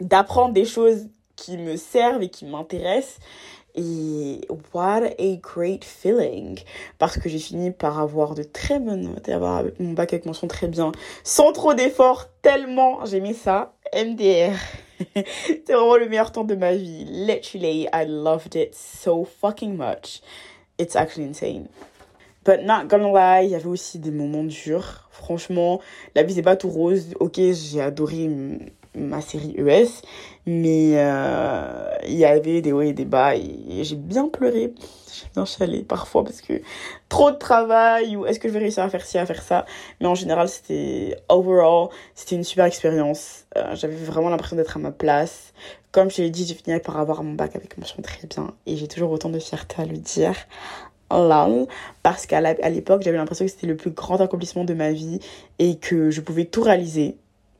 d'apprendre 0.00 0.52
des 0.52 0.64
choses 0.64 1.08
qui 1.36 1.56
me 1.56 1.76
servent 1.76 2.22
et 2.22 2.28
qui 2.28 2.44
m'intéressent. 2.44 3.20
Et 3.76 4.40
what 4.72 5.02
a 5.18 5.36
great 5.36 5.84
feeling! 5.84 6.60
Parce 6.98 7.18
que 7.18 7.28
j'ai 7.28 7.40
fini 7.40 7.72
par 7.72 7.98
avoir 7.98 8.36
de 8.36 8.44
très 8.44 8.78
bonnes 8.78 9.02
notes 9.02 9.28
et 9.28 9.32
avoir 9.32 9.64
mon 9.80 9.94
bac 9.94 10.12
avec 10.12 10.26
mention 10.26 10.46
très 10.46 10.68
bien, 10.68 10.92
sans 11.24 11.52
trop 11.52 11.74
d'efforts, 11.74 12.28
tellement 12.40 13.04
j'aimais 13.04 13.34
ça. 13.34 13.74
MDR. 13.92 14.56
C'est 15.14 15.72
vraiment 15.72 15.96
le 15.96 16.08
meilleur 16.08 16.30
temps 16.30 16.44
de 16.44 16.54
ma 16.54 16.74
vie. 16.74 17.04
Literally, 17.04 17.88
I 17.92 18.04
loved 18.06 18.54
it 18.54 18.74
so 18.74 19.24
fucking 19.24 19.76
much. 19.76 20.20
It's 20.78 20.94
actually 20.94 21.26
insane. 21.26 21.68
But 22.44 22.62
not 22.64 22.86
gonna 22.88 23.10
lie, 23.12 23.46
il 23.46 23.50
y 23.52 23.54
avait 23.54 23.66
aussi 23.66 23.98
des 23.98 24.10
moments 24.10 24.44
durs. 24.44 25.08
Franchement, 25.10 25.80
la 26.14 26.22
vie 26.22 26.34
c'est 26.34 26.42
pas 26.42 26.56
tout 26.56 26.68
rose. 26.68 27.14
Ok, 27.20 27.36
j'ai 27.36 27.80
adoré 27.80 28.28
ma 28.94 29.20
série 29.20 29.54
ES, 29.58 30.02
mais 30.46 30.92
euh, 30.94 31.96
il 32.06 32.14
y 32.14 32.24
avait 32.24 32.60
des 32.60 32.72
hauts 32.72 32.82
et 32.82 32.92
des 32.92 33.04
bas 33.04 33.34
et, 33.36 33.82
j'ai 33.82 33.96
bien 33.96 34.28
pleuré, 34.28 34.72
j'ai 35.12 35.26
bien 35.34 35.44
chialé 35.44 35.82
parfois 35.82 36.24
parce 36.24 36.40
que 36.40 36.60
trop 37.08 37.30
de 37.30 37.36
travail 37.36 38.16
ou 38.16 38.24
est-ce 38.26 38.38
que 38.38 38.48
je 38.48 38.52
vais 38.52 38.60
réussir 38.60 38.84
à 38.84 38.88
faire 38.88 39.04
ci, 39.04 39.18
à 39.18 39.26
faire 39.26 39.42
ça, 39.42 39.66
mais 40.00 40.06
en 40.06 40.14
général 40.14 40.48
c'était 40.48 41.16
overall, 41.28 41.88
c'était 42.14 42.36
une 42.36 42.44
super 42.44 42.66
expérience, 42.66 43.46
euh, 43.56 43.74
j'avais 43.74 43.96
vraiment 43.96 44.28
l'impression 44.28 44.56
d'être 44.56 44.76
à 44.76 44.80
ma 44.80 44.92
place. 44.92 45.52
Comme 45.90 46.10
je 46.10 46.22
l'ai 46.22 46.30
dit, 46.30 46.44
j'ai 46.44 46.54
fini 46.54 46.78
par 46.80 46.98
avoir 46.98 47.22
mon 47.22 47.34
bac 47.34 47.54
avec 47.54 47.78
mention 47.78 48.02
très 48.02 48.26
bien 48.26 48.52
et 48.66 48.76
j'ai 48.76 48.88
toujours 48.88 49.12
autant 49.12 49.28
de 49.28 49.38
fierté 49.38 49.80
à 49.80 49.86
le 49.86 49.96
dire 49.96 50.34
parce 52.02 52.26
qu'à 52.26 52.40
l'époque 52.70 53.02
j'avais 53.02 53.16
l'impression 53.16 53.44
que 53.44 53.50
c'était 53.50 53.66
le 53.66 53.76
plus 53.76 53.90
grand 53.90 54.20
accomplissement 54.20 54.64
de 54.64 54.74
ma 54.74 54.92
vie 54.92 55.20
et 55.58 55.76
que 55.76 56.10
je 56.10 56.20
pouvais 56.20 56.44
tout 56.44 56.62
réaliser 56.62 57.16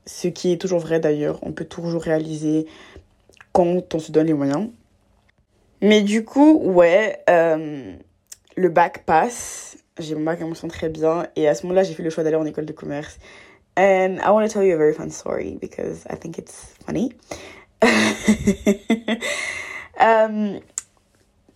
ce 0.07 0.29
qui 0.29 0.53
est 0.53 0.61
toujours 0.61 0.81
vrai 0.81 1.01
d'ailleurs, 1.01 1.39
on 1.43 1.53
peut 1.53 1.65
toujours 1.65 2.03
réaliser 2.03 2.67
quand 3.53 3.95
on 3.95 3.99
se 3.99 4.13
donne 4.13 4.27
les 4.27 4.35
moyens. 4.35 4.69
Mais 5.81 6.03
du 6.03 6.25
coup, 6.25 6.61
ouais, 6.63 7.23
euh, 7.29 7.95
le 8.57 8.69
bac 8.69 9.05
passe, 9.05 9.77
j'ai 9.99 10.15
mon 10.15 10.23
bac 10.23 10.41
à 10.41 10.47
mention 10.47 10.69
très 10.69 10.89
bien, 10.89 11.27
et 11.37 11.49
à 11.49 11.55
ce 11.55 11.65
moment-là, 11.65 11.83
j'ai 11.83 11.95
fait 11.95 12.03
le 12.03 12.11
choix 12.11 12.25
d'aller 12.25 12.37
en 12.37 12.47
école 12.47 12.67
de 12.67 12.73
commerce. 12.73 13.19
And 13.77 14.19
I 14.25 14.31
want 14.31 14.47
to 14.47 14.53
tell 14.53 14.63
you 14.63 14.75
a 14.75 14.77
very 14.77 14.95
fun 14.95 15.11
story 15.11 15.59
because 15.61 16.05
I 16.09 16.15
think 16.15 16.39
it's 16.39 16.75
funny. 16.87 17.13
um, 20.01 20.61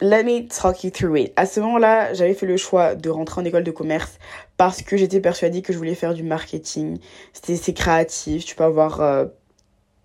let 0.01 0.25
me 0.25 0.47
talk 0.49 0.85
you 0.85 0.91
through 0.91 1.19
it. 1.19 1.33
À 1.37 1.47
ce 1.47 1.61
moment-là, 1.61 2.15
j'avais 2.15 2.35
fait 2.35 2.47
le 2.47 2.57
choix 2.57 2.95
de 2.95 3.11
rentrer 3.11 3.41
en 3.41 3.45
école 3.45 3.65
de 3.65 3.71
commerce 3.71 4.19
parce 4.57 4.83
que 4.83 4.97
j'étais 4.97 5.21
persuadée 5.21 5.63
que 5.63 5.73
je 5.73 5.79
voulais 5.79 5.95
faire 5.95 6.15
du 6.15 6.23
marketing. 6.23 6.99
C'est 7.33 7.75
créatif, 7.75 8.45
tu 8.45 8.55
peux 8.55 8.65
avoir 8.65 9.01
euh, 9.01 9.27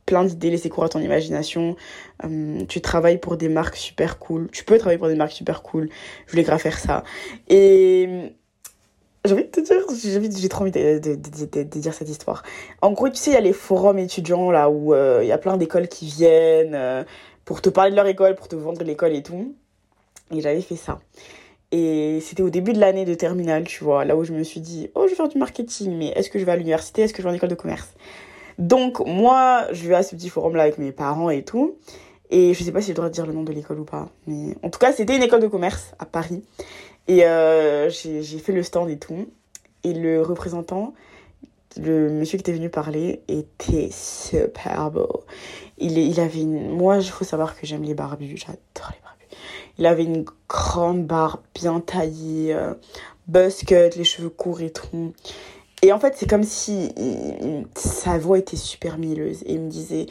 plein 0.05 0.23
d'idées, 0.23 0.49
laisser 0.49 0.69
courir 0.69 0.89
ton 0.89 0.99
imagination. 0.99 1.75
Euh, 2.23 2.65
tu 2.67 2.81
travailles 2.81 3.19
pour 3.19 3.37
des 3.37 3.49
marques 3.49 3.75
super 3.75 4.19
cool. 4.19 4.49
Tu 4.51 4.63
peux 4.63 4.77
travailler 4.77 4.97
pour 4.97 5.07
des 5.07 5.15
marques 5.15 5.31
super 5.31 5.61
cool. 5.61 5.89
Je 6.25 6.31
voulais 6.31 6.43
grave 6.43 6.59
faire 6.59 6.79
ça. 6.79 7.03
Et 7.47 8.33
j'ai 9.25 9.33
envie 9.33 9.45
de 9.45 9.49
te 9.49 9.61
dire, 9.61 9.81
j'ai 10.37 10.49
trop 10.49 10.63
envie 10.63 10.71
de, 10.71 11.79
dire 11.79 11.93
cette 11.93 12.09
histoire. 12.09 12.43
En 12.81 12.91
gros, 12.91 13.09
tu 13.09 13.15
sais, 13.15 13.31
il 13.31 13.33
y 13.33 13.37
a 13.37 13.41
les 13.41 13.53
forums 13.53 13.99
étudiants 13.99 14.51
là 14.51 14.69
où 14.69 14.93
euh, 14.93 15.19
il 15.21 15.27
y 15.27 15.31
a 15.31 15.37
plein 15.37 15.57
d'écoles 15.57 15.87
qui 15.87 16.07
viennent 16.07 16.75
euh, 16.75 17.03
pour 17.45 17.61
te 17.61 17.69
parler 17.69 17.91
de 17.91 17.95
leur 17.95 18.07
école, 18.07 18.35
pour 18.35 18.47
te 18.49 18.55
vendre 18.55 18.83
l'école 18.83 19.13
et 19.13 19.23
tout. 19.23 19.55
Et 20.33 20.41
j'avais 20.41 20.61
fait 20.61 20.75
ça. 20.75 20.99
Et 21.71 22.19
c'était 22.21 22.43
au 22.43 22.49
début 22.49 22.73
de 22.73 22.79
l'année 22.79 23.05
de 23.05 23.13
terminale, 23.13 23.63
tu 23.63 23.83
vois, 23.83 24.05
là 24.05 24.15
où 24.15 24.23
je 24.23 24.33
me 24.33 24.43
suis 24.43 24.59
dit, 24.59 24.89
oh, 24.93 25.05
je 25.05 25.09
vais 25.09 25.15
faire 25.15 25.27
du 25.27 25.37
marketing, 25.39 25.97
mais 25.97 26.09
est-ce 26.09 26.29
que 26.29 26.37
je 26.37 26.45
vais 26.45 26.51
à 26.51 26.55
l'université 26.55 27.01
Est-ce 27.01 27.13
que 27.13 27.23
je 27.23 27.27
vais 27.27 27.33
en 27.33 27.35
école 27.35 27.49
de 27.49 27.55
commerce? 27.55 27.89
Donc, 28.59 28.99
moi, 29.05 29.65
je 29.71 29.87
vais 29.87 29.95
à 29.95 30.03
ce 30.03 30.15
petit 30.15 30.29
forum-là 30.29 30.63
avec 30.63 30.77
mes 30.77 30.91
parents 30.91 31.29
et 31.29 31.43
tout. 31.43 31.77
Et 32.29 32.53
je 32.53 32.63
sais 32.63 32.71
pas 32.71 32.81
si 32.81 32.91
je 32.91 32.95
dois 32.95 33.09
dire 33.09 33.25
le 33.25 33.33
nom 33.33 33.43
de 33.43 33.51
l'école 33.51 33.79
ou 33.79 33.85
pas. 33.85 34.09
Mais 34.27 34.55
en 34.63 34.69
tout 34.69 34.79
cas, 34.79 34.93
c'était 34.93 35.15
une 35.15 35.23
école 35.23 35.41
de 35.41 35.47
commerce 35.47 35.93
à 35.99 36.05
Paris. 36.05 36.43
Et 37.07 37.25
euh, 37.25 37.89
j'ai 37.89 38.39
fait 38.39 38.53
le 38.53 38.63
stand 38.63 38.89
et 38.89 38.97
tout. 38.97 39.27
Et 39.83 39.93
le 39.93 40.21
représentant, 40.21 40.93
le 41.77 42.09
monsieur 42.09 42.37
qui 42.37 42.41
était 42.41 42.53
venu 42.53 42.69
parler, 42.69 43.21
était 43.27 43.89
super 43.91 44.91
beau. 44.91 45.23
Il, 45.79 45.97
il 45.97 46.19
avait 46.19 46.41
une... 46.41 46.69
Moi, 46.69 46.97
il 46.97 47.09
faut 47.09 47.25
savoir 47.25 47.59
que 47.59 47.65
j'aime 47.65 47.83
les 47.83 47.93
barbus. 47.95 48.37
J'adore 48.37 48.91
les 48.91 49.01
barbus. 49.03 49.12
Il 49.77 49.85
avait 49.85 50.03
une 50.03 50.25
grande 50.47 51.05
barbe 51.05 51.41
bien 51.55 51.79
taillée, 51.79 52.53
euh, 52.53 52.73
les 53.27 54.03
cheveux 54.03 54.29
courts 54.29 54.61
et 54.61 54.71
tout. 54.71 55.13
Et 55.81 55.91
en 55.91 55.99
fait, 55.99 56.13
c'est 56.15 56.29
comme 56.29 56.43
si 56.43 56.93
sa 57.75 58.17
voix 58.17 58.37
était 58.37 58.55
super 58.55 58.97
mielleuse. 58.97 59.41
Et 59.43 59.53
il 59.53 59.61
me 59.61 59.69
disait, 59.69 60.05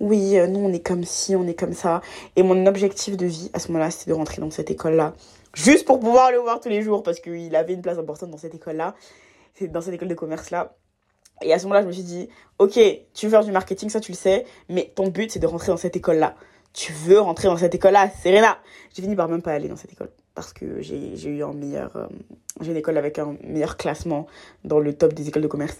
oui, 0.00 0.38
euh, 0.38 0.46
nous, 0.46 0.60
on 0.60 0.72
est 0.72 0.84
comme 0.84 1.04
ci, 1.04 1.36
on 1.36 1.46
est 1.46 1.58
comme 1.58 1.74
ça. 1.74 2.00
Et 2.36 2.42
mon 2.42 2.66
objectif 2.66 3.16
de 3.16 3.26
vie, 3.26 3.50
à 3.52 3.58
ce 3.58 3.68
moment-là, 3.68 3.90
c'était 3.90 4.10
de 4.10 4.16
rentrer 4.16 4.40
dans 4.40 4.50
cette 4.50 4.70
école-là 4.70 5.14
juste 5.54 5.84
pour 5.84 5.98
pouvoir 5.98 6.30
le 6.30 6.38
voir 6.38 6.60
tous 6.60 6.68
les 6.68 6.82
jours 6.82 7.02
parce 7.02 7.20
qu'il 7.20 7.54
avait 7.56 7.74
une 7.74 7.82
place 7.82 7.98
importante 7.98 8.30
dans 8.30 8.38
cette 8.38 8.54
école-là, 8.54 8.94
dans 9.60 9.80
cette 9.80 9.94
école 9.94 10.08
de 10.08 10.14
commerce-là. 10.14 10.76
Et 11.42 11.52
à 11.52 11.58
ce 11.58 11.64
moment-là, 11.64 11.82
je 11.82 11.86
me 11.86 11.92
suis 11.92 12.02
dit, 12.02 12.28
ok, 12.58 12.78
tu 13.14 13.26
veux 13.26 13.30
faire 13.30 13.44
du 13.44 13.52
marketing, 13.52 13.88
ça 13.90 14.00
tu 14.00 14.12
le 14.12 14.16
sais, 14.16 14.44
mais 14.68 14.92
ton 14.94 15.08
but 15.08 15.30
c'est 15.30 15.38
de 15.38 15.46
rentrer 15.46 15.68
dans 15.68 15.76
cette 15.76 15.96
école-là. 15.96 16.34
Tu 16.72 16.92
veux 16.92 17.20
rentrer 17.20 17.48
dans 17.48 17.56
cette 17.56 17.74
école-là, 17.74 18.10
Serena. 18.22 18.58
J'ai 18.94 19.02
fini 19.02 19.16
par 19.16 19.28
même 19.28 19.42
pas 19.42 19.52
aller 19.52 19.68
dans 19.68 19.76
cette 19.76 19.92
école 19.92 20.10
parce 20.34 20.52
que 20.52 20.80
j'ai 20.80 21.28
eu 21.28 21.42
un 21.42 21.52
meilleur, 21.52 21.96
euh, 21.96 22.06
j'ai 22.60 22.70
une 22.70 22.76
école 22.76 22.96
avec 22.96 23.18
un 23.18 23.36
meilleur 23.42 23.76
classement 23.76 24.26
dans 24.64 24.78
le 24.78 24.92
top 24.92 25.12
des 25.12 25.28
écoles 25.28 25.42
de 25.42 25.48
commerce. 25.48 25.78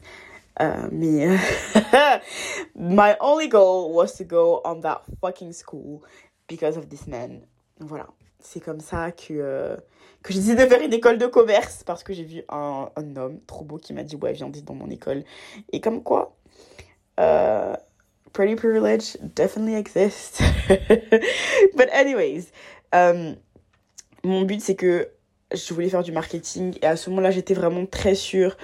Euh, 0.61 0.89
mais 0.91 1.29
my 2.75 3.15
only 3.21 3.49
goal 3.49 3.93
was 3.95 4.17
to 4.19 4.25
go 4.25 4.61
on 4.65 4.81
that 4.81 5.03
fucking 5.21 5.53
school 5.53 6.01
because 6.49 6.77
of 6.77 6.89
this 6.89 7.07
man. 7.07 7.43
Voilà 7.79 8.09
c'est 8.41 8.61
comme 8.61 8.81
ça 8.81 9.13
que, 9.13 9.33
euh, 9.33 9.77
que 10.23 10.33
j'ai 10.33 10.41
décidé 10.41 10.65
de 10.65 10.69
faire 10.69 10.83
une 10.83 10.93
école 10.93 11.19
de 11.19 11.27
commerce 11.27 11.83
parce 11.85 12.03
que 12.03 12.13
j'ai 12.13 12.25
vu 12.25 12.43
un, 12.49 12.89
un, 12.97 13.17
homme 13.17 13.41
trop 13.47 13.65
beau 13.65 13.79
qui 13.79 13.93
m'a 13.93 14.05
dit 14.05 14.17
ouais 14.17 14.33
viens 14.33 14.49
dans 14.49 14.75
mon 14.75 14.91
école 14.91 15.25
et 15.73 15.81
comme 15.81 16.03
quoi 16.03 16.37
uh, 17.19 17.77
pretty 18.33 18.55
privilege 18.55 19.17
definitely 19.35 19.75
exists 19.75 20.41
but 21.77 21.89
anyways 21.93 22.53
um, 22.93 23.37
mon 24.25 24.43
but 24.43 24.61
c'est 24.61 24.75
que 24.75 25.09
je 25.53 25.75
voulais 25.75 25.89
faire 25.89 26.03
du 26.03 26.13
marketing 26.13 26.77
et 26.83 26.87
à 26.87 26.97
ce 26.97 27.09
moment 27.11 27.23
là 27.23 27.31
j'étais 27.31 27.55
vraiment 27.55 27.87
très 27.87 28.15
sûre 28.15 28.57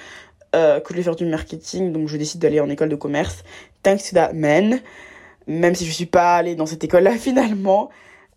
euh, 0.55 0.79
que 0.79 0.91
je 0.91 0.93
voulais 0.93 1.03
faire 1.03 1.17
du 1.17 1.27
marketing. 1.27 1.93
Donc 1.93 2.09
je 2.09 2.17
décide 2.17 2.41
d'aller 2.41 2.61
en 2.61 2.71
école 2.71 2.89
de 2.89 2.95
commerce. 2.95 3.43
Thanks 3.83 4.11
to 4.11 4.15
that 4.15 4.33
man. 4.35 4.81
Même 5.49 5.75
si 5.75 5.85
je 5.85 5.91
suis 5.91 6.07
pas 6.07 6.37
allée 6.37 6.55
dans 6.55 6.67
cette 6.67 6.85
école 6.85 7.03
là 7.03 7.13
finalement. 7.19 7.91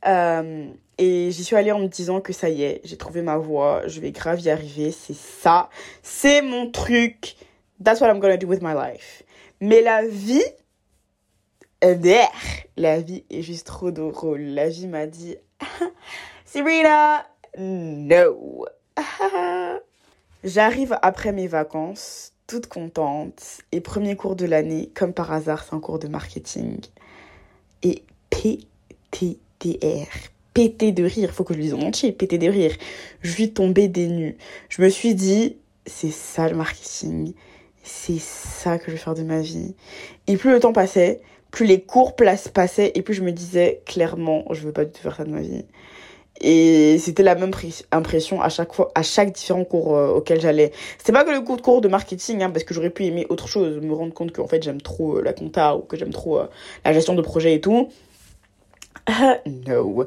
Euh, 0.07 0.67
et 0.97 1.29
j'y 1.31 1.43
suis 1.43 1.55
allée 1.55 1.71
en 1.71 1.79
me 1.79 1.87
disant 1.87 2.19
que 2.21 2.33
ça 2.33 2.49
y 2.49 2.63
est, 2.63 2.81
j'ai 2.83 2.97
trouvé 2.97 3.21
ma 3.21 3.37
voie, 3.37 3.83
je 3.85 3.99
vais 3.99 4.11
grave 4.11 4.39
y 4.39 4.49
arriver, 4.49 4.91
c'est 4.91 5.15
ça, 5.15 5.69
c'est 6.01 6.41
mon 6.41 6.71
truc. 6.71 7.35
That's 7.83 8.01
what 8.01 8.07
I'm 8.07 8.19
gonna 8.19 8.37
do 8.37 8.47
with 8.47 8.63
my 8.63 8.73
life. 8.73 9.21
Mais 9.61 9.81
la 9.81 10.07
vie, 10.07 10.43
la 11.81 12.99
vie 12.99 13.23
est 13.29 13.41
juste 13.41 13.67
trop 13.67 13.91
drôle. 13.91 14.41
La 14.41 14.69
vie 14.69 14.87
m'a 14.87 15.05
dit, 15.05 15.35
Serena, 16.45 17.25
no. 17.57 18.65
J'arrive 20.43 20.97
après 21.01 21.31
mes 21.31 21.47
vacances, 21.47 22.33
toute 22.47 22.67
contente, 22.67 23.59
et 23.71 23.81
premier 23.81 24.15
cours 24.15 24.35
de 24.35 24.45
l'année, 24.45 24.91
comme 24.95 25.13
par 25.13 25.31
hasard, 25.31 25.63
c'est 25.63 25.75
un 25.75 25.79
cours 25.79 25.99
de 25.99 26.07
marketing. 26.07 26.79
Et 27.83 28.03
PTDR, 28.29 30.07
pété 30.53 30.91
de 30.91 31.03
rire. 31.03 31.31
Faut 31.33 31.43
que 31.43 31.53
je 31.53 31.59
le 31.59 31.63
dise 31.65 31.73
en 31.73 31.81
entier, 31.81 32.11
pété 32.11 32.37
de 32.37 32.47
rire. 32.47 32.75
Je 33.21 33.31
suis 33.31 33.53
tombée 33.53 33.87
des 33.87 34.07
nues. 34.07 34.37
Je 34.69 34.81
me 34.81 34.89
suis 34.89 35.15
dit, 35.15 35.57
c'est 35.85 36.11
ça 36.11 36.49
le 36.49 36.55
marketing. 36.55 37.33
C'est 37.83 38.19
ça 38.19 38.77
que 38.77 38.85
je 38.87 38.91
vais 38.91 38.97
faire 38.97 39.15
de 39.15 39.23
ma 39.23 39.39
vie. 39.41 39.75
Et 40.27 40.37
plus 40.37 40.51
le 40.51 40.59
temps 40.59 40.73
passait, 40.73 41.21
plus 41.51 41.65
les 41.65 41.81
cours 41.81 42.15
passaient, 42.15 42.91
et 42.95 43.01
plus 43.01 43.13
je 43.13 43.23
me 43.23 43.31
disais, 43.31 43.81
clairement, 43.85 44.45
je 44.51 44.61
veux 44.61 44.71
pas 44.71 44.85
du 44.85 44.91
tout 44.91 45.01
faire 45.01 45.15
ça 45.15 45.23
de 45.23 45.31
ma 45.31 45.41
vie. 45.41 45.65
Et 46.39 46.99
c'était 46.99 47.23
la 47.23 47.33
même 47.33 47.51
impression 47.91 48.41
à 48.41 48.49
chaque 48.49 48.73
fois, 48.73 48.91
à 48.93 49.01
chaque 49.01 49.31
différent 49.31 49.63
cours 49.63 49.95
euh, 49.95 50.09
auquel 50.09 50.39
j'allais. 50.39 50.71
C'était 50.99 51.11
pas 51.11 51.23
que 51.23 51.31
le 51.31 51.41
cours 51.41 51.81
de 51.81 51.87
marketing, 51.87 52.43
hein, 52.43 52.51
parce 52.51 52.63
que 52.63 52.75
j'aurais 52.75 52.91
pu 52.91 53.05
aimer 53.05 53.25
autre 53.29 53.47
chose, 53.47 53.79
me 53.79 53.93
rendre 53.93 54.13
compte 54.13 54.31
qu'en 54.31 54.47
fait 54.47 54.61
j'aime 54.61 54.81
trop 54.81 55.17
euh, 55.17 55.23
la 55.23 55.33
compta 55.33 55.75
ou 55.75 55.81
que 55.81 55.97
j'aime 55.97 56.11
trop 56.11 56.37
euh, 56.39 56.47
la 56.85 56.93
gestion 56.93 57.15
de 57.15 57.23
projet 57.23 57.55
et 57.55 57.61
tout. 57.61 57.89
no. 59.67 60.05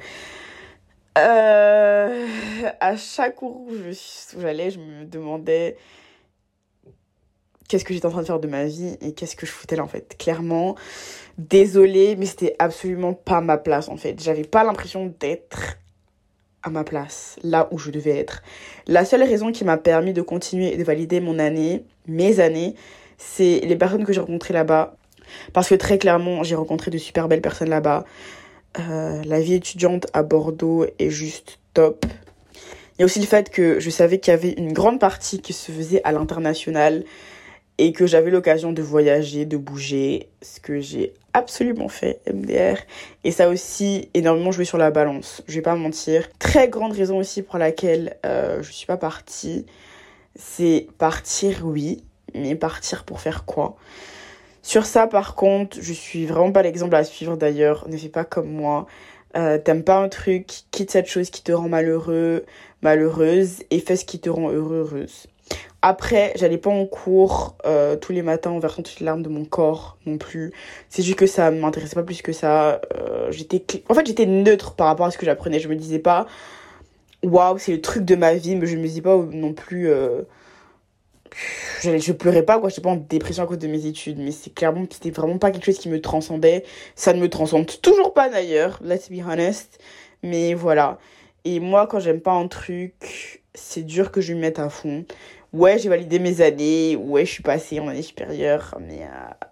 Euh, 1.19 2.27
à 2.79 2.97
chaque 2.97 3.37
cours 3.37 3.67
où 3.67 3.73
j'allais, 4.41 4.71
je 4.71 4.79
me 4.79 5.05
demandais 5.05 5.77
qu'est-ce 7.71 7.85
que 7.85 7.95
j'étais 7.95 8.07
en 8.07 8.11
train 8.11 8.23
de 8.23 8.27
faire 8.27 8.41
de 8.41 8.49
ma 8.49 8.65
vie 8.65 8.97
et 9.01 9.13
qu'est-ce 9.13 9.37
que 9.37 9.47
je 9.47 9.53
foutais 9.53 9.77
là 9.77 9.85
en 9.85 9.89
fait. 9.89 10.17
Clairement, 10.19 10.75
désolée, 11.39 12.17
mais 12.17 12.27
c'était 12.27 12.57
absolument 12.59 13.15
pas 13.15 13.41
ma 13.41 13.59
place 13.59 13.89
en 13.89 13.97
fait. 13.97 14.21
J'avais 14.21 14.43
pas 14.43 14.65
l'impression 14.65 15.15
d'être 15.21 15.79
à 16.65 16.71
ma 16.71 16.83
place, 16.83 17.37
là 17.45 17.69
où 17.71 17.79
je 17.79 17.93
devais 17.93 18.19
être. 18.19 18.43
La 18.89 19.05
seule 19.05 19.23
raison 19.23 19.53
qui 19.53 19.65
m'a 19.65 19.77
permis 19.77 20.13
de 20.13 20.21
continuer 20.21 20.75
et 20.75 20.77
de 20.77 20.83
valider 20.83 21.21
mon 21.21 21.39
année, 21.39 21.85
mes 22.09 22.41
années, 22.41 22.75
c'est 23.19 23.61
les 23.61 23.77
personnes 23.77 24.05
que 24.05 24.13
j'ai 24.13 24.21
rencontrées 24.21 24.53
là-bas. 24.53 24.97
Parce 25.53 25.69
que 25.69 25.77
très 25.77 25.97
clairement, 25.97 26.43
j'ai 26.43 26.57
rencontré 26.57 26.91
de 26.91 26.99
super 26.99 27.29
belles 27.29 27.41
personnes 27.41 27.71
là-bas. 27.71 28.05
Euh, 28.81 29.23
la 29.25 29.41
vie 29.41 29.55
étudiante 29.55 30.09
à 30.13 30.25
Bordeaux 30.25 30.87
est 30.99 31.11
juste 31.11 31.61
top. 31.73 32.05
Il 32.99 33.01
y 33.01 33.03
a 33.03 33.07
aussi 33.07 33.21
le 33.21 33.27
fait 33.27 33.49
que 33.49 33.79
je 33.79 33.91
savais 33.91 34.19
qu'il 34.19 34.33
y 34.33 34.35
avait 34.35 34.53
une 34.53 34.73
grande 34.73 34.99
partie 34.99 35.41
qui 35.41 35.53
se 35.53 35.71
faisait 35.71 36.03
à 36.03 36.11
l'international 36.11 37.05
et 37.81 37.93
que 37.93 38.07
j'avais 38.07 38.31
l'occasion 38.31 38.75
de 38.75 38.83
voyager, 38.83 39.47
de 39.47 39.57
bouger, 39.57 40.29
ce 40.43 40.61
que 40.61 40.81
j'ai 40.81 41.15
absolument 41.33 41.89
fait, 41.89 42.21
MDR. 42.31 42.77
Et 43.25 43.31
ça 43.31 43.49
aussi 43.49 44.11
énormément 44.13 44.53
joué 44.53 44.67
sur 44.67 44.77
la 44.77 44.91
balance, 44.91 45.43
je 45.49 45.55
vais 45.55 45.63
pas 45.63 45.75
mentir. 45.77 46.29
Très 46.39 46.69
grande 46.69 46.93
raison 46.93 47.17
aussi 47.17 47.41
pour 47.41 47.57
laquelle 47.57 48.19
euh, 48.27 48.63
je 48.63 48.71
suis 48.71 48.87
pas 48.87 48.99
partie, 48.99 49.65
c'est 50.37 50.89
partir, 50.99 51.63
oui, 51.65 52.05
mais 52.35 52.55
partir 52.55 53.05
pour 53.05 53.23
faire 53.23 53.47
quoi? 53.47 53.77
Sur 54.61 54.85
ça, 54.85 55.07
par 55.07 55.35
contre, 55.35 55.79
je 55.81 55.95
suis 55.95 56.27
vraiment 56.27 56.53
pas 56.53 56.61
l'exemple 56.61 56.95
à 56.95 57.03
suivre 57.03 57.39
d'ailleurs. 57.39 57.89
Ne 57.89 57.97
fais 57.97 58.11
pas 58.11 58.25
comme 58.25 58.51
moi. 58.51 58.87
Euh, 59.39 59.57
T'aimes 59.57 59.85
pas 59.85 59.97
un 59.97 60.11
truc, 60.11 60.65
quitte 60.71 60.91
cette 60.91 61.07
chose 61.07 61.31
qui 61.31 61.43
te 61.43 61.53
rend 61.53 61.71
malheureux, 61.71 62.45
malheureuse, 62.83 63.63
et 63.71 63.81
fais 63.81 63.97
ce 63.97 64.05
qui 64.05 64.21
te 64.21 64.29
rend 64.29 64.51
heureuse. 64.51 65.29
Après, 65.83 66.33
j'allais 66.37 66.59
pas 66.59 66.71
en 66.71 66.85
cours 66.85 67.57
euh, 67.65 67.97
tous 67.97 68.13
les 68.13 68.21
matins 68.21 68.51
en 68.51 68.59
versant 68.59 68.83
toutes 68.83 69.01
les 69.01 69.07
larmes 69.07 69.23
de 69.23 69.31
mon 69.31 69.47
corps 69.47 69.97
non 70.05 70.19
plus. 70.19 70.53
C'est 70.91 71.03
juste 71.03 71.19
que 71.19 71.27
ça 71.27 71.51
m'intéressait 71.51 71.95
pas 71.95 72.03
plus 72.03 72.21
que 72.21 72.33
ça. 72.33 72.83
Euh, 72.95 73.31
j'étais, 73.31 73.65
en 73.89 73.95
fait, 73.95 74.07
j'étais 74.07 74.27
neutre 74.27 74.75
par 74.75 74.89
rapport 74.89 75.07
à 75.07 75.11
ce 75.11 75.17
que 75.17 75.25
j'apprenais. 75.25 75.59
Je 75.59 75.69
me 75.69 75.77
disais 75.77 75.99
pas, 75.99 76.27
waouh, 77.23 77.57
c'est 77.59 77.73
le 77.73 77.81
truc 77.81 78.05
de 78.05 78.15
ma 78.15 78.35
vie, 78.35 78.57
mais 78.57 78.67
je 78.67 78.77
me 78.77 78.83
disais 78.83 79.01
pas 79.01 79.17
non 79.17 79.55
plus. 79.55 79.89
Euh, 79.89 80.23
je, 81.83 82.13
pleurais 82.13 82.43
pas 82.43 82.59
quoi 82.59 82.69
j'étais 82.69 82.83
pas 82.83 82.91
en 82.91 82.97
dépression 82.97 83.45
à 83.45 83.47
cause 83.47 83.59
de 83.59 83.69
mes 83.69 83.87
études 83.87 84.19
mais 84.19 84.33
c'est 84.33 84.53
clairement 84.53 84.85
c'était 84.91 85.11
vraiment 85.11 85.39
pas 85.39 85.53
quelque 85.53 85.65
chose 85.65 85.79
qui 85.79 85.89
me 85.89 86.01
transcendait 86.01 86.65
ça 86.97 87.13
ne 87.13 87.21
me 87.21 87.29
transcende 87.29 87.71
toujours 87.81 88.13
pas 88.15 88.29
d'ailleurs 88.29 88.81
let's 88.83 89.09
be 89.11 89.25
honest 89.25 89.79
mais 90.25 90.55
voilà 90.55 90.99
et 91.45 91.61
moi 91.61 91.87
quand 91.87 92.01
j'aime 92.01 92.21
pas 92.21 92.33
un 92.33 92.49
truc 92.49 93.43
c'est 93.55 93.83
dur 93.83 94.11
que 94.11 94.21
je 94.21 94.35
me 94.35 94.41
mette 94.41 94.59
à 94.59 94.69
fond 94.69 95.05
ouais 95.53 95.79
j'ai 95.79 95.89
validé 95.89 96.19
mes 96.19 96.41
années 96.41 96.97
ouais 96.97 97.25
je 97.25 97.33
suis 97.33 97.43
passée 97.43 97.81
en 97.81 97.89
année 97.89 98.03
supérieure 98.03 98.79
mais 98.81 99.03
euh, 99.03 99.47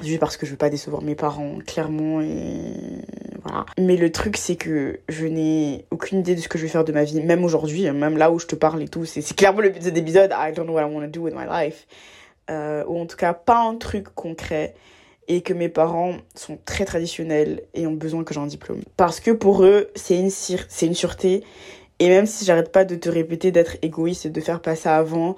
juste 0.00 0.20
parce 0.20 0.36
que 0.36 0.46
je 0.46 0.52
veux 0.52 0.56
pas 0.56 0.70
décevoir 0.70 1.02
mes 1.02 1.14
parents, 1.14 1.58
clairement, 1.66 2.20
et 2.20 3.02
voilà. 3.42 3.66
Mais 3.78 3.96
le 3.96 4.10
truc, 4.10 4.36
c'est 4.36 4.56
que 4.56 5.00
je 5.08 5.26
n'ai 5.26 5.86
aucune 5.90 6.20
idée 6.20 6.34
de 6.34 6.40
ce 6.40 6.48
que 6.48 6.58
je 6.58 6.64
vais 6.64 6.68
faire 6.68 6.84
de 6.84 6.92
ma 6.92 7.04
vie, 7.04 7.20
même 7.20 7.44
aujourd'hui, 7.44 7.90
même 7.90 8.16
là 8.16 8.30
où 8.30 8.38
je 8.38 8.46
te 8.46 8.54
parle 8.54 8.82
et 8.82 8.88
tout. 8.88 9.04
C'est 9.04 9.34
clairement 9.34 9.60
le 9.60 9.70
but 9.70 9.78
de 9.78 9.84
cet 9.84 9.96
épisode, 9.96 10.32
I 10.32 10.52
don't 10.52 10.64
know 10.64 10.74
what 10.74 10.82
I 10.82 10.92
want 10.92 11.02
to 11.02 11.06
do 11.06 11.20
with 11.20 11.34
my 11.34 11.46
life. 11.48 11.86
Euh, 12.50 12.84
ou 12.86 13.00
en 13.00 13.06
tout 13.06 13.16
cas, 13.16 13.32
pas 13.32 13.58
un 13.58 13.76
truc 13.76 14.08
concret. 14.14 14.74
et 15.26 15.40
que 15.40 15.54
mes 15.54 15.70
parents 15.70 16.16
sont 16.34 16.58
très 16.66 16.84
traditionnels 16.84 17.62
et 17.72 17.86
ont 17.86 17.94
besoin 17.94 18.24
que 18.24 18.34
j'ai 18.34 18.40
un 18.40 18.46
diplôme. 18.46 18.82
Parce 18.98 19.20
que 19.20 19.30
pour 19.30 19.64
eux, 19.64 19.88
c'est 19.94 20.18
une, 20.18 20.28
c'est 20.28 20.84
une 20.84 20.94
sûreté. 20.94 21.42
Et 21.98 22.08
même 22.08 22.26
si 22.26 22.44
j'arrête 22.44 22.72
pas 22.72 22.84
de 22.84 22.96
te 22.96 23.08
répéter 23.08 23.52
d'être 23.52 23.76
égoïste 23.82 24.26
et 24.26 24.30
de 24.30 24.40
faire 24.40 24.60
passer 24.60 24.88
avant, 24.88 25.36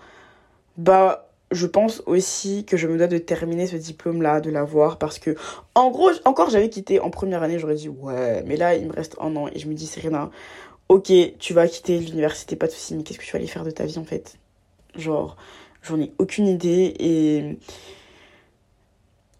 bah, 0.76 1.28
je 1.50 1.66
pense 1.66 2.02
aussi 2.06 2.64
que 2.64 2.76
je 2.76 2.86
me 2.86 2.96
dois 2.96 3.06
de 3.06 3.18
terminer 3.18 3.66
ce 3.66 3.76
diplôme-là, 3.76 4.40
de 4.40 4.50
l'avoir, 4.50 4.98
parce 4.98 5.18
que, 5.18 5.36
en 5.74 5.90
gros, 5.90 6.10
encore 6.24 6.50
j'avais 6.50 6.70
quitté 6.70 6.98
en 7.00 7.10
première 7.10 7.42
année, 7.42 7.58
j'aurais 7.58 7.74
dit, 7.74 7.88
ouais, 7.88 8.42
mais 8.46 8.56
là, 8.56 8.74
il 8.74 8.86
me 8.88 8.92
reste 8.92 9.16
un 9.20 9.36
an, 9.36 9.48
et 9.48 9.58
je 9.58 9.68
me 9.68 9.74
dis, 9.74 9.86
Serena, 9.86 10.30
ok, 10.88 11.12
tu 11.38 11.52
vas 11.52 11.68
quitter 11.68 11.98
l'université, 11.98 12.56
pas 12.56 12.66
de 12.66 12.72
soucis, 12.72 12.94
mais 12.94 13.02
qu'est-ce 13.02 13.18
que 13.18 13.24
tu 13.24 13.32
vas 13.32 13.38
aller 13.38 13.46
faire 13.46 13.64
de 13.64 13.70
ta 13.70 13.84
vie, 13.84 13.98
en 13.98 14.04
fait? 14.04 14.36
Genre, 14.96 15.36
j'en 15.82 16.00
ai 16.00 16.10
aucune 16.18 16.48
idée, 16.48 16.94
et 16.98 17.58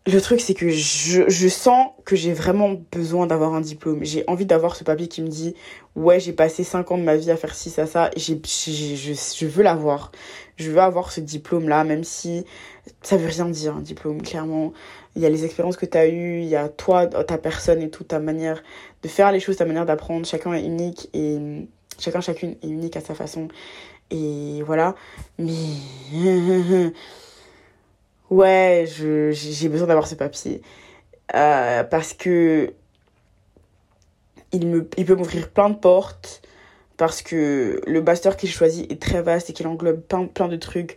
le 0.06 0.20
truc, 0.20 0.40
c'est 0.40 0.54
que 0.54 0.68
je, 0.68 1.28
je, 1.28 1.48
sens 1.48 1.88
que 2.04 2.14
j'ai 2.14 2.32
vraiment 2.32 2.80
besoin 2.92 3.26
d'avoir 3.26 3.54
un 3.54 3.60
diplôme. 3.60 4.04
J'ai 4.04 4.22
envie 4.28 4.46
d'avoir 4.46 4.76
ce 4.76 4.84
papier 4.84 5.08
qui 5.08 5.20
me 5.20 5.28
dit 5.28 5.54
Ouais, 5.96 6.20
j'ai 6.20 6.34
passé 6.34 6.62
5 6.62 6.92
ans 6.92 6.98
de 6.98 7.02
ma 7.02 7.16
vie 7.16 7.30
à 7.30 7.36
faire 7.36 7.54
ci, 7.54 7.70
ça, 7.70 7.86
ça. 7.86 8.10
Je, 8.16 8.34
je 8.34 9.46
veux 9.46 9.62
l'avoir. 9.62 10.12
Je 10.56 10.70
veux 10.70 10.80
avoir 10.80 11.10
ce 11.10 11.20
diplôme-là, 11.20 11.84
même 11.84 12.04
si 12.04 12.44
ça 13.02 13.16
veut 13.16 13.28
rien 13.28 13.46
dire, 13.46 13.76
un 13.76 13.80
diplôme, 13.80 14.20
clairement. 14.22 14.72
Il 15.16 15.22
y 15.22 15.26
a 15.26 15.30
les 15.30 15.46
expériences 15.46 15.76
que 15.78 15.86
tu 15.86 15.96
as 15.96 16.08
eues, 16.08 16.40
il 16.40 16.48
y 16.48 16.56
a 16.56 16.68
toi, 16.68 17.06
ta 17.06 17.38
personne 17.38 17.80
et 17.80 17.90
tout, 17.90 18.04
ta 18.04 18.18
manière 18.18 18.62
de 19.02 19.08
faire 19.08 19.32
les 19.32 19.40
choses, 19.40 19.56
ta 19.56 19.64
manière 19.64 19.86
d'apprendre. 19.86 20.26
Chacun 20.26 20.52
est 20.52 20.64
unique 20.64 21.08
et 21.14 21.66
chacun, 21.98 22.20
chacune 22.20 22.56
est 22.62 22.68
unique 22.68 22.96
à 22.96 23.00
sa 23.00 23.14
façon. 23.14 23.48
Et 24.10 24.62
voilà. 24.66 24.94
Mais. 25.38 25.54
ouais, 28.30 28.84
j'ai 28.86 29.68
besoin 29.70 29.86
d'avoir 29.86 30.06
ce 30.06 30.14
papier. 30.14 30.60
Euh, 31.34 31.84
parce 31.84 32.12
que 32.12 32.74
il, 34.56 34.66
me, 34.66 34.88
il 34.96 35.04
peut 35.04 35.14
m'ouvrir 35.14 35.50
plein 35.50 35.70
de 35.70 35.76
portes. 35.76 36.42
Parce 36.96 37.20
que 37.20 37.82
le 37.86 38.00
master 38.00 38.36
qu'il 38.36 38.48
choisit 38.48 38.90
est 38.90 39.00
très 39.00 39.20
vaste 39.20 39.50
et 39.50 39.52
qu'il 39.52 39.66
englobe 39.66 40.00
plein, 40.00 40.26
plein 40.26 40.48
de 40.48 40.56
trucs. 40.56 40.96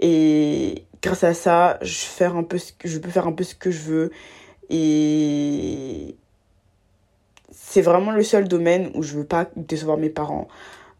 Et 0.00 0.84
grâce 1.00 1.24
à 1.24 1.32
ça, 1.32 1.78
je, 1.80 2.24
un 2.24 2.42
peu 2.42 2.58
ce 2.58 2.72
je 2.84 2.98
peux 2.98 3.10
faire 3.10 3.26
un 3.26 3.32
peu 3.32 3.44
ce 3.44 3.54
que 3.54 3.70
je 3.70 3.82
veux. 3.82 4.10
Et 4.68 6.16
c'est 7.52 7.82
vraiment 7.82 8.10
le 8.10 8.22
seul 8.22 8.48
domaine 8.48 8.90
où 8.94 9.02
je 9.02 9.16
veux 9.16 9.24
pas 9.24 9.48
décevoir 9.54 9.96
mes 9.96 10.10
parents. 10.10 10.48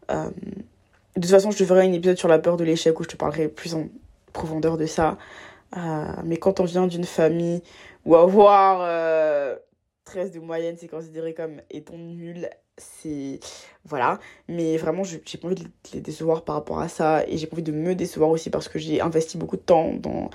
Euh, 0.09 0.29
de 1.15 1.21
toute 1.21 1.31
façon, 1.31 1.51
je 1.51 1.57
te 1.57 1.65
ferai 1.65 1.85
un 1.85 1.91
épisode 1.91 2.17
sur 2.17 2.29
la 2.29 2.39
peur 2.39 2.55
de 2.55 2.63
l'échec 2.63 2.97
où 2.99 3.03
je 3.03 3.09
te 3.09 3.17
parlerai 3.17 3.49
plus 3.49 3.75
en 3.75 3.89
profondeur 4.31 4.77
de 4.77 4.85
ça. 4.85 5.17
Euh, 5.75 6.05
mais 6.23 6.37
quand 6.37 6.61
on 6.61 6.63
vient 6.63 6.87
d'une 6.87 7.03
famille 7.03 7.61
où 8.05 8.15
avoir 8.15 8.81
13 10.09 10.29
euh, 10.29 10.39
de 10.39 10.39
moyenne, 10.39 10.75
c'est 10.79 10.87
considéré 10.87 11.33
comme 11.33 11.61
étant 11.69 11.97
nul, 11.97 12.49
c'est. 12.77 13.39
Voilà. 13.85 14.19
Mais 14.47 14.77
vraiment, 14.77 15.03
j'ai 15.03 15.19
pas 15.37 15.47
envie 15.47 15.55
de 15.55 15.69
les 15.93 16.01
décevoir 16.01 16.43
par 16.43 16.55
rapport 16.55 16.79
à 16.79 16.89
ça. 16.89 17.25
Et 17.27 17.37
j'ai 17.37 17.47
pas 17.47 17.55
envie 17.55 17.63
de 17.63 17.71
me 17.71 17.95
décevoir 17.95 18.29
aussi 18.29 18.49
parce 18.49 18.67
que 18.67 18.79
j'ai 18.79 19.01
investi 19.01 19.37
beaucoup 19.37 19.57
de 19.57 19.61
temps 19.61 19.93
dans, 19.93 20.29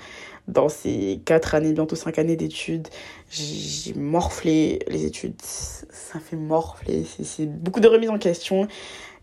dans 0.47 0.69
ces 0.69 1.21
4 1.25 1.55
années, 1.55 1.73
bientôt 1.73 1.95
5 1.95 2.19
années 2.19 2.35
d'études. 2.35 2.87
J'ai 3.29 3.93
morflé 3.93 4.79
les 4.87 5.05
études. 5.05 5.41
Ça 5.41 6.19
fait 6.19 6.35
morfler. 6.35 7.05
C'est 7.05 7.45
beaucoup 7.45 7.79
de 7.79 7.87
remises 7.87 8.09
en 8.09 8.19
question. 8.19 8.67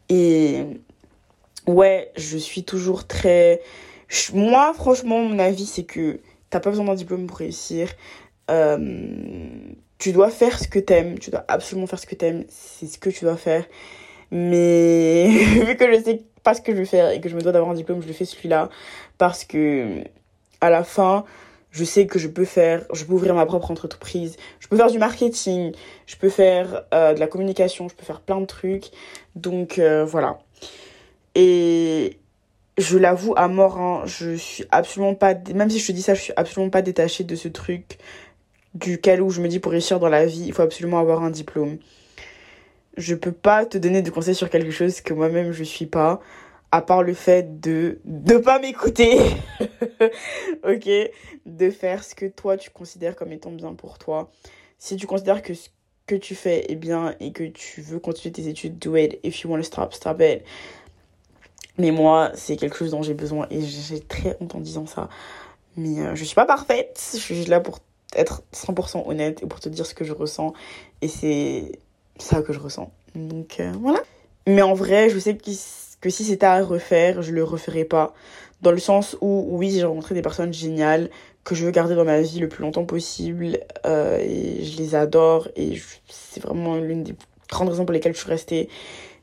Et 0.09 0.65
ouais, 1.67 2.13
je 2.17 2.37
suis 2.39 2.65
toujours 2.65 3.07
très 3.07 3.61
moi, 4.35 4.73
franchement, 4.75 5.23
mon 5.23 5.39
avis, 5.39 5.67
c'est 5.67 5.85
que 5.85 6.21
t'as 6.51 6.61
pas 6.61 6.71
besoin 6.71 6.85
d'un 6.85 6.95
diplôme 6.95 7.27
pour 7.27 7.39
réussir. 7.39 7.89
Euh, 8.51 9.49
tu 10.03 10.11
dois 10.11 10.31
faire 10.31 10.59
ce 10.59 10.67
que 10.67 10.81
t'aimes. 10.81 11.17
Tu 11.21 11.31
dois 11.31 11.45
absolument 11.47 11.87
faire 11.87 12.01
ce 12.01 12.07
que 12.07 12.17
t'aimes. 12.17 12.45
C'est 12.49 12.87
ce 12.87 12.99
que 12.99 13.09
tu 13.09 13.25
dois 13.25 13.37
faire. 13.37 13.65
Mais 14.33 15.29
vu 15.65 15.77
que 15.77 15.95
je 15.95 16.03
sais 16.03 16.23
pas 16.43 16.55
ce 16.55 16.61
que 16.61 16.73
je 16.73 16.79
veux 16.79 16.85
faire 16.85 17.11
et 17.11 17.21
que 17.21 17.29
je 17.29 17.37
me 17.37 17.41
dois 17.41 17.53
d'avoir 17.53 17.71
un 17.71 17.75
diplôme, 17.75 18.03
je 18.03 18.09
le 18.09 18.13
fais 18.13 18.25
celui-là. 18.25 18.69
Parce 19.19 19.45
que 19.45 20.03
à 20.61 20.71
la 20.71 20.83
fin, 20.83 21.25
je 21.71 21.85
sais 21.85 22.09
que 22.09 22.19
je 22.19 22.27
peux 22.27 22.45
faire, 22.45 22.85
je 22.93 23.05
peux 23.05 23.13
ouvrir 23.13 23.33
ma 23.37 23.47
propre 23.47 23.71
entreprise, 23.71 24.37
je 24.59 24.67
peux 24.67 24.77
faire 24.77 24.91
du 24.91 24.99
marketing, 24.99 25.71
je 26.07 26.17
peux 26.17 26.31
faire 26.31 26.83
euh, 26.93 27.15
de 27.15 27.21
la 27.21 27.29
communication, 27.29 27.89
je 27.89 27.95
peux 27.95 28.05
faire 28.05 28.23
plein 28.23 28.41
de 28.41 28.47
trucs. 28.47 28.87
Donc 29.37 29.79
euh, 29.79 30.05
voilà. 30.05 30.41
Et 31.37 32.19
je 32.77 32.99
l'avoue 32.99 33.35
à 33.37 33.47
mort, 33.47 33.79
hein, 33.79 34.03
je 34.07 34.35
suis 34.35 34.65
absolument 34.73 35.15
pas, 35.15 35.35
même 35.55 35.71
si 35.71 35.79
je 35.79 35.87
te 35.87 35.93
dis 35.93 36.03
ça, 36.03 36.15
je 36.15 36.23
suis 36.23 36.33
absolument 36.37 36.71
pas 36.71 36.83
détachée 36.83 37.23
de 37.23 37.37
ce 37.37 37.47
truc 37.47 37.99
duquel 38.75 39.21
où 39.21 39.31
je 39.31 39.41
me 39.41 39.49
dis 39.49 39.59
pour 39.59 39.73
réussir 39.73 39.99
dans 39.99 40.09
la 40.09 40.27
vie, 40.27 40.45
il 40.47 40.53
faut 40.53 40.63
absolument 40.63 40.99
avoir 40.99 41.23
un 41.23 41.31
diplôme. 41.31 41.79
Je 42.97 43.15
peux 43.15 43.33
pas 43.33 43.65
te 43.65 43.79
donner 43.79 44.03
de 44.03 44.11
conseils 44.11 44.35
sur 44.35 44.51
quelque 44.51 44.71
chose 44.71 45.01
que 45.01 45.15
moi-même 45.15 45.53
je 45.53 45.65
suis 45.65 45.87
pas, 45.87 46.21
à 46.71 46.83
part 46.83 47.03
le 47.03 47.15
fait 47.15 47.61
de 47.61 48.01
ne 48.05 48.37
pas 48.39 48.59
m'écouter, 48.59 49.19
ok, 50.65 50.89
de 51.47 51.71
faire 51.71 52.05
ce 52.05 52.15
que 52.15 52.27
toi 52.27 52.57
tu 52.57 52.71
considères 52.71 53.17
comme 53.17 53.33
étant 53.33 53.51
bien 53.51 53.75
pour 53.75 53.99
toi. 53.99 54.31
Si 54.79 54.97
tu 54.97 55.07
considères 55.07 55.43
que 55.43 55.55
ce 55.55 55.69
que 56.07 56.15
tu 56.15 56.35
fais 56.35 56.71
est 56.71 56.77
bien 56.77 57.15
et 57.21 57.33
que 57.33 57.45
tu 57.45 57.81
veux 57.81 57.99
continuer 57.99 58.33
tes 58.33 58.49
études, 58.49 58.79
do 58.79 58.97
it. 58.97 59.19
If 59.23 59.43
you 59.43 59.51
want 59.51 59.59
to 59.59 59.63
stop, 59.63 59.95
stop 59.95 60.21
it. 60.21 60.43
Mais 61.79 61.91
moi, 61.91 62.33
c'est 62.35 62.57
quelque 62.57 62.77
chose 62.77 62.91
dont 62.91 63.03
j'ai 63.03 63.15
besoin 63.15 63.47
et 63.51 63.63
j'ai 63.63 64.01
très 64.01 64.37
honte 64.41 64.55
en 64.55 64.61
disant 64.61 64.87
ça. 64.87 65.09
Mais 65.77 66.01
euh, 66.01 66.15
je 66.15 66.25
suis 66.25 66.35
pas 66.35 66.45
parfaite. 66.45 67.01
Je 67.15 67.19
suis 67.19 67.45
là 67.47 67.61
pour 67.61 67.79
être 68.17 68.43
100% 68.53 69.09
honnête 69.09 69.43
et 69.43 69.47
pour 69.47 69.61
te 69.61 69.69
dire 69.69 69.87
ce 69.87 69.95
que 69.95 70.05
je 70.05 70.13
ressens. 70.13 70.53
Et 71.01 71.09
c'est 71.09 71.73
ça 72.19 72.43
que 72.43 72.53
je 72.53 72.59
ressens. 72.59 72.93
Donc 73.15 73.57
euh, 73.61 73.73
voilà. 73.81 74.01
Mais 74.47 74.63
en 74.63 74.75
vrai, 74.75 75.09
je 75.09 75.19
sais 75.19 75.37
que, 75.37 76.11
si 76.11 76.25
c'était 76.25 76.47
à 76.47 76.63
refaire, 76.63 77.23
je 77.23 77.33
le 77.33 77.45
referais 77.45 77.85
pas. 77.85 78.13
Dans 78.61 78.73
le 78.73 78.79
sens 78.79 79.17
où, 79.21 79.49
oui, 79.51 79.71
j'ai 79.71 79.85
rencontré 79.85 80.15
des 80.15 80.23
personnes 80.23 80.53
géniales 80.53 81.11
que 81.45 81.55
je 81.55 81.65
veux 81.65 81.71
garder 81.73 81.95
dans 81.95 82.05
ma 82.05 82.21
vie 82.21 82.39
le 82.39 82.49
plus 82.49 82.63
longtemps 82.63 82.85
possible. 82.85 83.59
Euh, 83.87 84.19
et 84.19 84.65
je 84.65 84.79
les 84.79 84.95
adore. 84.95 85.49
Et 85.57 85.81
c'est 86.09 86.43
vraiment 86.43 86.77
l'une 86.77 87.03
des 87.03 87.15
grandes 87.49 87.69
raisons 87.69 87.85
pour 87.85 87.93
lesquelles 87.93 88.15
je 88.15 88.21
suis 88.21 88.31
restée. 88.31 88.69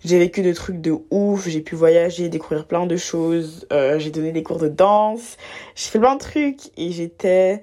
J'ai 0.05 0.17
vécu 0.17 0.41
des 0.41 0.53
trucs 0.53 0.79
de 0.79 0.95
ouf, 1.11 1.49
j'ai 1.49 1.59
pu 1.59 1.75
voyager, 1.75 2.29
découvrir 2.29 2.65
plein 2.65 2.85
de 2.85 2.95
choses, 2.95 3.67
euh, 3.73 3.99
j'ai 3.99 4.11
donné 4.11 4.31
des 4.31 4.43
cours 4.43 4.57
de 4.57 4.69
danse, 4.69 5.35
j'ai 5.75 5.89
fait 5.89 5.99
plein 5.99 6.15
de 6.15 6.21
trucs 6.21 6.71
et 6.77 6.91
j'étais 6.93 7.61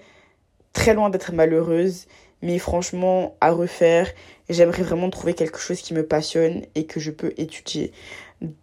très 0.77 0.95
loin 0.95 1.11
d'être 1.11 1.33
malheureuse. 1.33 2.07
Mais 2.43 2.59
franchement, 2.59 3.35
à 3.41 3.51
refaire, 3.51 4.11
j'aimerais 4.51 4.83
vraiment 4.83 5.09
trouver 5.09 5.33
quelque 5.33 5.59
chose 5.59 5.81
qui 5.81 5.95
me 5.95 6.05
passionne 6.05 6.62
et 6.75 6.85
que 6.85 7.01
je 7.01 7.11
peux 7.11 7.33
étudier. 7.39 7.93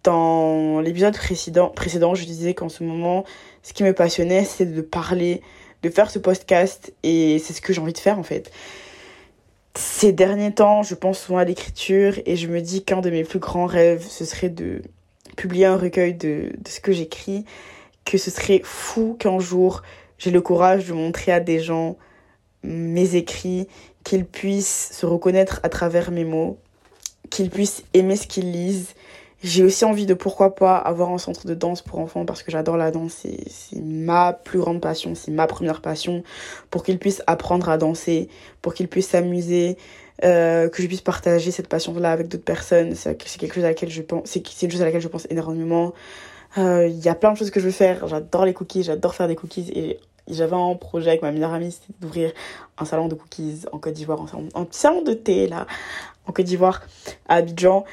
Dans 0.04 0.80
l'épisode 0.80 1.18
précédent, 1.18 1.70
précédent, 1.70 2.14
je 2.14 2.24
disais 2.24 2.54
qu'en 2.54 2.70
ce 2.70 2.84
moment, 2.84 3.26
ce 3.64 3.74
qui 3.74 3.84
me 3.84 3.94
passionnait, 3.94 4.46
c'est 4.46 4.68
de 4.68 4.82
parler, 4.82 5.42
de 5.82 5.90
faire 5.90 6.12
ce 6.12 6.20
podcast 6.20 6.94
et 7.02 7.40
c'est 7.40 7.54
ce 7.54 7.62
que 7.62 7.74
j'ai 7.74 7.82
envie 7.82 7.94
de 7.94 7.98
faire 7.98 8.20
en 8.20 8.24
fait 8.24 8.52
ces 9.76 10.12
derniers 10.12 10.54
temps, 10.54 10.84
je 10.84 10.94
pense 10.94 11.20
souvent 11.20 11.40
à 11.40 11.46
l'écriture 11.46 12.20
et 12.28 12.36
je 12.36 12.48
me 12.48 12.62
dis 12.62 12.84
qu'un 12.84 13.02
de 13.02 13.10
mes 13.10 13.24
plus 13.24 13.40
grands 13.40 13.66
rêves, 13.66 14.06
ce 14.08 14.24
serait 14.24 14.50
de 14.50 14.84
publier 15.36 15.66
un 15.66 15.78
recueil 15.78 16.14
de 16.14 16.52
ce 16.68 16.80
que 16.80 16.92
j'écris, 16.92 17.44
que 18.06 18.20
ce 18.20 18.30
serait 18.30 18.62
fou 18.64 19.16
qu'un 19.20 19.40
jour 19.40 19.82
j'ai 20.24 20.32
le 20.32 20.42
courage 20.42 20.88
de 20.88 20.94
montrer 20.94 21.32
à 21.32 21.40
des 21.40 21.60
gens 21.60 21.98
mes 22.64 23.16
écrits, 23.16 23.68
qu'ils 24.04 24.26
puissent 24.26 24.90
se 24.94 25.06
reconnaître 25.06 25.60
à 25.64 25.70
travers 25.70 26.12
mes 26.12 26.24
mots, 26.24 26.58
qu'ils 27.30 27.50
puissent 27.50 27.84
aimer 27.94 28.16
ce 28.16 28.28
qu'ils 28.28 28.52
lisent 28.52 28.94
j'ai 29.44 29.64
aussi 29.64 29.84
envie 29.84 30.06
de 30.06 30.14
pourquoi 30.14 30.56
pas 30.56 30.78
avoir 30.78 31.10
un 31.12 31.18
centre 31.18 31.46
de 31.46 31.54
danse 31.54 31.82
pour 31.82 32.00
enfants 32.00 32.26
parce 32.26 32.44
que 32.44 32.52
j'adore 32.52 32.78
la 32.78 32.92
danse, 32.92 33.26
c'est 33.48 33.82
ma 33.82 34.32
plus 34.32 34.60
grande 34.60 34.80
passion, 34.80 35.16
c'est 35.16 35.32
ma 35.32 35.48
première 35.48 35.82
passion 35.82 36.24
pour 36.70 36.84
qu'ils 36.84 36.98
puissent 36.98 37.22
apprendre 37.28 37.68
à 37.68 37.78
danser, 37.78 38.30
pour 38.62 38.74
qu'ils 38.74 38.88
puissent 38.88 39.10
s'amuser, 39.10 39.78
euh, 40.24 40.70
que 40.70 40.82
je 40.82 40.88
puisse 40.88 41.02
partager 41.02 41.52
cette 41.52 41.68
passion-là 41.68 42.14
avec 42.14 42.30
d'autres 42.30 42.46
personnes. 42.46 42.96
C'est 42.96 43.18
quelque 43.18 43.54
chose 43.54 43.66
à 43.66 43.70
laquelle 43.70 43.90
je 43.90 44.02
pense, 44.02 44.22
c'est 44.26 44.64
une 44.64 44.72
chose 44.72 44.82
à 44.82 44.86
laquelle 44.86 45.02
je 45.02 45.10
pense 45.10 45.28
énormément. 45.30 45.94
Euh, 46.58 46.88
il 46.88 47.00
y 47.00 47.10
a 47.10 47.16
plein 47.16 47.34
de 47.34 47.38
choses 47.38 47.52
que 47.52 47.60
je 47.60 47.66
veux 47.66 47.72
faire. 47.72 48.08
J'adore 48.08 48.46
les 48.46 48.54
cookies, 48.54 48.84
j'adore 48.84 49.14
faire 49.14 49.28
des 49.28 49.36
cookies 49.36 49.70
et 49.76 50.00
j'avais 50.30 50.56
un 50.56 50.76
projet 50.76 51.10
avec 51.10 51.22
ma 51.22 51.32
meilleure 51.32 51.54
amie, 51.54 51.72
c'était 51.72 51.94
d'ouvrir 52.00 52.32
un 52.78 52.86
salon 52.86 53.08
de 53.08 53.16
cookies 53.16 53.64
en 53.72 53.80
Côte 53.80 53.94
d'Ivoire, 53.94 54.22
un, 54.22 54.60
un 54.60 54.66
petit 54.66 54.80
salon 54.80 55.02
de 55.02 55.14
thé 55.14 55.48
là, 55.48 55.68
en 56.28 56.32
Côte 56.32 56.46
d'Ivoire, 56.46 56.84
à 57.28 57.36
Abidjan. 57.36 57.86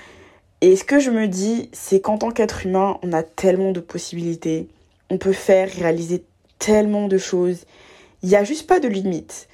Et 0.60 0.76
ce 0.76 0.84
que 0.84 1.00
je 1.00 1.10
me 1.10 1.26
dis, 1.26 1.70
c'est 1.72 2.00
qu'en 2.00 2.18
tant 2.18 2.30
qu'être 2.30 2.66
humain, 2.66 2.98
on 3.02 3.12
a 3.12 3.22
tellement 3.22 3.72
de 3.72 3.80
possibilités. 3.80 4.68
On 5.08 5.16
peut 5.16 5.32
faire, 5.32 5.70
réaliser 5.70 6.22
tellement 6.58 7.08
de 7.08 7.18
choses. 7.18 7.64
Il 8.22 8.28
n'y 8.28 8.36
a 8.36 8.44
juste 8.44 8.66
pas 8.66 8.78
de 8.78 8.88
limite. 8.88 9.48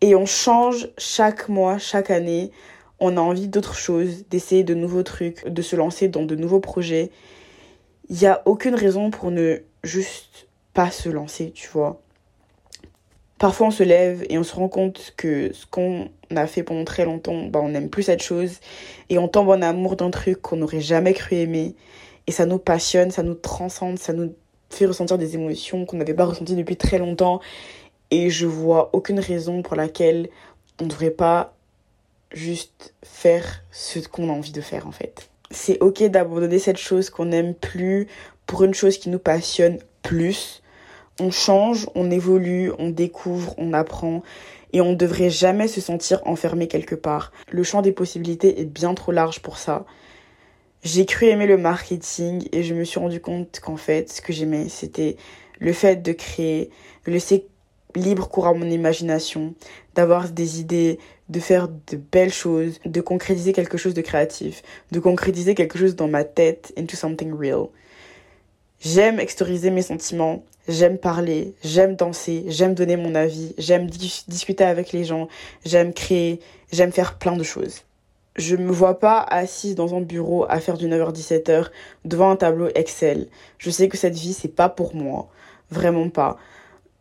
Et 0.00 0.14
on 0.14 0.26
change 0.26 0.88
chaque 0.98 1.48
mois, 1.48 1.78
chaque 1.78 2.10
année. 2.10 2.52
On 3.00 3.16
a 3.16 3.20
envie 3.20 3.48
d'autres 3.48 3.74
choses, 3.74 4.24
d'essayer 4.30 4.62
de 4.62 4.74
nouveaux 4.74 5.02
trucs, 5.02 5.46
de 5.48 5.62
se 5.62 5.74
lancer 5.74 6.08
dans 6.08 6.24
de 6.24 6.36
nouveaux 6.36 6.60
projets. 6.60 7.10
Il 8.08 8.16
n'y 8.16 8.26
a 8.26 8.42
aucune 8.44 8.74
raison 8.76 9.10
pour 9.10 9.30
ne 9.30 9.58
juste 9.82 10.46
pas 10.74 10.90
se 10.90 11.08
lancer, 11.08 11.52
tu 11.52 11.68
vois. 11.68 12.00
Parfois, 13.38 13.68
on 13.68 13.70
se 13.70 13.82
lève 13.82 14.24
et 14.28 14.38
on 14.38 14.44
se 14.44 14.54
rend 14.54 14.68
compte 14.68 15.12
que 15.16 15.52
ce 15.52 15.66
qu'on 15.66 16.08
a 16.34 16.46
fait 16.46 16.62
pendant 16.62 16.84
très 16.84 17.04
longtemps, 17.04 17.44
bah, 17.44 17.60
on 17.62 17.70
n'aime 17.70 17.90
plus 17.90 18.04
cette 18.04 18.22
chose. 18.22 18.60
Et 19.10 19.18
on 19.18 19.28
tombe 19.28 19.48
en 19.48 19.62
amour 19.62 19.96
d'un 19.96 20.10
truc 20.10 20.40
qu'on 20.40 20.56
n'aurait 20.56 20.80
jamais 20.80 21.14
cru 21.14 21.36
aimer. 21.36 21.74
Et 22.26 22.32
ça 22.32 22.46
nous 22.46 22.58
passionne, 22.58 23.10
ça 23.10 23.22
nous 23.22 23.34
transcende, 23.34 23.98
ça 23.98 24.12
nous 24.12 24.34
fait 24.70 24.86
ressentir 24.86 25.18
des 25.18 25.34
émotions 25.34 25.84
qu'on 25.84 25.96
n'avait 25.96 26.14
pas 26.14 26.24
ressenties 26.24 26.56
depuis 26.56 26.76
très 26.76 26.98
longtemps. 26.98 27.40
Et 28.10 28.30
je 28.30 28.46
vois 28.46 28.90
aucune 28.92 29.20
raison 29.20 29.62
pour 29.62 29.76
laquelle 29.76 30.28
on 30.80 30.84
ne 30.84 30.90
devrait 30.90 31.10
pas 31.10 31.54
juste 32.32 32.94
faire 33.04 33.62
ce 33.70 34.00
qu'on 34.00 34.28
a 34.28 34.32
envie 34.32 34.52
de 34.52 34.60
faire 34.60 34.86
en 34.86 34.92
fait. 34.92 35.30
C'est 35.50 35.80
ok 35.80 36.04
d'abandonner 36.04 36.58
cette 36.58 36.78
chose 36.78 37.10
qu'on 37.10 37.26
n'aime 37.26 37.54
plus 37.54 38.08
pour 38.46 38.64
une 38.64 38.74
chose 38.74 38.98
qui 38.98 39.08
nous 39.08 39.18
passionne 39.18 39.78
plus. 40.02 40.62
On 41.20 41.30
change, 41.30 41.86
on 41.94 42.10
évolue, 42.10 42.72
on 42.78 42.90
découvre, 42.90 43.54
on 43.56 43.72
apprend 43.72 44.22
et 44.72 44.80
on 44.80 44.90
ne 44.90 44.96
devrait 44.96 45.30
jamais 45.30 45.68
se 45.68 45.80
sentir 45.80 46.20
enfermé 46.26 46.66
quelque 46.66 46.96
part. 46.96 47.32
Le 47.50 47.62
champ 47.62 47.82
des 47.82 47.92
possibilités 47.92 48.60
est 48.60 48.64
bien 48.64 48.94
trop 48.94 49.12
large 49.12 49.40
pour 49.40 49.56
ça. 49.56 49.84
J'ai 50.82 51.06
cru 51.06 51.26
aimer 51.26 51.46
le 51.46 51.56
marketing 51.56 52.48
et 52.52 52.62
je 52.62 52.74
me 52.74 52.84
suis 52.84 52.98
rendu 52.98 53.20
compte 53.20 53.60
qu'en 53.60 53.76
fait, 53.76 54.12
ce 54.12 54.20
que 54.20 54.32
j'aimais, 54.32 54.68
c'était 54.68 55.16
le 55.60 55.72
fait 55.72 56.02
de 56.02 56.12
créer, 56.12 56.70
de 57.06 57.12
laisser 57.12 57.46
libre 57.94 58.28
cours 58.28 58.46
à 58.46 58.52
mon 58.54 58.68
imagination, 58.68 59.54
d'avoir 59.94 60.28
des 60.28 60.60
idées, 60.60 60.98
de 61.28 61.40
faire 61.40 61.68
de 61.68 61.96
belles 61.96 62.32
choses, 62.32 62.80
de 62.84 63.00
concrétiser 63.00 63.52
quelque 63.52 63.78
chose 63.78 63.94
de 63.94 64.02
créatif, 64.02 64.62
de 64.90 64.98
concrétiser 64.98 65.54
quelque 65.54 65.78
chose 65.78 65.94
dans 65.94 66.08
ma 66.08 66.24
tête 66.24 66.72
into 66.76 66.96
something 66.96 67.32
real. 67.32 67.68
J'aime 68.80 69.20
extérioriser 69.20 69.70
mes 69.70 69.82
sentiments, 69.82 70.44
j'aime 70.68 70.98
parler, 70.98 71.54
j'aime 71.62 71.96
danser, 71.96 72.44
j'aime 72.48 72.74
donner 72.74 72.96
mon 72.96 73.14
avis, 73.14 73.54
j'aime 73.58 73.88
discuter 73.88 74.64
avec 74.64 74.92
les 74.92 75.04
gens, 75.04 75.28
j'aime 75.64 75.92
créer, 75.92 76.40
j'aime 76.72 76.92
faire 76.92 77.18
plein 77.18 77.36
de 77.36 77.42
choses. 77.42 77.82
Je 78.36 78.56
me 78.56 78.72
vois 78.72 78.98
pas 78.98 79.20
assise 79.20 79.76
dans 79.76 79.94
un 79.94 80.00
bureau 80.00 80.44
à 80.48 80.58
faire 80.58 80.76
du 80.76 80.88
9h-17h 80.88 81.68
devant 82.04 82.30
un 82.30 82.36
tableau 82.36 82.68
Excel. 82.74 83.28
Je 83.58 83.70
sais 83.70 83.88
que 83.88 83.96
cette 83.96 84.14
vie 84.14 84.32
c'est 84.32 84.48
pas 84.48 84.68
pour 84.68 84.94
moi, 84.94 85.28
vraiment 85.70 86.08
pas. 86.08 86.38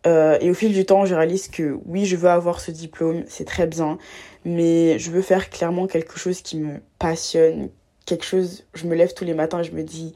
Euh, 0.06 0.38
et 0.42 0.50
au 0.50 0.54
fil 0.54 0.74
du 0.74 0.86
temps, 0.86 1.06
je 1.06 1.16
réalise 1.16 1.48
que 1.48 1.78
oui, 1.86 2.06
je 2.06 2.18
veux 2.18 2.30
avoir 2.30 2.60
ce 2.60 2.72
diplôme, 2.72 3.24
c'est 3.28 3.46
très 3.46 3.68
bien, 3.68 3.98
mais 4.44 5.00
je 5.00 5.12
veux 5.12 5.22
faire 5.22 5.50
clairement 5.50 5.88
quelque 5.88 6.20
chose 6.20 6.42
qui 6.42 6.58
me 6.58 6.80
passionne, 7.00 7.70
quelque 8.06 8.26
chose, 8.26 8.66
je 8.74 8.86
me 8.86 8.96
lève 8.96 9.14
tous 9.14 9.24
les 9.24 9.34
matins 9.34 9.62
et 9.62 9.64
je 9.64 9.72
me 9.72 9.84
dis, 9.84 10.14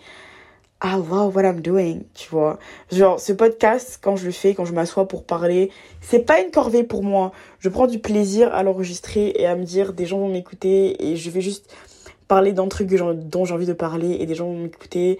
ah 0.79 0.99
wow, 0.99 1.31
what 1.31 1.43
I'm 1.43 1.61
doing, 1.61 2.03
tu 2.13 2.29
vois. 2.29 2.59
Genre, 2.91 3.19
ce 3.19 3.33
podcast, 3.33 3.99
quand 4.01 4.15
je 4.15 4.25
le 4.25 4.31
fais, 4.31 4.53
quand 4.53 4.65
je 4.65 4.73
m'assois 4.73 5.07
pour 5.07 5.23
parler, 5.23 5.71
c'est 6.01 6.19
pas 6.19 6.39
une 6.39 6.51
corvée 6.51 6.83
pour 6.83 7.03
moi. 7.03 7.31
Je 7.59 7.69
prends 7.69 7.87
du 7.87 7.99
plaisir 7.99 8.53
à 8.53 8.63
l'enregistrer 8.63 9.33
et 9.35 9.47
à 9.47 9.55
me 9.55 9.63
dire, 9.63 9.93
des 9.93 10.05
gens 10.05 10.19
vont 10.19 10.29
m'écouter 10.29 11.09
et 11.11 11.15
je 11.15 11.29
vais 11.29 11.41
juste 11.41 11.73
parler 12.27 12.53
d'un 12.53 12.67
truc 12.67 12.89
dont 12.89 13.45
j'ai 13.45 13.53
envie 13.53 13.65
de 13.65 13.73
parler 13.73 14.17
et 14.19 14.25
des 14.25 14.35
gens 14.35 14.45
vont 14.45 14.59
m'écouter. 14.59 15.19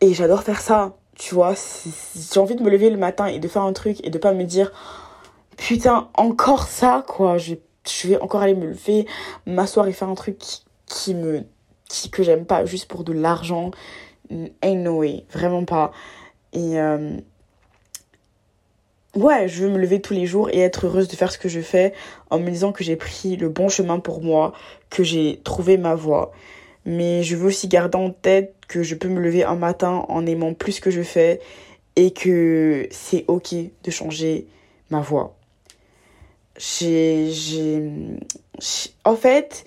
Et 0.00 0.14
j'adore 0.14 0.42
faire 0.42 0.60
ça 0.60 0.94
tu 1.16 1.34
vois, 1.34 1.54
j'ai 2.14 2.40
envie 2.40 2.56
de 2.56 2.62
me 2.62 2.70
lever 2.70 2.90
le 2.90 2.96
matin 2.96 3.26
et 3.26 3.38
de 3.38 3.48
faire 3.48 3.62
un 3.62 3.72
truc 3.72 4.04
et 4.04 4.10
de 4.10 4.18
pas 4.18 4.32
me 4.32 4.44
dire 4.44 4.72
putain, 5.56 6.08
encore 6.14 6.66
ça 6.66 7.04
quoi, 7.06 7.38
je, 7.38 7.54
vais 8.04 8.20
encore 8.20 8.42
aller 8.42 8.54
me 8.54 8.66
lever, 8.66 9.06
m'asseoir 9.46 9.86
et 9.86 9.92
faire 9.92 10.08
un 10.08 10.14
truc 10.14 10.38
qui, 10.86 11.14
me 11.14 11.44
qui, 11.88 12.10
que 12.10 12.22
j'aime 12.22 12.46
pas 12.46 12.64
juste 12.64 12.86
pour 12.86 13.04
de 13.04 13.12
l'argent. 13.12 13.70
Ain't 14.30 14.82
no 14.82 14.98
way, 14.98 15.24
vraiment 15.30 15.64
pas. 15.64 15.92
Et 16.52 16.78
euh, 16.80 17.16
ouais, 19.14 19.48
je 19.48 19.64
veux 19.64 19.70
me 19.70 19.78
lever 19.78 20.00
tous 20.00 20.14
les 20.14 20.26
jours 20.26 20.48
et 20.50 20.60
être 20.60 20.86
heureuse 20.86 21.08
de 21.08 21.16
faire 21.16 21.30
ce 21.30 21.38
que 21.38 21.48
je 21.48 21.60
fais 21.60 21.92
en 22.30 22.38
me 22.38 22.50
disant 22.50 22.72
que 22.72 22.84
j'ai 22.84 22.96
pris 22.96 23.36
le 23.36 23.48
bon 23.48 23.68
chemin 23.68 23.98
pour 23.98 24.22
moi, 24.22 24.52
que 24.90 25.02
j'ai 25.02 25.40
trouvé 25.44 25.76
ma 25.76 25.94
voie. 25.94 26.32
Mais 26.86 27.22
je 27.22 27.36
veux 27.36 27.46
aussi 27.46 27.68
garder 27.68 27.96
en 27.96 28.10
tête 28.10 28.54
que 28.68 28.82
je 28.82 28.94
peux 28.94 29.08
me 29.08 29.20
lever 29.20 29.44
un 29.44 29.56
matin 29.56 30.04
en 30.08 30.26
aimant 30.26 30.54
plus 30.54 30.72
ce 30.72 30.80
que 30.80 30.90
je 30.90 31.02
fais 31.02 31.40
et 31.96 32.12
que 32.12 32.86
c'est 32.90 33.24
ok 33.28 33.54
de 33.82 33.90
changer 33.90 34.46
ma 34.90 35.00
voix. 35.00 35.36
J'ai, 36.56 37.82
en 39.04 39.16
fait, 39.16 39.64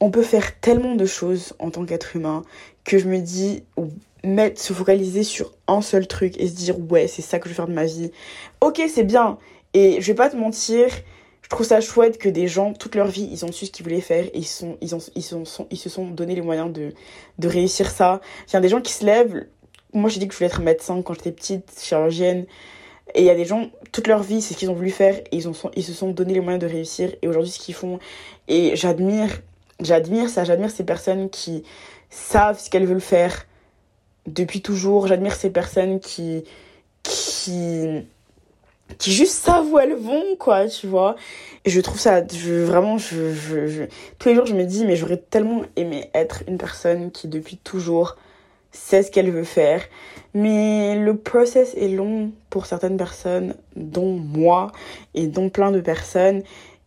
on 0.00 0.10
peut 0.10 0.22
faire 0.22 0.58
tellement 0.60 0.94
de 0.94 1.04
choses 1.04 1.54
en 1.58 1.70
tant 1.70 1.84
qu'être 1.84 2.16
humain 2.16 2.42
que 2.84 2.98
je 2.98 3.08
me 3.08 3.18
dis, 3.18 3.62
mettre, 4.24 4.60
se 4.60 4.72
focaliser 4.72 5.22
sur 5.22 5.52
un 5.66 5.82
seul 5.82 6.06
truc 6.06 6.38
et 6.38 6.48
se 6.48 6.54
dire, 6.54 6.76
ouais, 6.90 7.06
c'est 7.06 7.22
ça 7.22 7.38
que 7.38 7.44
je 7.44 7.50
veux 7.50 7.56
faire 7.56 7.68
de 7.68 7.72
ma 7.72 7.84
vie. 7.84 8.10
Ok, 8.60 8.80
c'est 8.92 9.04
bien. 9.04 9.38
Et 9.74 10.00
je 10.00 10.06
vais 10.06 10.14
pas 10.14 10.28
te 10.28 10.36
mentir, 10.36 10.88
je 11.42 11.48
trouve 11.48 11.66
ça 11.66 11.80
chouette 11.80 12.18
que 12.18 12.28
des 12.28 12.48
gens, 12.48 12.72
toute 12.72 12.94
leur 12.94 13.08
vie, 13.08 13.28
ils 13.30 13.44
ont 13.44 13.52
su 13.52 13.66
ce 13.66 13.70
qu'ils 13.70 13.84
voulaient 13.84 14.00
faire 14.00 14.24
et 14.26 14.38
ils, 14.38 14.46
sont, 14.46 14.76
ils, 14.80 14.94
ont, 14.94 14.98
ils, 15.14 15.24
ils 15.70 15.78
se 15.78 15.88
sont 15.88 16.06
donné 16.08 16.34
les 16.34 16.40
moyens 16.40 16.72
de, 16.72 16.92
de 17.38 17.48
réussir 17.48 17.90
ça. 17.90 18.20
Il 18.48 18.54
y 18.54 18.56
a 18.56 18.60
des 18.60 18.68
gens 18.68 18.80
qui 18.80 18.92
se 18.92 19.04
lèvent. 19.04 19.46
Moi, 19.92 20.10
j'ai 20.10 20.20
dit 20.20 20.28
que 20.28 20.32
je 20.32 20.38
voulais 20.38 20.48
être 20.48 20.60
médecin 20.60 21.02
quand 21.02 21.14
j'étais 21.14 21.32
petite, 21.32 21.72
chirurgienne. 21.80 22.46
Et 23.14 23.22
il 23.22 23.24
y 23.24 23.30
a 23.30 23.34
des 23.34 23.44
gens, 23.44 23.70
toute 23.90 24.06
leur 24.06 24.22
vie, 24.22 24.40
c'est 24.40 24.54
ce 24.54 24.58
qu'ils 24.58 24.70
ont 24.70 24.74
voulu 24.74 24.90
faire 24.90 25.16
et 25.18 25.36
ils, 25.36 25.48
ont, 25.48 25.52
ils 25.74 25.82
se 25.82 25.92
sont 25.92 26.10
donné 26.10 26.34
les 26.34 26.40
moyens 26.40 26.60
de 26.62 26.68
réussir. 26.70 27.10
Et 27.22 27.28
aujourd'hui, 27.28 27.50
ce 27.50 27.58
qu'ils 27.58 27.74
font. 27.74 27.98
Et 28.46 28.76
j'admire, 28.76 29.40
j'admire 29.80 30.28
ça, 30.28 30.44
j'admire 30.44 30.70
ces 30.70 30.84
personnes 30.84 31.30
qui 31.30 31.64
savent 32.10 32.58
ce 32.58 32.68
qu'elles 32.70 32.86
veulent 32.86 33.00
faire 33.00 33.46
depuis 34.26 34.62
toujours. 34.62 35.06
J'admire 35.06 35.34
ces 35.34 35.50
personnes 35.50 36.00
qui. 36.00 36.44
qui 37.02 38.04
qui 38.98 39.12
juste 39.12 39.32
savent 39.32 39.72
où 39.72 39.78
elles 39.78 39.94
vont, 39.94 40.36
quoi, 40.38 40.66
tu 40.66 40.86
vois. 40.86 41.16
Et 41.64 41.70
je 41.70 41.80
trouve 41.80 41.98
ça, 41.98 42.22
je, 42.26 42.62
vraiment, 42.64 42.98
je, 42.98 43.32
je, 43.32 43.84
tous 44.18 44.28
les 44.28 44.34
jours, 44.34 44.46
je 44.46 44.54
me 44.54 44.64
dis, 44.64 44.84
mais 44.84 44.96
j'aurais 44.96 45.18
tellement 45.18 45.62
aimé 45.76 46.10
être 46.14 46.42
une 46.48 46.58
personne 46.58 47.10
qui, 47.10 47.28
depuis 47.28 47.56
toujours, 47.56 48.16
sait 48.72 49.02
ce 49.02 49.10
qu'elle 49.10 49.30
veut 49.30 49.44
faire. 49.44 49.82
Mais 50.34 50.96
le 50.96 51.16
process 51.16 51.74
est 51.74 51.88
long 51.88 52.30
pour 52.50 52.66
certaines 52.66 52.96
personnes, 52.96 53.54
dont 53.76 54.16
moi, 54.16 54.72
et 55.14 55.26
dont 55.26 55.50
plein 55.50 55.70
de 55.72 55.80
personnes. 55.80 56.42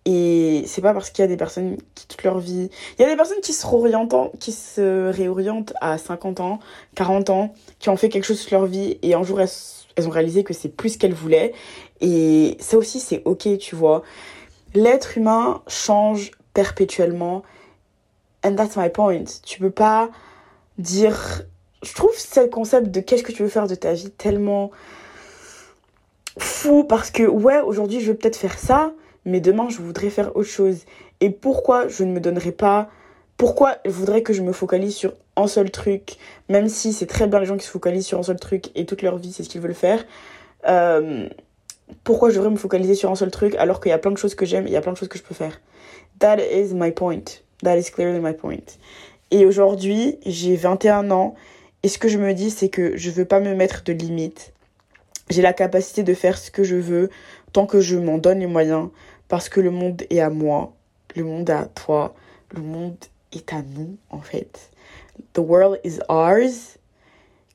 Et 0.06 0.63
c'est 0.68 0.82
pas 0.82 0.94
parce 0.94 1.10
qu'il 1.10 1.24
y 1.24 1.26
a 1.26 1.28
des 1.28 1.38
personnes 1.38 1.78
qui, 1.96 2.08
toute 2.08 2.24
leur 2.24 2.39
vie. 2.39 2.70
Il 2.98 3.02
y 3.02 3.06
a 3.06 3.10
des 3.10 3.16
personnes 3.16 3.39
qui 3.42 3.54
se 3.54 3.66
réorientent, 3.66 4.38
qui 4.39 4.52
se 4.52 5.10
réorientent 5.10 5.74
à 5.80 5.98
50 5.98 6.42
ans, 6.42 6.60
40 6.96 7.30
ans, 7.30 7.54
qui 7.80 7.89
ont 7.89 7.96
fait 7.96 8.10
quelque 8.10 8.26
chose 8.26 8.39
sur 8.39 8.58
leur 8.58 8.66
vie, 8.66 8.98
et 9.02 9.13
un 9.13 9.24
jour 9.24 9.39
elles 9.39 9.50
elles 9.96 10.08
ont 10.08 10.12
réalisé 10.12 10.44
que 10.44 10.54
c'est 10.54 10.70
plus 10.70 10.98
qu'elles 10.98 11.13
voulaient. 11.13 11.54
Et 12.02 12.58
ça 12.60 12.78
aussi, 12.78 13.00
c'est 13.00 13.22
ok, 13.26 13.58
tu 13.58 13.76
vois. 13.76 14.04
L'être 14.74 15.18
humain 15.18 15.62
change 15.68 16.32
perpétuellement. 16.54 17.44
And 18.44 18.56
that's 18.56 18.76
my 18.76 18.89
point. 18.89 19.24
Tu 19.46 19.60
peux 19.60 19.72
pas 19.72 20.10
dire. 20.78 21.44
Je 21.84 21.94
trouve 21.94 22.16
ce 22.18 22.42
concept 22.48 22.88
de 22.92 23.02
qu'est-ce 23.02 23.24
que 23.24 23.32
tu 23.32 23.44
veux 23.44 23.50
faire 23.50 23.68
de 23.68 23.76
ta 23.76 23.94
vie 23.94 24.10
tellement 24.10 24.72
fou 26.38 26.84
parce 26.84 27.12
que, 27.12 27.24
ouais, 27.24 27.60
aujourd'hui, 27.60 28.00
je 28.00 28.12
veux 28.12 28.18
peut-être 28.18 28.38
faire 28.38 28.58
ça, 28.58 28.94
mais 29.25 29.39
demain, 29.39 29.69
je 29.69 29.77
voudrais 29.77 30.09
faire 30.09 30.36
autre 30.36 30.49
chose. 30.49 30.86
Et 31.21 31.29
pourquoi 31.29 31.88
je 31.88 32.03
ne 32.03 32.12
me 32.12 32.19
donnerais 32.19 32.51
pas? 32.51 32.89
Pourquoi 33.38 33.77
je 33.86 33.91
voudrais 33.91 34.21
que 34.21 34.33
je 34.33 34.41
me 34.41 34.51
focalise 34.51 34.95
sur 34.95 35.13
un 35.36 35.47
seul 35.47 35.71
truc, 35.71 36.17
même 36.49 36.69
si 36.69 36.93
c'est 36.93 37.07
très 37.07 37.27
bien 37.27 37.39
les 37.39 37.45
gens 37.45 37.57
qui 37.57 37.65
se 37.65 37.71
focalisent 37.71 38.05
sur 38.05 38.19
un 38.19 38.23
seul 38.23 38.39
truc 38.39 38.69
et 38.75 38.86
toute 38.86 39.01
leur 39.01 39.17
vie 39.17 39.33
c'est 39.33 39.43
ce 39.43 39.49
qu'ils 39.49 39.62
veulent 39.62 39.73
faire. 39.73 40.05
Euh, 40.67 41.27
pourquoi 42.03 42.29
je 42.29 42.36
devrais 42.36 42.51
me 42.51 42.57
focaliser 42.57 42.95
sur 42.95 43.12
un 43.12 43.15
seul 43.15 43.31
truc 43.31 43.55
alors 43.55 43.81
qu'il 43.81 43.89
y 43.89 43.93
a 43.93 43.97
plein 43.97 44.12
de 44.12 44.17
choses 44.17 44.36
que 44.36 44.45
j'aime 44.45 44.67
il 44.67 44.73
y 44.73 44.75
a 44.75 44.81
plein 44.81 44.93
de 44.93 44.97
choses 44.97 45.09
que 45.09 45.17
je 45.17 45.23
peux 45.23 45.33
faire? 45.33 45.59
That 46.19 46.38
is 46.38 46.73
my 46.73 46.91
point. 46.91 47.23
That 47.63 47.77
is 47.77 47.89
clearly 47.91 48.19
my 48.19 48.33
point. 48.33 48.77
Et 49.31 49.45
aujourd'hui, 49.45 50.19
j'ai 50.25 50.55
21 50.55 51.09
ans 51.12 51.36
et 51.81 51.88
ce 51.88 51.97
que 51.97 52.07
je 52.07 52.17
me 52.17 52.33
dis 52.33 52.51
c'est 52.51 52.69
que 52.69 52.95
je 52.97 53.09
veux 53.09 53.25
pas 53.25 53.39
me 53.39 53.55
mettre 53.55 53.83
de 53.83 53.93
limites. 53.93 54.53
J'ai 55.29 55.41
la 55.41 55.53
capacité 55.53 56.03
de 56.03 56.13
faire 56.13 56.38
ce 56.38 56.51
que 56.51 56.63
je 56.63 56.75
veux 56.75 57.09
tant 57.51 57.65
que 57.65 57.79
je 57.79 57.97
m'en 57.97 58.17
donne 58.17 58.39
les 58.39 58.47
moyens 58.47 58.89
parce 59.34 59.50
que 59.50 59.60
le 59.60 59.72
monde 59.72 60.04
est 60.12 60.19
à 60.19 60.30
moi, 60.30 60.74
le 61.15 61.24
monde 61.24 61.50
est 61.50 61.54
à 61.54 61.65
toi, 61.65 62.13
le 62.52 62.62
monde 62.62 62.98
est 63.32 63.52
à 63.52 63.63
nous, 63.63 63.98
en 64.12 64.22
fait. 64.22 64.69
The 65.34 65.39
world 65.39 65.80
is 65.84 65.98
ours. 66.08 66.78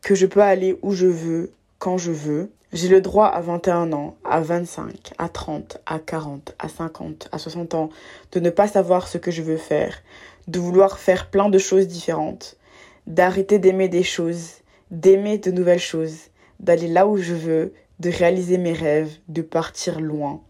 Que 0.02 0.16
je 0.16 0.26
peux 0.26 0.42
aller 0.42 0.76
où 0.82 0.90
je 0.90 1.06
veux, 1.06 1.52
quand 1.78 1.96
je 1.96 2.10
veux. 2.10 2.50
J'ai 2.72 2.88
le 2.88 3.00
droit 3.00 3.26
à 3.26 3.40
21 3.40 3.92
ans, 3.92 4.16
à 4.24 4.40
25, 4.40 5.12
à 5.18 5.28
30, 5.28 5.78
à 5.86 6.00
40, 6.00 6.56
à 6.58 6.68
50, 6.68 7.28
à 7.30 7.38
60 7.38 7.74
ans 7.74 7.90
de 8.32 8.40
ne 8.40 8.50
pas 8.50 8.66
savoir 8.66 9.06
ce 9.06 9.18
que 9.18 9.30
je 9.30 9.42
veux 9.42 9.56
faire, 9.56 10.02
de 10.48 10.58
vouloir 10.58 10.98
faire 10.98 11.30
plein 11.30 11.48
de 11.48 11.58
choses 11.58 11.86
différentes, 11.86 12.56
d'arrêter 13.06 13.60
d'aimer 13.60 13.88
des 13.88 14.02
choses, 14.02 14.50
d'aimer 14.90 15.38
de 15.38 15.52
nouvelles 15.52 15.78
choses, 15.78 16.22
d'aller 16.58 16.88
là 16.88 17.06
où 17.06 17.18
je 17.18 17.34
veux, 17.34 17.72
de 18.00 18.10
réaliser 18.10 18.58
mes 18.58 18.72
rêves, 18.72 19.12
de 19.28 19.42
partir 19.42 20.00
loin, 20.00 20.42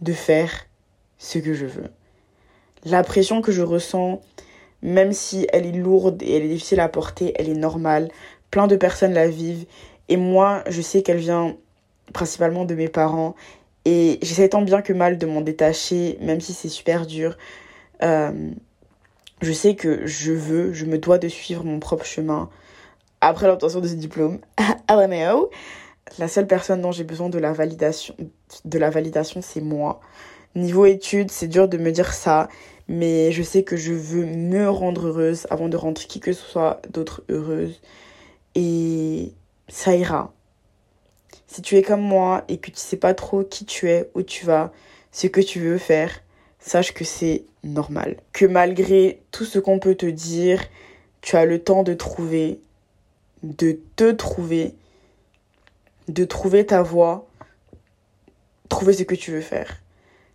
de 0.00 0.12
faire 0.12 0.50
ce 1.18 1.38
que 1.38 1.54
je 1.54 1.66
veux. 1.66 1.90
La 2.84 3.02
pression 3.02 3.42
que 3.42 3.52
je 3.52 3.62
ressens, 3.62 4.20
même 4.82 5.12
si 5.12 5.46
elle 5.52 5.66
est 5.66 5.72
lourde 5.72 6.22
et 6.22 6.36
elle 6.36 6.44
est 6.44 6.48
difficile 6.48 6.80
à 6.80 6.88
porter, 6.88 7.34
elle 7.36 7.48
est 7.48 7.54
normale. 7.54 8.08
Plein 8.50 8.66
de 8.66 8.76
personnes 8.76 9.12
la 9.12 9.28
vivent. 9.28 9.66
Et 10.08 10.16
moi, 10.16 10.64
je 10.68 10.80
sais 10.80 11.02
qu'elle 11.02 11.18
vient 11.18 11.56
principalement 12.12 12.64
de 12.64 12.74
mes 12.74 12.88
parents. 12.88 13.34
Et 13.84 14.18
j'essaie 14.22 14.48
tant 14.48 14.62
bien 14.62 14.82
que 14.82 14.92
mal 14.92 15.18
de 15.18 15.26
m'en 15.26 15.40
détacher, 15.40 16.18
même 16.20 16.40
si 16.40 16.52
c'est 16.52 16.68
super 16.68 17.06
dur. 17.06 17.36
Euh, 18.02 18.50
je 19.42 19.52
sais 19.52 19.74
que 19.74 20.06
je 20.06 20.32
veux, 20.32 20.72
je 20.72 20.84
me 20.84 20.98
dois 20.98 21.18
de 21.18 21.28
suivre 21.28 21.64
mon 21.64 21.80
propre 21.80 22.04
chemin 22.04 22.50
après 23.20 23.46
l'obtention 23.46 23.80
de 23.80 23.88
ce 23.88 23.94
diplôme. 23.94 24.38
LMAO. 24.88 25.50
La 26.18 26.28
seule 26.28 26.46
personne 26.46 26.82
dont 26.82 26.92
j'ai 26.92 27.04
besoin 27.04 27.28
de 27.28 27.38
la 27.38 27.52
validation, 27.52 28.14
de 28.64 28.78
la 28.78 28.90
validation, 28.90 29.42
c'est 29.42 29.60
moi. 29.60 30.00
Niveau 30.54 30.86
études, 30.86 31.30
c'est 31.30 31.46
dur 31.46 31.68
de 31.68 31.78
me 31.78 31.92
dire 31.92 32.12
ça, 32.12 32.48
mais 32.88 33.30
je 33.30 33.42
sais 33.42 33.62
que 33.62 33.76
je 33.76 33.92
veux 33.92 34.26
me 34.26 34.68
rendre 34.68 35.06
heureuse 35.06 35.46
avant 35.50 35.68
de 35.68 35.76
rendre 35.76 36.00
qui 36.00 36.18
que 36.18 36.32
ce 36.32 36.44
soit 36.44 36.82
d'autre 36.90 37.22
heureuse. 37.28 37.80
Et 38.56 39.32
ça 39.68 39.94
ira. 39.94 40.32
Si 41.46 41.62
tu 41.62 41.76
es 41.76 41.82
comme 41.82 42.00
moi 42.00 42.44
et 42.48 42.58
que 42.58 42.70
tu 42.70 42.78
sais 42.78 42.96
pas 42.96 43.14
trop 43.14 43.44
qui 43.44 43.64
tu 43.64 43.88
es, 43.88 44.10
où 44.14 44.22
tu 44.22 44.44
vas, 44.44 44.72
ce 45.12 45.28
que 45.28 45.40
tu 45.40 45.60
veux 45.60 45.78
faire, 45.78 46.20
sache 46.58 46.92
que 46.92 47.04
c'est 47.04 47.44
normal. 47.64 48.16
Que 48.32 48.46
malgré 48.46 49.22
tout 49.30 49.44
ce 49.44 49.58
qu'on 49.58 49.78
peut 49.78 49.94
te 49.94 50.06
dire, 50.06 50.62
tu 51.20 51.36
as 51.36 51.44
le 51.44 51.62
temps 51.62 51.82
de 51.82 51.94
trouver, 51.94 52.60
de 53.42 53.78
te 53.96 54.10
trouver, 54.10 54.74
de 56.10 56.24
trouver 56.24 56.66
ta 56.66 56.82
voie, 56.82 57.28
trouver 58.68 58.92
ce 58.92 59.04
que 59.04 59.14
tu 59.14 59.30
veux 59.30 59.40
faire. 59.40 59.76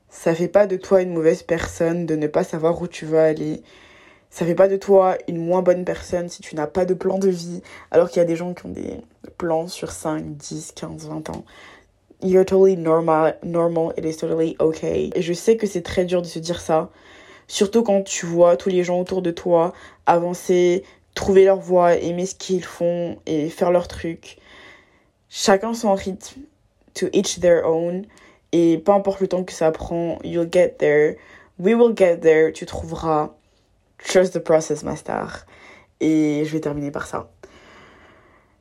Ça 0.10 0.34
fait 0.34 0.48
pas 0.48 0.68
de 0.68 0.78
toi 0.78 1.02
une 1.02 1.14
mauvaise 1.14 1.44
personne 1.44 2.06
de 2.06 2.16
ne 2.16 2.28
pas 2.28 2.46
savoir 2.46 2.82
où 2.82 2.88
tu 2.88 3.06
veux 3.06 3.20
aller. 3.20 3.62
Ça 4.30 4.46
fait 4.46 4.56
pas 4.56 4.70
de 4.70 4.78
toi 4.78 5.18
une 5.28 5.46
moins 5.46 5.62
bonne 5.62 5.84
personne 5.84 6.30
si 6.30 6.42
tu 6.42 6.56
n'as 6.56 6.68
pas 6.68 6.86
de 6.86 6.94
plan 6.94 7.20
de 7.20 7.30
vie, 7.30 7.62
alors 7.92 8.10
qu'il 8.10 8.18
y 8.18 8.22
a 8.22 8.26
des 8.26 8.36
gens 8.36 8.54
qui 8.54 8.66
ont 8.66 8.70
des 8.70 9.02
plans 9.38 9.68
sur 9.68 9.92
5, 9.92 10.38
10, 10.38 10.72
15, 10.74 11.08
20 11.08 11.30
ans. 11.30 11.46
You're 12.22 12.46
totally 12.46 12.78
normal, 12.78 13.38
normal, 13.44 13.94
it 13.98 14.06
is 14.06 14.16
totally 14.16 14.56
okay. 14.60 15.10
Et 15.14 15.22
je 15.22 15.34
sais 15.34 15.58
que 15.58 15.68
c'est 15.68 15.82
très 15.82 16.06
dur 16.06 16.22
de 16.22 16.28
se 16.28 16.40
dire 16.40 16.62
ça, 16.62 16.90
surtout 17.48 17.84
quand 17.84 18.02
tu 18.04 18.26
vois 18.26 18.56
tous 18.56 18.70
les 18.70 18.84
gens 18.84 19.00
autour 19.00 19.22
de 19.22 19.32
toi 19.32 19.74
avancer, 20.06 20.84
trouver 21.14 21.44
leur 21.44 21.60
voie, 21.60 21.96
aimer 21.96 22.26
ce 22.26 22.36
qu'ils 22.36 22.64
font 22.64 23.18
et 23.26 23.50
faire 23.50 23.72
leur 23.72 23.90
truc. 23.90 24.38
Chacun 25.38 25.74
son 25.74 25.94
rythme, 25.94 26.44
to 26.94 27.08
each 27.12 27.42
their 27.42 27.66
own. 27.66 28.06
Et 28.54 28.78
peu 28.78 28.94
importe 28.94 29.20
le 29.20 29.28
temps 29.28 29.44
que 29.44 29.52
ça 29.52 29.70
prend, 29.70 30.18
you'll 30.24 30.50
get 30.50 30.76
there. 30.80 31.18
We 31.60 31.76
will 31.76 31.94
get 31.94 32.20
there. 32.22 32.54
Tu 32.54 32.66
trouveras. 32.66 33.36
Trust 33.98 34.32
the 34.34 34.40
process, 34.40 34.84
ma 34.84 34.96
star. 34.96 35.46
Et 36.00 36.44
je 36.46 36.52
vais 36.54 36.62
terminer 36.62 36.90
par 36.90 37.06
ça. 37.06 37.30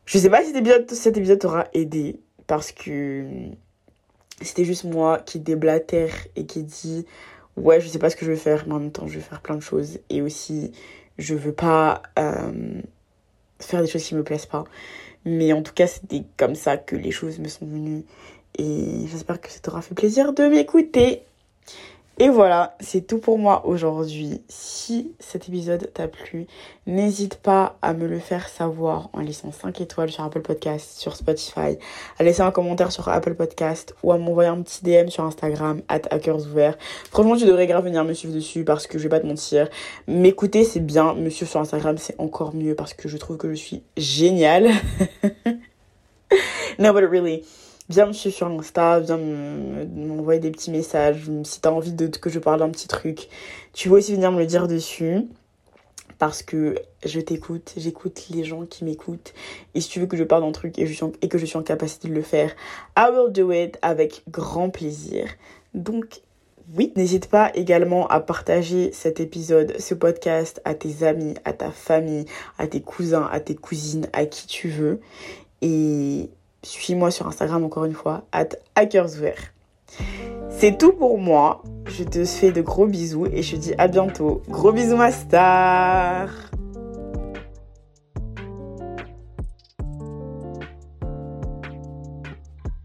Je 0.04 0.18
sais 0.18 0.28
pas 0.28 0.42
si 0.42 0.48
cet 0.48 0.56
épisode, 0.56 0.90
cet 0.90 1.38
t'aura 1.38 1.68
aidé 1.74 2.18
parce 2.48 2.72
que 2.72 3.24
c'était 4.42 4.64
juste 4.64 4.82
moi 4.82 5.20
qui 5.20 5.38
déblatère 5.38 6.12
et 6.34 6.44
qui 6.44 6.64
dit 6.64 7.06
ouais 7.56 7.80
je 7.80 7.86
sais 7.86 8.00
pas 8.00 8.10
ce 8.10 8.16
que 8.16 8.26
je 8.26 8.32
veux 8.32 8.36
faire 8.36 8.64
mais 8.66 8.74
en 8.74 8.80
même 8.80 8.90
temps 8.90 9.06
je 9.06 9.14
vais 9.14 9.24
faire 9.24 9.40
plein 9.40 9.54
de 9.54 9.62
choses 9.62 10.00
et 10.10 10.22
aussi 10.22 10.72
je 11.18 11.34
veux 11.34 11.52
pas 11.52 12.02
euh, 12.18 12.82
faire 13.60 13.80
des 13.80 13.86
choses 13.86 14.02
qui 14.02 14.16
me 14.16 14.24
plaisent 14.24 14.46
pas 14.46 14.64
mais 15.24 15.52
en 15.52 15.62
tout 15.62 15.72
cas 15.72 15.86
c'était 15.86 16.24
comme 16.36 16.54
ça 16.54 16.76
que 16.76 16.96
les 16.96 17.10
choses 17.10 17.38
me 17.38 17.48
sont 17.48 17.66
venues. 17.66 18.04
Et 18.56 19.06
j'espère 19.10 19.40
que 19.40 19.50
ça 19.50 19.58
t'aura 19.60 19.82
fait 19.82 19.94
plaisir 19.94 20.32
de 20.32 20.44
m'écouter 20.44 21.22
et 22.18 22.28
voilà, 22.28 22.76
c'est 22.78 23.08
tout 23.08 23.18
pour 23.18 23.38
moi 23.38 23.66
aujourd'hui. 23.66 24.40
Si 24.48 25.12
cet 25.18 25.48
épisode 25.48 25.90
t'a 25.92 26.06
plu, 26.06 26.46
n'hésite 26.86 27.36
pas 27.36 27.76
à 27.82 27.92
me 27.92 28.06
le 28.06 28.20
faire 28.20 28.48
savoir 28.48 29.10
en 29.14 29.20
laissant 29.20 29.50
5 29.50 29.80
étoiles 29.80 30.12
sur 30.12 30.22
Apple 30.22 30.42
Podcast, 30.42 30.96
sur 30.96 31.16
Spotify, 31.16 31.76
à 32.18 32.22
laisser 32.22 32.42
un 32.42 32.52
commentaire 32.52 32.92
sur 32.92 33.08
Apple 33.08 33.34
Podcast 33.34 33.96
ou 34.04 34.12
à 34.12 34.18
m'envoyer 34.18 34.48
un 34.48 34.62
petit 34.62 34.84
DM 34.84 35.08
sur 35.08 35.24
Instagram, 35.24 35.82
at 35.88 36.02
hackersouverts. 36.10 36.78
Franchement, 37.10 37.36
tu 37.36 37.46
devrais 37.46 37.66
grave 37.66 37.84
venir 37.84 38.04
me 38.04 38.12
suivre 38.14 38.34
dessus 38.34 38.62
parce 38.62 38.86
que 38.86 38.96
je 38.96 39.02
vais 39.02 39.08
pas 39.08 39.20
te 39.20 39.26
mentir. 39.26 39.68
M'écouter, 40.06 40.62
c'est 40.62 40.78
bien. 40.78 41.14
Me 41.14 41.30
suivre 41.30 41.50
sur 41.50 41.58
Instagram, 41.58 41.98
c'est 41.98 42.14
encore 42.18 42.54
mieux 42.54 42.76
parce 42.76 42.94
que 42.94 43.08
je 43.08 43.16
trouve 43.16 43.38
que 43.38 43.50
je 43.50 43.56
suis 43.56 43.82
géniale. 43.96 44.70
no, 46.78 46.92
but 46.92 47.08
really 47.10 47.42
viens 47.88 48.06
me 48.06 48.12
suivre 48.12 48.34
sur 48.34 48.46
Insta, 48.46 49.00
viens 49.00 49.18
m'envoyer 49.18 50.40
des 50.40 50.50
petits 50.50 50.70
messages. 50.70 51.30
Si 51.44 51.60
tu 51.60 51.68
as 51.68 51.72
envie 51.72 51.92
de, 51.92 52.06
que 52.06 52.30
je 52.30 52.38
parle 52.38 52.60
d'un 52.60 52.70
petit 52.70 52.88
truc, 52.88 53.28
tu 53.72 53.88
veux 53.88 53.96
aussi 53.96 54.14
venir 54.14 54.32
me 54.32 54.38
le 54.38 54.46
dire 54.46 54.68
dessus. 54.68 55.26
Parce 56.18 56.42
que 56.42 56.76
je 57.04 57.20
t'écoute, 57.20 57.74
j'écoute 57.76 58.28
les 58.30 58.44
gens 58.44 58.66
qui 58.66 58.84
m'écoutent. 58.84 59.34
Et 59.74 59.80
si 59.80 59.88
tu 59.88 59.98
veux 60.00 60.06
que 60.06 60.16
je 60.16 60.22
parle 60.22 60.42
d'un 60.42 60.52
truc 60.52 60.78
et 60.78 60.84
que 61.28 61.38
je 61.38 61.44
suis 61.44 61.56
en 61.56 61.62
capacité 61.62 62.08
de 62.08 62.14
le 62.14 62.22
faire, 62.22 62.54
I 62.96 63.08
will 63.12 63.32
do 63.32 63.50
it 63.50 63.78
avec 63.82 64.22
grand 64.30 64.70
plaisir. 64.70 65.26
Donc, 65.74 66.22
oui, 66.72 66.92
n'hésite 66.96 67.28
pas 67.28 67.50
également 67.54 68.06
à 68.06 68.20
partager 68.20 68.92
cet 68.92 69.20
épisode, 69.20 69.74
ce 69.78 69.92
podcast 69.92 70.62
à 70.64 70.74
tes 70.74 71.04
amis, 71.04 71.34
à 71.44 71.52
ta 71.52 71.70
famille, 71.70 72.24
à 72.58 72.68
tes 72.68 72.80
cousins, 72.80 73.28
à 73.30 73.40
tes 73.40 73.56
cousines, 73.56 74.06
à 74.12 74.24
qui 74.24 74.46
tu 74.46 74.68
veux. 74.68 75.00
Et 75.62 76.30
suis-moi 76.64 77.10
sur 77.10 77.26
Instagram 77.26 77.64
encore 77.64 77.84
une 77.84 77.94
fois, 77.94 78.24
at 78.32 78.48
hackersouverts. 78.74 79.52
C'est 80.50 80.78
tout 80.78 80.92
pour 80.92 81.18
moi. 81.18 81.62
Je 81.86 82.04
te 82.04 82.24
fais 82.24 82.52
de 82.52 82.62
gros 82.62 82.86
bisous 82.86 83.26
et 83.26 83.42
je 83.42 83.56
te 83.56 83.60
dis 83.60 83.74
à 83.76 83.88
bientôt. 83.88 84.42
Gros 84.48 84.72
bisous 84.72 84.96
ma 84.96 85.12
star 85.12 86.30